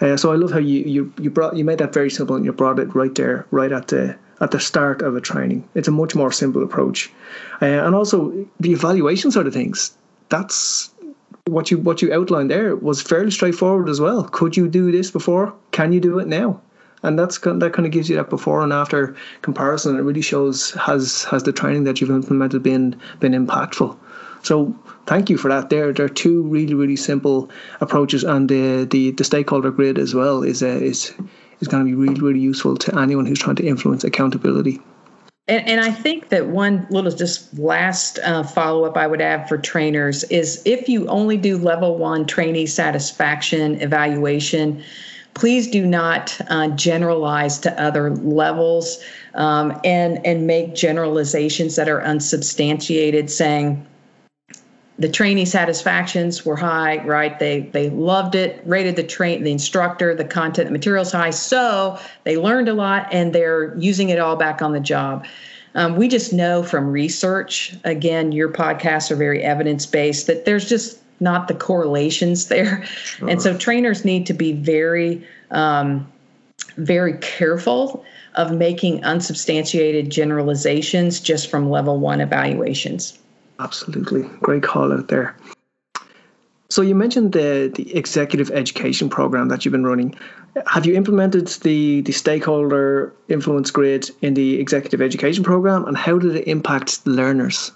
Uh, 0.00 0.16
so 0.16 0.32
I 0.32 0.36
love 0.36 0.52
how 0.52 0.60
you 0.60 0.80
you 0.94 1.12
you 1.18 1.28
brought 1.28 1.56
you 1.56 1.64
made 1.64 1.78
that 1.78 1.92
very 1.92 2.08
simple 2.08 2.36
and 2.36 2.44
you 2.44 2.52
brought 2.52 2.78
it 2.78 2.94
right 2.94 3.12
there 3.16 3.46
right 3.50 3.72
at 3.72 3.88
the 3.88 4.14
at 4.40 4.52
the 4.52 4.60
start 4.60 5.02
of 5.02 5.16
a 5.16 5.20
training. 5.20 5.68
It's 5.74 5.88
a 5.88 5.96
much 6.02 6.14
more 6.14 6.30
simple 6.30 6.62
approach, 6.62 7.10
uh, 7.60 7.82
and 7.86 7.96
also 7.96 8.46
the 8.60 8.70
evaluation 8.70 9.32
sort 9.32 9.48
of 9.48 9.52
things. 9.52 9.98
That's 10.28 10.90
what 11.46 11.72
you 11.72 11.78
what 11.78 12.00
you 12.00 12.12
outlined 12.12 12.52
there 12.52 12.76
was 12.76 13.02
fairly 13.02 13.32
straightforward 13.32 13.88
as 13.88 14.00
well. 14.00 14.22
Could 14.22 14.56
you 14.56 14.68
do 14.68 14.92
this 14.92 15.10
before? 15.10 15.52
Can 15.72 15.92
you 15.92 15.98
do 15.98 16.20
it 16.20 16.28
now? 16.28 16.60
And 17.06 17.18
that's 17.18 17.38
that 17.38 17.72
kind 17.72 17.86
of 17.86 17.92
gives 17.92 18.08
you 18.08 18.16
that 18.16 18.30
before 18.30 18.62
and 18.62 18.72
after 18.72 19.14
comparison. 19.42 19.96
It 19.96 20.02
really 20.02 20.22
shows 20.22 20.72
has 20.72 21.24
has 21.24 21.44
the 21.44 21.52
training 21.52 21.84
that 21.84 22.00
you've 22.00 22.10
implemented 22.10 22.62
been 22.62 23.00
been 23.20 23.32
impactful. 23.32 23.96
So 24.42 24.74
thank 25.06 25.30
you 25.30 25.38
for 25.38 25.48
that. 25.48 25.70
There, 25.70 25.92
there 25.92 26.06
are 26.06 26.08
two 26.24 26.42
really 26.42 26.74
really 26.74 26.96
simple 26.96 27.50
approaches, 27.80 28.24
and 28.24 28.48
the 28.48 28.84
the, 28.84 29.12
the 29.12 29.24
stakeholder 29.24 29.70
grid 29.70 29.98
as 29.98 30.14
well 30.14 30.42
is 30.42 30.62
uh, 30.62 30.66
is 30.66 31.12
is 31.60 31.68
going 31.68 31.84
to 31.84 31.88
be 31.88 31.94
really 31.94 32.20
really 32.20 32.40
useful 32.40 32.76
to 32.76 32.98
anyone 32.98 33.26
who's 33.26 33.38
trying 33.38 33.56
to 33.56 33.66
influence 33.66 34.04
accountability. 34.04 34.80
And, 35.48 35.66
and 35.68 35.80
I 35.80 35.92
think 35.92 36.30
that 36.30 36.48
one 36.48 36.88
little 36.90 37.12
just 37.12 37.56
last 37.56 38.18
uh, 38.18 38.42
follow 38.42 38.84
up 38.84 38.96
I 38.96 39.06
would 39.06 39.20
add 39.20 39.48
for 39.48 39.56
trainers 39.56 40.24
is 40.24 40.60
if 40.64 40.88
you 40.88 41.06
only 41.06 41.36
do 41.36 41.56
level 41.56 41.96
one 41.96 42.26
trainee 42.26 42.66
satisfaction 42.66 43.80
evaluation, 43.80 44.82
please 45.36 45.68
do 45.68 45.86
not 45.86 46.40
uh, 46.48 46.68
generalize 46.68 47.58
to 47.58 47.80
other 47.80 48.10
levels 48.16 48.98
um, 49.34 49.78
and 49.84 50.24
and 50.26 50.46
make 50.46 50.74
generalizations 50.74 51.76
that 51.76 51.88
are 51.88 52.02
unsubstantiated 52.02 53.30
saying 53.30 53.86
the 54.98 55.10
trainee 55.10 55.44
satisfactions 55.44 56.46
were 56.46 56.56
high 56.56 57.04
right? 57.04 57.38
They 57.38 57.60
they 57.60 57.90
loved 57.90 58.34
it 58.34 58.62
rated 58.64 58.96
the 58.96 59.04
train 59.04 59.44
the 59.44 59.52
instructor 59.52 60.14
the 60.14 60.24
content 60.24 60.68
the 60.68 60.72
materials 60.72 61.12
high. 61.12 61.30
So 61.30 62.00
they 62.24 62.38
learned 62.38 62.68
a 62.68 62.74
lot 62.74 63.06
and 63.12 63.34
they're 63.34 63.76
using 63.76 64.08
it 64.08 64.18
all 64.18 64.36
back 64.36 64.62
on 64.62 64.72
the 64.72 64.80
job. 64.80 65.26
Um, 65.74 65.96
we 65.96 66.08
just 66.08 66.32
know 66.32 66.62
from 66.62 66.90
research 66.90 67.76
again 67.84 68.32
your 68.32 68.48
podcasts 68.48 69.10
are 69.10 69.16
very 69.16 69.42
evidence 69.42 69.84
based 69.84 70.28
that 70.28 70.46
there's 70.46 70.66
just 70.66 70.98
not 71.20 71.48
the 71.48 71.54
correlations 71.54 72.48
there. 72.48 72.84
Sure. 72.84 73.28
And 73.28 73.40
so 73.40 73.56
trainers 73.56 74.04
need 74.04 74.26
to 74.26 74.34
be 74.34 74.52
very, 74.52 75.26
um, 75.50 76.10
very 76.76 77.18
careful 77.18 78.04
of 78.34 78.52
making 78.52 79.02
unsubstantiated 79.04 80.10
generalizations 80.10 81.20
just 81.20 81.50
from 81.50 81.70
level 81.70 81.98
one 81.98 82.20
evaluations. 82.20 83.18
Absolutely. 83.58 84.22
Great 84.40 84.62
call 84.62 84.92
out 84.92 85.08
there. 85.08 85.34
So 86.68 86.82
you 86.82 86.94
mentioned 86.94 87.32
the 87.32 87.72
the 87.74 87.94
executive 87.96 88.50
education 88.50 89.08
program 89.08 89.48
that 89.48 89.64
you've 89.64 89.72
been 89.72 89.86
running. 89.86 90.14
Have 90.66 90.84
you 90.84 90.94
implemented 90.94 91.46
the 91.62 92.00
the 92.02 92.12
stakeholder 92.12 93.14
influence 93.28 93.70
grid 93.70 94.10
in 94.20 94.34
the 94.34 94.60
executive 94.60 95.00
education 95.00 95.44
program 95.44 95.84
and 95.86 95.96
how 95.96 96.18
did 96.18 96.34
it 96.34 96.48
impact 96.48 97.06
learners? 97.06 97.72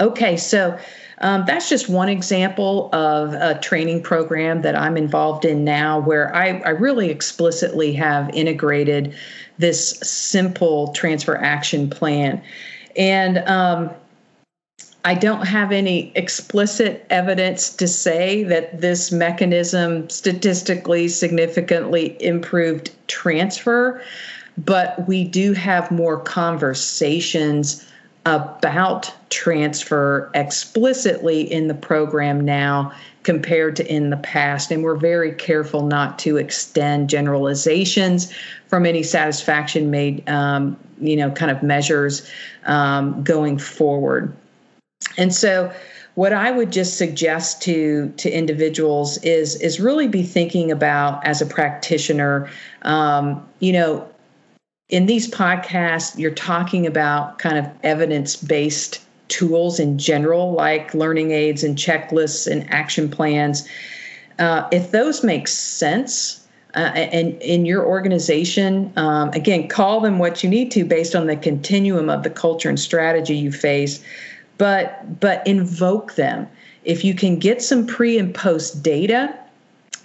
Okay, 0.00 0.36
so 0.36 0.78
um, 1.18 1.44
that's 1.46 1.68
just 1.68 1.88
one 1.88 2.08
example 2.08 2.90
of 2.92 3.34
a 3.34 3.58
training 3.60 4.02
program 4.02 4.62
that 4.62 4.76
I'm 4.76 4.96
involved 4.96 5.44
in 5.44 5.64
now 5.64 6.00
where 6.00 6.34
I, 6.34 6.58
I 6.60 6.70
really 6.70 7.10
explicitly 7.10 7.92
have 7.94 8.30
integrated 8.30 9.14
this 9.58 9.90
simple 10.00 10.88
transfer 10.92 11.36
action 11.36 11.88
plan. 11.88 12.42
And 12.96 13.38
um, 13.48 13.90
I 15.04 15.14
don't 15.14 15.46
have 15.46 15.70
any 15.70 16.12
explicit 16.16 17.06
evidence 17.10 17.70
to 17.76 17.86
say 17.86 18.42
that 18.44 18.80
this 18.80 19.12
mechanism 19.12 20.08
statistically 20.08 21.08
significantly 21.08 22.16
improved 22.24 22.90
transfer, 23.06 24.02
but 24.56 25.06
we 25.06 25.24
do 25.24 25.52
have 25.52 25.90
more 25.90 26.18
conversations 26.18 27.86
about 28.26 29.12
transfer 29.30 30.30
explicitly 30.34 31.40
in 31.40 31.68
the 31.68 31.74
program 31.74 32.40
now 32.40 32.92
compared 33.22 33.76
to 33.76 33.92
in 33.92 34.10
the 34.10 34.16
past. 34.18 34.70
And 34.70 34.82
we're 34.82 34.96
very 34.96 35.32
careful 35.32 35.86
not 35.86 36.18
to 36.20 36.36
extend 36.36 37.10
generalizations 37.10 38.32
from 38.66 38.86
any 38.86 39.02
satisfaction 39.02 39.90
made, 39.90 40.26
um, 40.28 40.76
you 41.00 41.16
know, 41.16 41.30
kind 41.30 41.50
of 41.50 41.62
measures 41.62 42.30
um, 42.64 43.22
going 43.22 43.58
forward. 43.58 44.34
And 45.18 45.34
so, 45.34 45.72
what 46.14 46.32
I 46.32 46.52
would 46.52 46.70
just 46.70 46.96
suggest 46.96 47.60
to 47.62 48.12
to 48.18 48.30
individuals 48.30 49.18
is 49.18 49.56
is 49.56 49.80
really 49.80 50.06
be 50.06 50.22
thinking 50.22 50.70
about 50.70 51.24
as 51.26 51.42
a 51.42 51.46
practitioner, 51.46 52.48
um, 52.82 53.44
you 53.58 53.72
know, 53.72 54.08
in 54.88 55.06
these 55.06 55.30
podcasts, 55.30 56.18
you're 56.18 56.30
talking 56.30 56.86
about 56.86 57.38
kind 57.38 57.58
of 57.58 57.66
evidence 57.82 58.36
based 58.36 59.00
tools 59.28 59.80
in 59.80 59.98
general, 59.98 60.52
like 60.52 60.92
learning 60.94 61.30
aids 61.30 61.64
and 61.64 61.76
checklists 61.76 62.50
and 62.50 62.68
action 62.70 63.08
plans. 63.08 63.66
Uh, 64.38 64.68
if 64.70 64.90
those 64.90 65.24
make 65.24 65.48
sense, 65.48 66.46
uh, 66.74 66.90
and 66.94 67.40
in 67.40 67.64
your 67.64 67.86
organization, 67.86 68.92
um, 68.96 69.30
again, 69.30 69.68
call 69.68 70.00
them 70.00 70.18
what 70.18 70.42
you 70.42 70.50
need 70.50 70.72
to 70.72 70.84
based 70.84 71.14
on 71.14 71.28
the 71.28 71.36
continuum 71.36 72.10
of 72.10 72.24
the 72.24 72.30
culture 72.30 72.68
and 72.68 72.80
strategy 72.80 73.36
you 73.36 73.52
face, 73.52 74.04
but 74.58 75.20
but 75.20 75.46
invoke 75.46 76.16
them. 76.16 76.48
If 76.84 77.04
you 77.04 77.14
can 77.14 77.38
get 77.38 77.62
some 77.62 77.86
pre 77.86 78.18
and 78.18 78.34
post 78.34 78.82
data 78.82 79.38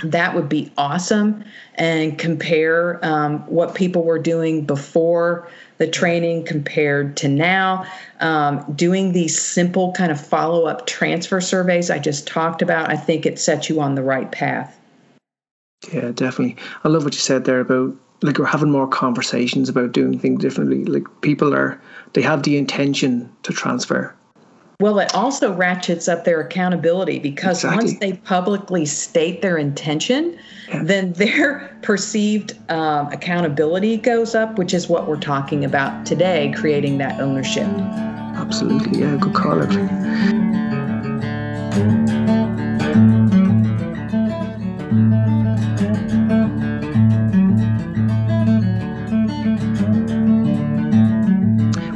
that 0.03 0.35
would 0.35 0.49
be 0.49 0.71
awesome 0.77 1.43
and 1.75 2.17
compare 2.17 3.03
um, 3.05 3.39
what 3.47 3.75
people 3.75 4.03
were 4.03 4.19
doing 4.19 4.65
before 4.65 5.49
the 5.77 5.87
training 5.87 6.45
compared 6.45 7.17
to 7.17 7.27
now. 7.27 7.85
Um, 8.19 8.65
doing 8.75 9.13
these 9.13 9.39
simple 9.39 9.93
kind 9.93 10.11
of 10.11 10.19
follow-up 10.19 10.85
transfer 10.85 11.39
surveys 11.39 11.89
i 11.89 11.99
just 11.99 12.27
talked 12.27 12.61
about 12.61 12.89
i 12.89 12.97
think 12.97 13.25
it 13.25 13.39
sets 13.39 13.69
you 13.69 13.79
on 13.79 13.95
the 13.95 14.03
right 14.03 14.31
path. 14.31 14.77
Yeah 15.93 16.11
definitely. 16.11 16.57
I 16.83 16.89
love 16.89 17.05
what 17.05 17.13
you 17.13 17.21
said 17.21 17.45
there 17.45 17.61
about 17.61 17.95
like 18.21 18.37
we're 18.37 18.45
having 18.45 18.71
more 18.71 18.87
conversations 18.87 19.69
about 19.69 19.93
doing 19.93 20.19
things 20.19 20.41
differently. 20.41 20.83
Like 20.83 21.05
people 21.21 21.53
are 21.53 21.81
they 22.13 22.21
have 22.21 22.43
the 22.43 22.57
intention 22.57 23.31
to 23.43 23.53
transfer 23.53 24.13
well, 24.81 24.97
it 24.99 25.13
also 25.13 25.53
ratchets 25.53 26.07
up 26.07 26.23
their 26.23 26.39
accountability 26.39 27.19
because 27.19 27.65
exactly. 27.65 27.85
once 27.85 27.99
they 27.99 28.13
publicly 28.13 28.85
state 28.85 29.41
their 29.41 29.57
intention, 29.57 30.39
yeah. 30.69 30.83
then 30.83 31.11
their 31.13 31.77
perceived 31.81 32.55
um, 32.71 33.11
accountability 33.11 33.97
goes 33.97 34.35
up, 34.35 34.57
which 34.57 34.73
is 34.73 34.87
what 34.87 35.05
we're 35.05 35.19
talking 35.19 35.65
about 35.65 36.05
today, 36.05 36.53
creating 36.55 36.97
that 36.99 37.19
ownership. 37.19 37.67
Absolutely. 37.67 39.01
Yeah, 39.01 39.17
good 39.17 39.33
call 39.33 39.61
out. 39.61 39.69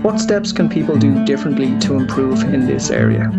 What 0.03 0.19
steps 0.19 0.51
can 0.51 0.67
people 0.67 0.97
do 0.97 1.23
differently 1.23 1.79
to 1.79 1.95
improve 1.95 2.43
in 2.53 2.67
this 2.67 2.89
area? 2.89 3.31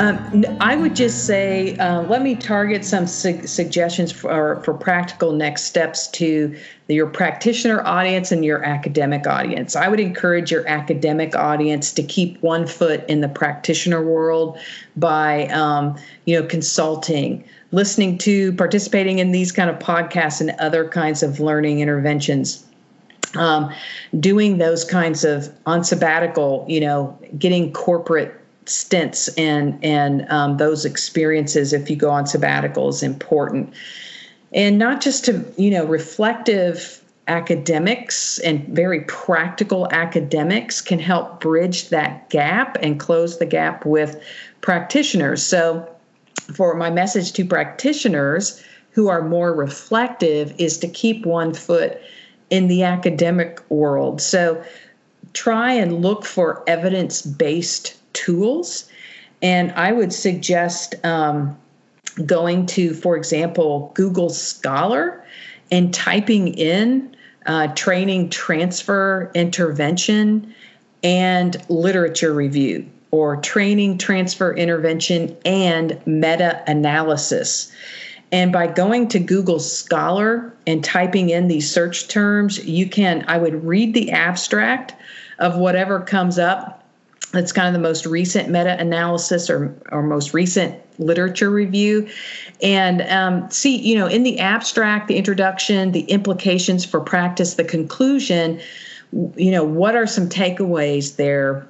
Um, 0.00 0.44
I 0.60 0.74
would 0.74 0.96
just 0.96 1.26
say, 1.26 1.76
uh, 1.76 2.02
let 2.02 2.22
me 2.22 2.34
target 2.34 2.84
some 2.84 3.06
su- 3.06 3.46
suggestions 3.46 4.10
for, 4.10 4.60
for 4.64 4.74
practical 4.74 5.30
next 5.30 5.62
steps 5.62 6.08
to 6.08 6.56
your 6.88 7.06
practitioner 7.06 7.86
audience 7.86 8.32
and 8.32 8.44
your 8.44 8.64
academic 8.64 9.28
audience. 9.28 9.76
I 9.76 9.86
would 9.86 10.00
encourage 10.00 10.50
your 10.50 10.66
academic 10.66 11.36
audience 11.36 11.92
to 11.92 12.02
keep 12.02 12.42
one 12.42 12.66
foot 12.66 13.08
in 13.08 13.20
the 13.20 13.28
practitioner 13.28 14.02
world 14.02 14.58
by, 14.96 15.46
um, 15.48 15.96
you 16.24 16.40
know, 16.40 16.48
consulting, 16.48 17.44
listening 17.70 18.18
to, 18.18 18.52
participating 18.54 19.20
in 19.20 19.30
these 19.30 19.52
kind 19.52 19.70
of 19.70 19.78
podcasts 19.78 20.40
and 20.40 20.50
other 20.58 20.88
kinds 20.88 21.22
of 21.22 21.38
learning 21.38 21.78
interventions 21.78 22.64
um, 23.36 23.72
doing 24.18 24.58
those 24.58 24.84
kinds 24.84 25.24
of 25.24 25.52
on 25.66 25.84
sabbatical, 25.84 26.64
you 26.68 26.80
know, 26.80 27.18
getting 27.38 27.72
corporate 27.72 28.38
stints 28.66 29.28
and 29.36 29.78
and 29.84 30.30
um, 30.30 30.56
those 30.56 30.84
experiences 30.84 31.72
if 31.72 31.90
you 31.90 31.96
go 31.96 32.10
on 32.10 32.26
sabbatical 32.26 32.88
is 32.88 33.02
important, 33.02 33.72
and 34.52 34.78
not 34.78 35.00
just 35.00 35.24
to 35.24 35.44
you 35.56 35.70
know 35.70 35.84
reflective 35.84 37.02
academics 37.28 38.38
and 38.40 38.66
very 38.68 39.02
practical 39.02 39.88
academics 39.92 40.80
can 40.80 40.98
help 40.98 41.40
bridge 41.40 41.88
that 41.90 42.28
gap 42.30 42.76
and 42.82 42.98
close 42.98 43.38
the 43.38 43.46
gap 43.46 43.84
with 43.86 44.20
practitioners. 44.60 45.42
So, 45.42 45.88
for 46.54 46.74
my 46.74 46.90
message 46.90 47.32
to 47.32 47.44
practitioners 47.44 48.62
who 48.90 49.08
are 49.08 49.26
more 49.26 49.54
reflective 49.54 50.54
is 50.58 50.78
to 50.78 50.88
keep 50.88 51.24
one 51.24 51.54
foot 51.54 52.00
in 52.52 52.68
the 52.68 52.82
academic 52.82 53.62
world. 53.70 54.20
So 54.20 54.62
try 55.32 55.72
and 55.72 56.02
look 56.02 56.26
for 56.26 56.62
evidence 56.66 57.22
based 57.22 57.96
tools. 58.12 58.90
And 59.40 59.72
I 59.72 59.92
would 59.92 60.12
suggest 60.12 60.94
um, 61.02 61.58
going 62.26 62.66
to, 62.66 62.92
for 62.92 63.16
example, 63.16 63.90
Google 63.94 64.28
Scholar 64.28 65.24
and 65.70 65.94
typing 65.94 66.48
in 66.48 67.16
uh, 67.46 67.68
training 67.68 68.28
transfer 68.28 69.30
intervention 69.34 70.54
and 71.02 71.56
literature 71.70 72.34
review 72.34 72.86
or 73.12 73.38
training 73.38 73.96
transfer 73.96 74.52
intervention 74.52 75.34
and 75.46 75.98
meta 76.06 76.62
analysis. 76.66 77.72
And 78.30 78.52
by 78.52 78.66
going 78.66 79.08
to 79.08 79.18
Google 79.18 79.58
Scholar 79.58 80.51
and 80.66 80.84
typing 80.84 81.30
in 81.30 81.48
these 81.48 81.70
search 81.70 82.08
terms, 82.08 82.64
you 82.64 82.88
can, 82.88 83.24
I 83.28 83.38
would 83.38 83.64
read 83.64 83.94
the 83.94 84.10
abstract 84.12 84.94
of 85.38 85.56
whatever 85.56 86.00
comes 86.00 86.38
up. 86.38 86.84
That's 87.32 87.52
kind 87.52 87.66
of 87.66 87.72
the 87.72 87.80
most 87.80 88.06
recent 88.06 88.48
meta 88.50 88.78
analysis 88.78 89.48
or, 89.48 89.74
or 89.90 90.02
most 90.02 90.34
recent 90.34 90.78
literature 90.98 91.50
review. 91.50 92.08
And 92.62 93.02
um, 93.02 93.50
see, 93.50 93.76
you 93.76 93.96
know, 93.96 94.06
in 94.06 94.22
the 94.22 94.38
abstract, 94.38 95.08
the 95.08 95.16
introduction, 95.16 95.92
the 95.92 96.02
implications 96.02 96.84
for 96.84 97.00
practice, 97.00 97.54
the 97.54 97.64
conclusion, 97.64 98.60
you 99.36 99.50
know, 99.50 99.64
what 99.64 99.96
are 99.96 100.06
some 100.06 100.28
takeaways 100.28 101.16
there 101.16 101.66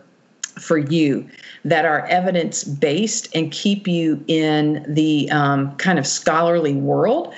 for 0.58 0.76
you 0.76 1.28
that 1.64 1.84
are 1.84 2.06
evidence 2.06 2.64
based 2.64 3.28
and 3.34 3.52
keep 3.52 3.86
you 3.88 4.22
in 4.26 4.84
the 4.88 5.30
um, 5.30 5.74
kind 5.76 5.98
of 5.98 6.06
scholarly 6.06 6.74
world 6.74 7.32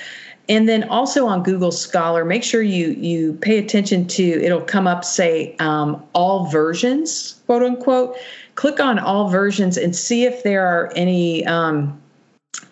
and 0.48 0.68
then 0.68 0.84
also 0.84 1.26
on 1.26 1.42
google 1.42 1.72
scholar 1.72 2.24
make 2.24 2.42
sure 2.42 2.62
you 2.62 2.88
you 2.90 3.32
pay 3.34 3.58
attention 3.58 4.06
to 4.06 4.22
it'll 4.42 4.60
come 4.60 4.86
up 4.86 5.04
say 5.04 5.56
um, 5.58 6.02
all 6.12 6.46
versions 6.46 7.40
quote 7.46 7.62
unquote 7.62 8.16
click 8.54 8.80
on 8.80 8.98
all 8.98 9.28
versions 9.28 9.76
and 9.76 9.94
see 9.96 10.24
if 10.24 10.42
there 10.42 10.66
are 10.66 10.92
any 10.94 11.44
um, 11.46 12.00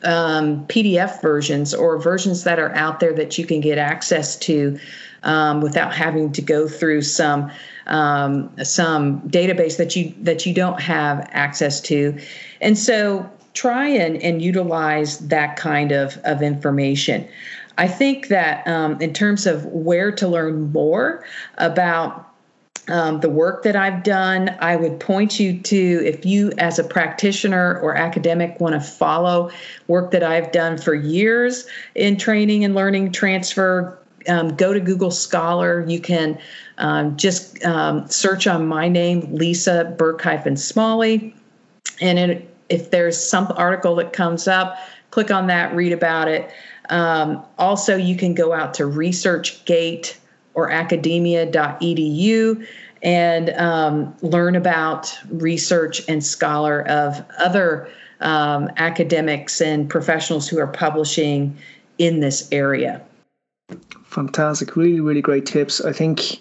um, 0.04 0.66
pdf 0.66 1.20
versions 1.22 1.74
or 1.74 1.98
versions 1.98 2.44
that 2.44 2.58
are 2.58 2.74
out 2.74 3.00
there 3.00 3.12
that 3.12 3.38
you 3.38 3.46
can 3.46 3.60
get 3.60 3.78
access 3.78 4.36
to 4.36 4.78
um, 5.22 5.60
without 5.60 5.94
having 5.94 6.32
to 6.32 6.42
go 6.42 6.68
through 6.68 7.02
some 7.02 7.50
um, 7.86 8.50
some 8.64 9.20
database 9.22 9.76
that 9.76 9.96
you 9.96 10.14
that 10.22 10.46
you 10.46 10.54
don't 10.54 10.80
have 10.80 11.28
access 11.32 11.80
to, 11.80 12.18
and 12.60 12.78
so 12.78 13.28
try 13.54 13.86
and, 13.86 14.16
and 14.22 14.40
utilize 14.40 15.18
that 15.28 15.56
kind 15.56 15.92
of, 15.92 16.16
of 16.24 16.42
information. 16.42 17.28
I 17.78 17.88
think 17.88 18.28
that 18.28 18.66
um, 18.66 19.00
in 19.00 19.12
terms 19.12 19.46
of 19.46 19.64
where 19.66 20.12
to 20.12 20.28
learn 20.28 20.72
more 20.72 21.24
about 21.58 22.28
um, 22.88 23.20
the 23.20 23.28
work 23.28 23.62
that 23.62 23.76
I've 23.76 24.02
done, 24.02 24.56
I 24.60 24.76
would 24.76 24.98
point 24.98 25.38
you 25.38 25.60
to 25.60 26.02
if 26.04 26.26
you, 26.26 26.52
as 26.58 26.78
a 26.78 26.84
practitioner 26.84 27.78
or 27.80 27.94
academic, 27.94 28.58
want 28.60 28.74
to 28.74 28.80
follow 28.80 29.50
work 29.86 30.10
that 30.10 30.22
I've 30.22 30.50
done 30.50 30.78
for 30.78 30.94
years 30.94 31.66
in 31.94 32.16
training 32.16 32.64
and 32.64 32.74
learning 32.74 33.12
transfer, 33.12 33.98
um, 34.28 34.54
go 34.56 34.72
to 34.72 34.80
Google 34.80 35.10
Scholar. 35.10 35.84
You 35.86 36.00
can 36.00 36.38
um, 36.78 37.16
just 37.16 37.64
um, 37.64 38.08
search 38.08 38.46
on 38.46 38.66
my 38.66 38.88
name, 38.88 39.32
Lisa 39.32 39.94
Burke 39.96 40.22
Smalley. 40.56 41.34
And 42.00 42.18
it, 42.18 42.54
if 42.68 42.90
there's 42.90 43.16
some 43.16 43.52
article 43.56 43.94
that 43.96 44.12
comes 44.12 44.48
up, 44.48 44.76
click 45.10 45.30
on 45.30 45.46
that, 45.46 45.74
read 45.74 45.92
about 45.92 46.26
it. 46.26 46.50
Um, 46.92 47.42
also, 47.58 47.96
you 47.96 48.16
can 48.16 48.34
go 48.34 48.52
out 48.52 48.74
to 48.74 48.82
ResearchGate 48.82 50.14
or 50.52 50.70
academia.edu 50.70 52.66
and 53.02 53.50
um, 53.50 54.14
learn 54.20 54.54
about 54.54 55.18
research 55.30 56.02
and 56.06 56.22
scholar 56.22 56.86
of 56.86 57.24
other 57.38 57.88
um, 58.20 58.70
academics 58.76 59.62
and 59.62 59.88
professionals 59.88 60.46
who 60.46 60.58
are 60.58 60.66
publishing 60.66 61.56
in 61.96 62.20
this 62.20 62.46
area. 62.52 63.00
Fantastic. 64.04 64.76
Really, 64.76 65.00
really 65.00 65.22
great 65.22 65.46
tips. 65.46 65.80
I 65.80 65.94
think 65.94 66.40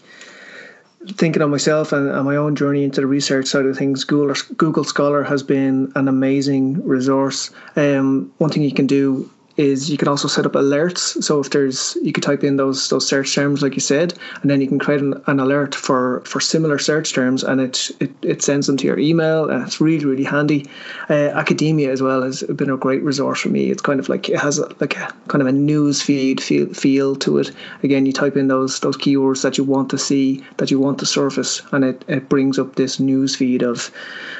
thinking 1.13 1.41
of 1.41 1.49
myself 1.49 1.93
and, 1.93 2.09
and, 2.09 2.25
my 2.25 2.35
own 2.35 2.57
journey 2.57 2.83
into 2.83 2.99
the 2.99 3.07
research 3.07 3.47
side 3.47 3.65
of 3.65 3.77
things, 3.77 4.03
Google, 4.03 4.35
Google 4.57 4.83
Scholar 4.83 5.23
has 5.23 5.43
been 5.43 5.93
an 5.95 6.09
amazing 6.09 6.85
resource. 6.85 7.51
Um, 7.77 8.33
one 8.37 8.49
thing 8.49 8.63
you 8.63 8.73
can 8.73 8.85
do 8.85 9.31
is 9.61 9.89
you 9.89 9.97
can 9.97 10.07
also 10.07 10.27
set 10.27 10.45
up 10.45 10.53
alerts. 10.53 11.21
So 11.23 11.39
if 11.39 11.49
there's, 11.51 11.97
you 12.01 12.11
could 12.11 12.23
type 12.23 12.43
in 12.43 12.57
those 12.57 12.89
those 12.89 13.07
search 13.07 13.33
terms 13.35 13.61
like 13.61 13.75
you 13.75 13.81
said, 13.81 14.13
and 14.41 14.49
then 14.49 14.61
you 14.61 14.67
can 14.67 14.79
create 14.79 15.01
an, 15.01 15.21
an 15.27 15.39
alert 15.39 15.75
for 15.75 16.21
for 16.25 16.39
similar 16.39 16.79
search 16.79 17.13
terms, 17.13 17.43
and 17.43 17.61
it, 17.61 17.91
it 17.99 18.11
it 18.21 18.41
sends 18.41 18.67
them 18.67 18.77
to 18.77 18.87
your 18.87 18.99
email, 18.99 19.49
and 19.49 19.63
it's 19.65 19.79
really 19.79 20.05
really 20.05 20.23
handy. 20.23 20.65
Uh, 21.09 21.31
academia 21.43 21.91
as 21.91 22.01
well 22.01 22.21
has 22.23 22.43
been 22.43 22.69
a 22.69 22.77
great 22.77 23.03
resource 23.03 23.41
for 23.41 23.49
me. 23.49 23.71
It's 23.71 23.81
kind 23.81 23.99
of 23.99 24.09
like 24.09 24.29
it 24.29 24.39
has 24.39 24.57
a, 24.57 24.67
like 24.79 24.97
a 24.97 25.13
kind 25.27 25.41
of 25.41 25.47
a 25.47 25.51
news 25.51 26.01
feed 26.01 26.41
feel 26.41 26.67
feel 26.73 27.15
to 27.17 27.37
it. 27.37 27.51
Again, 27.83 28.05
you 28.05 28.13
type 28.13 28.35
in 28.35 28.47
those 28.47 28.79
those 28.79 28.97
keywords 28.97 29.41
that 29.43 29.57
you 29.57 29.63
want 29.63 29.89
to 29.91 29.97
see, 29.97 30.43
that 30.57 30.71
you 30.71 30.79
want 30.79 30.99
to 30.99 31.05
surface, 31.05 31.61
and 31.71 31.83
it, 31.83 32.03
it 32.07 32.29
brings 32.29 32.57
up 32.57 32.75
this 32.75 32.99
news 32.99 33.35
feed 33.35 33.61
of 33.63 33.91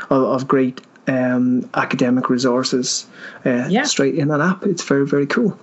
of, 0.10 0.24
of 0.24 0.48
great 0.48 0.82
um, 1.08 1.70
academic 1.74 2.30
resources 2.30 3.06
uh, 3.46 3.68
yeah. 3.70 3.84
straight 3.84 4.16
in 4.16 4.32
an 4.32 4.42
app. 4.42 4.64
It's 4.64 4.84
very, 4.84 5.06
very 5.06 5.28
cool. 5.28 5.58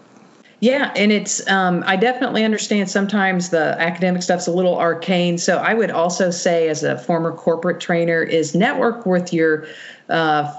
Yeah, 0.60 0.92
and 0.96 1.12
it's 1.12 1.46
um, 1.48 1.84
I 1.86 1.94
definitely 1.94 2.44
understand 2.44 2.90
sometimes 2.90 3.50
the 3.50 3.80
academic 3.80 4.24
stuff's 4.24 4.48
a 4.48 4.50
little 4.50 4.76
arcane. 4.76 5.38
So 5.38 5.58
I 5.58 5.72
would 5.72 5.92
also 5.92 6.32
say, 6.32 6.68
as 6.68 6.82
a 6.82 6.98
former 6.98 7.32
corporate 7.32 7.78
trainer, 7.78 8.24
is 8.24 8.56
network 8.56 9.06
with 9.06 9.32
your 9.32 9.68
uh, 10.08 10.52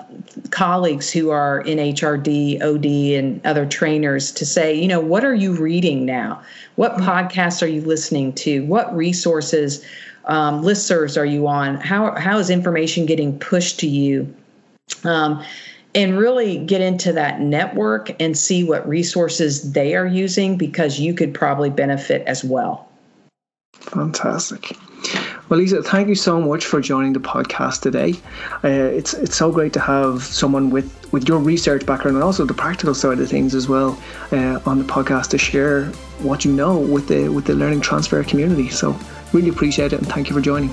colleagues 0.52 1.12
who 1.12 1.32
are 1.32 1.60
in 1.62 1.80
HRD, 1.80 2.62
OD, 2.62 2.86
and 3.20 3.46
other 3.46 3.66
trainers 3.66 4.32
to 4.34 4.46
say, 4.46 4.74
you 4.74 4.88
know, 4.88 5.02
what 5.02 5.26
are 5.26 5.36
you 5.36 5.54
reading 5.54 6.06
now? 6.06 6.42
What 6.76 6.94
mm-hmm. 6.94 7.10
podcasts 7.10 7.62
are 7.62 7.68
you 7.68 7.82
listening 7.82 8.32
to? 8.36 8.64
What 8.66 8.96
resources, 8.96 9.84
um, 10.26 10.64
listservs 10.64 11.20
are 11.20 11.26
you 11.26 11.46
on? 11.48 11.76
How 11.76 12.16
how 12.16 12.38
is 12.38 12.50
information 12.50 13.06
getting 13.06 13.38
pushed 13.38 13.82
to 13.82 13.88
you? 13.88 14.34
Um, 15.04 15.44
and 15.96 16.18
really 16.18 16.58
get 16.58 16.82
into 16.82 17.12
that 17.14 17.42
network 17.42 18.12
and 18.22 18.38
see 18.38 18.64
what 18.64 18.88
resources 18.88 19.72
they 19.72 19.96
are 19.96 20.06
using 20.06 20.58
because 20.58 21.00
you 21.00 21.14
could 21.14 21.34
probably 21.34 21.70
benefit 21.70 22.22
as 22.28 22.44
well. 22.44 22.88
Fantastic. 23.74 24.78
Well, 25.48 25.60
Lisa, 25.60 25.82
thank 25.82 26.08
you 26.10 26.16
so 26.16 26.40
much 26.40 26.66
for 26.66 26.80
joining 26.80 27.14
the 27.14 27.20
podcast 27.20 27.82
today. 27.82 28.14
Uh, 28.64 28.94
it's 28.94 29.16
it's 29.16 29.36
so 29.36 29.52
great 29.52 29.74
to 29.74 29.80
have 29.80 30.22
someone 30.22 30.70
with, 30.70 31.12
with 31.12 31.28
your 31.28 31.40
research 31.40 31.86
background 31.88 32.18
and 32.18 32.24
also 32.24 32.46
the 32.46 32.54
practical 32.54 32.94
side 32.94 33.20
of 33.20 33.28
things 33.28 33.56
as 33.56 33.68
well 33.68 34.00
uh, 34.32 34.60
on 34.68 34.78
the 34.78 34.84
podcast 34.84 35.30
to 35.30 35.40
share 35.40 35.86
what 36.20 36.46
you 36.46 36.52
know 36.52 36.78
with 36.78 37.08
the 37.08 37.30
with 37.30 37.46
the 37.46 37.56
learning 37.56 37.82
transfer 37.82 38.24
community. 38.24 38.70
So 38.70 39.00
really 39.34 39.50
appreciate 39.50 39.92
it 39.94 40.00
and 40.00 40.08
thank 40.08 40.30
you 40.30 40.36
for 40.36 40.42
joining. 40.42 40.70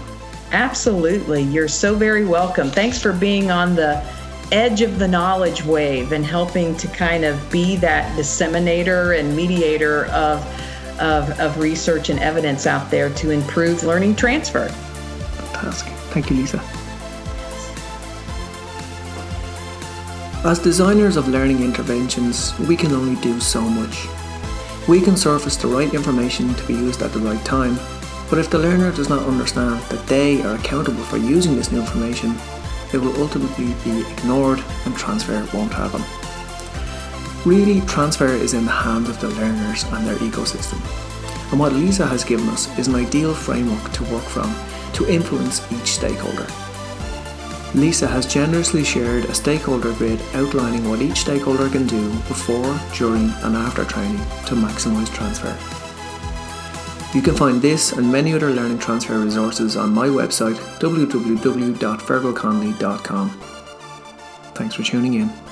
Absolutely. 0.53 1.43
You're 1.43 1.69
so 1.69 1.95
very 1.95 2.25
welcome. 2.25 2.71
Thanks 2.71 3.01
for 3.01 3.13
being 3.13 3.51
on 3.51 3.75
the 3.75 4.05
edge 4.53 4.81
of 4.81 4.99
the 4.99 5.09
knowledge 5.09 5.65
wave 5.65 6.13
and 6.13 6.25
helping 6.25 6.77
to 6.77 6.87
kind 6.89 7.25
of 7.25 7.51
be 7.51 7.77
that 7.77 8.17
disseminator 8.17 9.19
and 9.19 9.35
mediator 9.35 10.07
of, 10.07 10.41
of, 11.01 11.39
of 11.41 11.59
research 11.59 12.11
and 12.11 12.21
evidence 12.21 12.67
out 12.67 12.91
there 12.91 13.11
to 13.11 13.31
improve 13.31 13.83
learning 13.83 14.15
transfer. 14.15 14.69
Fantastic. 14.69 15.93
Thank 16.13 16.31
you, 16.31 16.37
Lisa. 16.37 16.63
As 20.45 20.61
designers 20.61 21.17
of 21.17 21.27
learning 21.27 21.61
interventions, 21.61 22.57
we 22.61 22.77
can 22.77 22.93
only 22.93 23.21
do 23.21 23.41
so 23.41 23.61
much. 23.61 24.07
We 24.87 25.01
can 25.01 25.17
surface 25.17 25.57
the 25.57 25.67
right 25.67 25.93
information 25.93 26.55
to 26.55 26.67
be 26.69 26.75
used 26.75 27.03
at 27.03 27.13
the 27.13 27.19
right 27.19 27.45
time 27.45 27.77
but 28.29 28.39
if 28.39 28.51
the 28.51 28.59
learner 28.59 28.93
does 28.93 29.09
not 29.09 29.27
understand 29.27 29.81
that 29.85 30.07
they 30.07 30.43
are 30.43 30.57
accountable 30.57 31.03
for 31.05 31.17
using 31.17 31.55
this 31.55 31.71
new 31.71 31.81
information, 31.81 32.35
it 32.93 32.99
will 32.99 33.21
ultimately 33.21 33.75
be 33.85 34.01
ignored 34.13 34.63
and 34.85 34.97
transfer 34.97 35.47
won't 35.53 35.73
happen. 35.73 36.03
Really, 37.49 37.81
transfer 37.83 38.27
is 38.27 38.55
in 38.55 38.65
the 38.65 38.73
hands 38.73 39.09
of 39.09 39.21
the 39.21 39.29
learners 39.29 39.85
and 39.85 40.07
their 40.07 40.17
ecosystem. 40.17 40.81
And 41.51 41.61
what 41.61 41.73
Lisa 41.73 42.07
has 42.07 42.25
given 42.25 42.49
us 42.49 42.77
is 42.79 42.89
an 42.89 42.97
ideal 42.97 43.33
framework 43.33 43.93
to 43.93 44.03
work 44.13 44.25
from 44.25 44.53
to 44.95 45.09
influence 45.09 45.61
each 45.71 45.93
stakeholder. 45.93 46.47
Lisa 47.75 48.07
has 48.07 48.27
generously 48.27 48.83
shared 48.83 49.27
a 49.27 49.35
stakeholder 49.35 49.93
grid 49.95 50.21
outlining 50.35 50.89
what 50.89 51.03
each 51.03 51.19
stakeholder 51.19 51.69
can 51.69 51.87
do 51.87 52.11
before, 52.27 52.81
during, 52.97 53.31
and 53.45 53.55
after 53.55 53.85
training 53.85 54.17
to 54.47 54.55
maximise 54.55 55.13
transfer. 55.15 55.76
You 57.17 57.23
can 57.23 57.35
find 57.35 57.63
this 57.63 57.93
and 57.93 58.13
many 58.13 58.35
other 58.35 58.51
learning 58.51 58.79
transfer 58.79 59.19
resources 59.19 59.75
on 59.75 59.95
my 59.95 60.07
website 60.07 60.57
www.fergalconnolly.com. 60.81 63.31
Thanks 64.55 64.75
for 64.75 64.83
tuning 64.83 65.15
in. 65.15 65.46